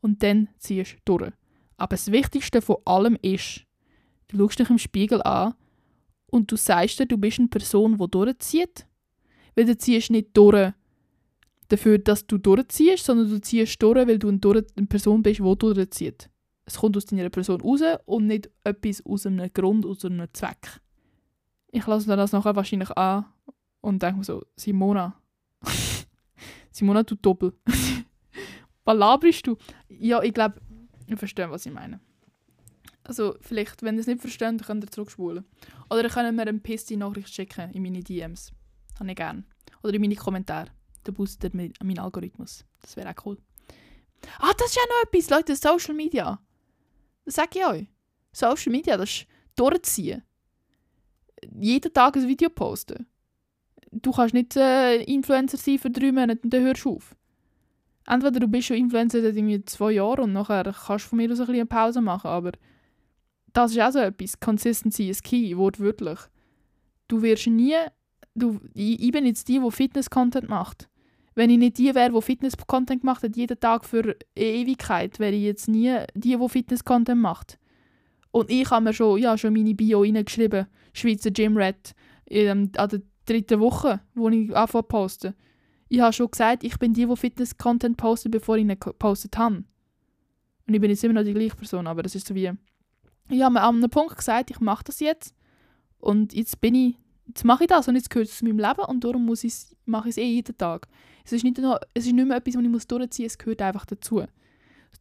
und 0.01 0.23
dann 0.23 0.49
ziehst 0.59 0.97
du 1.05 1.19
durch. 1.19 1.33
Aber 1.77 1.97
das 1.97 2.11
Wichtigste 2.11 2.63
von 2.63 2.77
allem 2.85 3.19
ist, 3.23 3.67
du 4.29 4.39
schaust 4.39 4.59
dich 4.59 4.71
im 4.71 4.79
Spiegel 4.79 5.23
an 5.23 5.55
und 6.27 6.51
du 6.51 6.57
sagst 6.57 6.99
dir, 6.99 7.07
du 7.07 7.19
bist 7.19 7.39
eine 7.39 7.49
Person, 7.49 7.99
die 7.99 8.11
durchzieht. 8.11 8.87
Weil 9.55 9.67
du 9.67 9.77
ziehst 9.77 10.11
nicht 10.11 10.37
durch 10.37 10.73
dafür, 11.69 11.99
dass 11.99 12.27
du 12.27 12.39
durchziehst, 12.39 13.05
sondern 13.05 13.29
du 13.29 13.41
ziehst 13.41 13.83
durch, 13.83 14.07
weil 14.07 14.19
du 14.19 14.29
eine 14.29 14.87
Person 14.87 15.23
bist, 15.23 15.41
die 15.41 15.57
durchzieht. 15.57 16.31
Es 16.65 16.79
kommt 16.79 16.97
aus 16.97 17.07
deiner 17.07 17.31
Person 17.31 17.61
raus 17.61 17.81
und 18.07 18.27
nicht 18.27 18.51
etwas 18.65 19.05
aus 19.07 19.27
einem 19.27 19.53
Grund, 19.53 19.87
aus 19.87 20.05
einem 20.05 20.27
Zweck 20.33 20.81
ich 21.77 21.87
lasse 21.87 22.17
das 22.17 22.33
nachher 22.33 22.57
wahrscheinlich 22.57 22.91
an 22.97 23.27
und 23.81 24.03
denke 24.03 24.19
mir 24.19 24.25
so, 24.25 24.43
Simona, 24.57 25.15
Simona, 26.71 27.03
du 27.03 27.15
doppel. 27.17 27.53
was 28.85 28.97
laberst 28.97 29.47
du? 29.47 29.57
Ja, 29.89 30.23
ich 30.23 30.33
glaube, 30.33 30.61
ihr 31.09 31.17
versteht, 31.17 31.51
was 31.51 31.67
ich 31.67 31.73
meine. 31.73 32.01
Also 33.05 33.37
vielleicht, 33.41 33.83
wenn 33.83 33.95
ihr 33.95 34.01
es 34.01 34.07
nicht 34.07 34.21
versteht, 34.21 34.65
könnt 34.65 34.85
ihr 34.85 34.91
zurückspulen. 34.91 35.45
Oder 35.91 36.05
ihr 36.05 36.11
könnt 36.11 36.35
mir 36.37 36.43
eine 36.43 36.59
piste 36.59 36.97
Nachricht 36.97 37.33
schicken 37.33 37.71
in 37.71 37.83
meine 37.83 38.03
DMs. 38.03 38.53
Habe 38.99 39.11
ich 39.11 39.17
gerne. 39.17 39.45
Oder 39.83 39.95
in 39.95 40.01
meine 40.01 40.17
Kommentare. 40.17 40.71
Da 41.05 41.13
boostet 41.13 41.55
mein 41.55 41.99
Algorithmus. 41.99 42.65
Das 42.83 42.97
wäre 42.97 43.11
auch 43.11 43.27
cool. 43.27 43.39
Ah, 44.39 44.53
das 44.59 44.69
ist 44.69 44.77
ja 44.77 44.83
noch 44.89 45.13
etwas, 45.13 45.31
Leute, 45.31 45.55
Social 45.55 45.95
Media. 45.95 46.41
Das 47.25 47.35
sage 47.35 47.59
ich 47.59 47.67
euch. 47.67 47.87
Social 48.33 48.73
Media, 48.73 48.97
das 48.97 49.11
ist 49.11 49.27
durchziehen 49.55 50.23
jeden 51.59 51.93
Tag 51.93 52.17
ein 52.17 52.29
Video 52.29 52.51
posten. 52.51 53.07
Du 53.93 54.13
kannst 54.13 54.35
nicht 54.35 54.57
äh, 54.57 55.03
Influencer 55.03 55.57
sein 55.57 55.79
für 55.79 55.91
drei 55.91 56.13
Monate 56.13 56.41
und 56.43 56.53
dann 56.53 56.65
hörst 56.65 56.85
du 56.85 56.97
auf. 56.97 57.15
Entweder 58.07 58.41
du 58.41 58.49
bist 58.49 58.69
schon 58.69 58.77
Influencer 58.77 59.21
seit 59.21 59.37
irgendwie 59.37 59.65
zwei 59.65 59.93
Jahren 59.93 60.25
und 60.25 60.33
nachher 60.33 60.63
kannst 60.65 61.07
du 61.07 61.09
von 61.11 61.17
mir 61.17 61.31
aus 61.31 61.41
ein 61.41 61.49
eine 61.49 61.67
Pause 61.67 62.01
machen, 62.01 62.29
aber 62.29 62.53
das 63.53 63.73
ist 63.73 63.81
auch 63.81 63.91
so 63.91 63.99
etwas. 63.99 64.39
Consistency 64.39 65.09
ist 65.09 65.25
key, 65.25 65.57
wortwörtlich. 65.57 66.19
Du 67.09 67.23
wirst 67.23 67.47
nie, 67.47 67.75
du, 68.35 68.61
ich, 68.75 69.03
ich 69.03 69.13
bin 69.13 69.27
jetzt 69.27 69.49
die, 69.49 69.59
die 69.59 69.71
Fitness-Content 69.71 70.49
macht. 70.49 70.89
Wenn 71.35 71.51
ich 71.51 71.59
nicht 71.59 71.79
die 71.79 71.95
wäre, 71.95 72.13
die 72.13 72.23
Fitness-Content 72.23 73.01
gemacht 73.01 73.23
hat, 73.23 73.37
jeden 73.37 73.59
Tag 73.59 73.85
für 73.85 74.17
Ewigkeit, 74.35 75.19
wäre 75.19 75.35
ich 75.35 75.43
jetzt 75.43 75.69
nie 75.69 75.97
die, 76.15 76.37
die 76.37 76.49
Fitness-Content 76.49 77.21
macht. 77.21 77.59
Und 78.31 78.51
ich 78.51 78.71
habe 78.71 78.85
mir 78.85 78.93
schon, 78.93 79.19
ja, 79.19 79.37
schon 79.37 79.55
meine 79.55 79.75
Bio 79.75 80.03
reingeschrieben, 80.03 80.67
Schweizer 80.93 81.31
Gym 81.31 81.57
Rat, 81.57 81.95
in, 82.27 82.71
an 82.77 82.89
der 82.89 83.03
dritten 83.25 83.61
Woche, 83.61 84.01
wo 84.15 84.29
ich 84.29 84.55
anfange 84.55 84.85
zu 84.85 84.89
posten. 84.89 85.35
Ich 85.89 86.01
habe 86.01 86.13
schon 86.13 86.31
gesagt, 86.31 86.65
ich 86.65 86.79
bin 86.79 86.93
die, 86.93 87.07
die 87.07 87.17
Fitness-Content 87.17 87.97
postet, 87.97 88.33
bevor 88.33 88.57
ich 88.57 88.63
ihn 88.63 88.69
gepostet 88.69 89.37
habe. 89.39 89.65
Und 90.67 90.75
ich 90.75 90.81
bin 90.81 90.91
jetzt 90.91 91.05
immer 91.05 91.15
noch 91.15 91.25
die 91.25 91.35
gleiche 91.35 91.57
Person, 91.57 91.87
aber 91.87 92.03
das 92.03 92.15
ist 92.15 92.27
so 92.27 92.35
wie... 92.35 92.53
Ich 93.29 93.43
habe 93.43 93.55
mir 93.55 93.63
an 93.63 93.77
einem 93.77 93.91
Punkt 93.91 94.17
gesagt, 94.17 94.51
ich 94.51 94.61
mache 94.61 94.85
das 94.85 95.01
jetzt. 95.01 95.35
Und 95.99 96.33
jetzt 96.33 96.61
bin 96.61 96.75
ich... 96.75 96.97
Jetzt 97.29 97.45
mache 97.45 97.65
ich 97.65 97.69
das 97.69 97.89
und 97.89 97.97
jetzt 97.97 98.11
gehört 98.11 98.29
es 98.29 98.39
zu 98.39 98.45
meinem 98.45 98.59
Leben 98.59 98.85
und 98.87 99.03
darum 99.03 99.27
muss 99.27 99.43
mache 99.85 100.09
ich 100.09 100.13
es 100.13 100.17
eh 100.17 100.25
jeden 100.25 100.57
Tag. 100.57 100.87
Es 101.25 101.33
ist, 101.33 101.43
nicht 101.43 101.59
nur, 101.59 101.81
es 101.93 102.07
ist 102.07 102.13
nicht 102.13 102.27
mehr 102.27 102.37
etwas, 102.37 102.55
was 102.55 102.63
ich 102.63 102.87
durchziehen 102.87 103.25
muss, 103.25 103.33
es 103.33 103.39
gehört 103.39 103.63
einfach 103.63 103.85
dazu. 103.85 104.23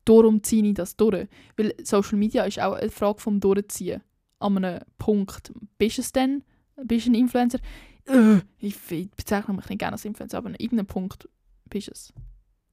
Darum 0.06 0.42
ziehe 0.42 0.66
ich 0.66 0.74
das 0.74 0.96
durch. 0.96 1.28
Weil 1.56 1.76
Social 1.84 2.18
Media 2.18 2.44
ist 2.46 2.60
auch 2.60 2.74
eine 2.74 2.90
Frage 2.90 3.22
vom 3.22 3.40
Durchziehen. 3.40 4.02
An 4.40 4.58
einem 4.58 4.82
Punkt. 4.98 5.54
Bist 5.78 5.98
du 5.98 6.02
es 6.02 6.12
denn? 6.12 6.44
Bist 6.78 7.06
du 7.06 7.12
ein 7.12 7.16
Influencer? 7.16 7.60
Äh, 8.08 8.40
ich, 8.60 8.78
bezeichne 9.16 9.54
mich 9.56 9.70
nicht 9.70 9.80
gerne 9.80 9.94
als 9.94 10.06
Influencer, 10.06 10.38
aber 10.38 10.50
an 10.50 10.56
irgendeinem 10.56 10.88
Punkt 10.88 11.28
bist 11.70 11.90
es. 11.90 12.14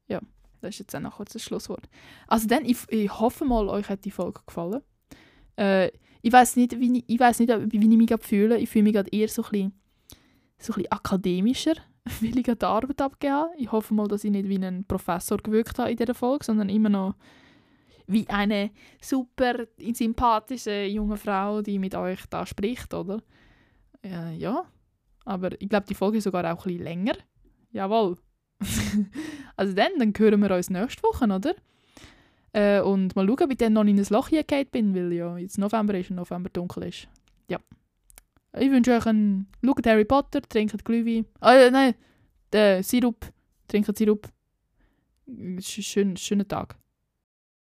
Ja, 0.09 0.21
das 0.61 0.71
ist 0.71 0.79
jetzt 0.81 0.97
auch 0.97 1.01
noch 1.01 1.17
kurz 1.17 1.33
das 1.33 1.43
Schlusswort. 1.43 1.89
Also 2.27 2.47
dann, 2.47 2.65
ich, 2.65 2.79
ich 2.89 3.19
hoffe 3.19 3.45
mal, 3.45 3.69
euch 3.69 3.89
hat 3.89 4.05
die 4.05 4.11
Folge 4.11 4.41
gefallen. 4.47 4.83
Äh, 5.57 5.91
ich 6.23 6.33
weiß 6.33 6.57
nicht, 6.57 6.79
wie 6.79 6.99
ich, 6.99 7.05
ich, 7.09 7.39
nicht, 7.39 7.73
wie 7.73 7.79
ich 7.79 7.97
mich 7.97 8.07
gerade 8.07 8.25
fühle. 8.25 8.59
Ich 8.59 8.71
fühle 8.71 8.85
mich 8.85 8.93
gerade 8.95 9.11
eher 9.11 9.29
so 9.29 9.43
ein 9.43 9.51
bisschen, 9.51 9.73
so 10.59 10.73
ein 10.73 10.77
bisschen 10.77 10.93
akademischer 10.93 11.75
will 12.21 12.39
ich 12.39 12.45
die 12.45 12.65
Arbeit 12.65 13.01
abgeben 13.01 13.47
Ich 13.59 13.71
hoffe 13.71 13.95
mal, 13.95 14.09
dass 14.09 14.25
ich 14.25 14.31
nicht 14.31 14.49
wie 14.49 14.57
ein 14.57 14.85
Professor 14.85 15.39
gewirkt 15.39 15.79
habe 15.79 15.91
in 15.91 15.97
dieser 15.97 16.15
Folge, 16.15 16.45
sondern 16.45 16.69
immer 16.69 16.89
noch 16.89 17.15
wie 18.07 18.29
eine 18.29 18.71
super 19.01 19.67
sympathische 19.93 20.85
junge 20.85 21.17
Frau, 21.17 21.63
die 21.63 21.79
mit 21.79 21.95
euch 21.95 22.21
da 22.29 22.45
spricht, 22.45 22.93
oder? 22.93 23.23
Äh, 24.05 24.35
ja, 24.37 24.65
aber 25.25 25.61
ich 25.61 25.69
glaube, 25.69 25.87
die 25.89 25.95
Folge 25.95 26.19
ist 26.19 26.25
sogar 26.25 26.45
auch 26.45 26.65
ein 26.65 26.69
bisschen 26.69 26.85
länger. 26.85 27.15
Jawohl. 27.73 28.17
also 29.57 29.73
dann, 29.75 29.93
dann 29.99 30.13
hören 30.17 30.41
wir 30.41 30.55
uns 30.55 30.71
nächste 30.71 31.03
Woche, 31.03 31.25
oder? 31.25 31.55
Äh, 32.53 32.81
und 32.81 33.17
mal 33.17 33.27
schauen, 33.27 33.45
ob 33.45 33.51
ich 33.51 33.57
dann 33.57 33.73
noch 33.73 33.85
in 33.85 33.99
ein 33.99 34.07
Loch 34.11 34.31
gefallen 34.31 34.67
bin, 34.71 34.95
weil 34.95 35.13
ja 35.13 35.39
jetzt 35.39 35.59
November 35.59 35.95
ist 35.99 36.11
und 36.11 36.17
November 36.17 36.51
dunkel 36.51 36.85
ist. 36.85 37.09
Ja. 37.49 37.59
Ich 38.59 38.71
wünsche 38.71 38.93
euch 38.93 39.07
einen... 39.07 39.49
Schaut 39.65 39.87
Harry 39.87 40.05
Potter, 40.05 40.43
trinkt 40.43 40.85
Glühwein. 40.85 41.25
Ah, 41.41 41.71
nein, 41.71 41.95
äh, 42.53 42.83
Sirup. 42.83 43.27
Trinkt 43.69 43.97
Sirup. 43.97 44.29
Schön, 45.61 46.17
schönen 46.17 46.47
Tag. 46.47 46.77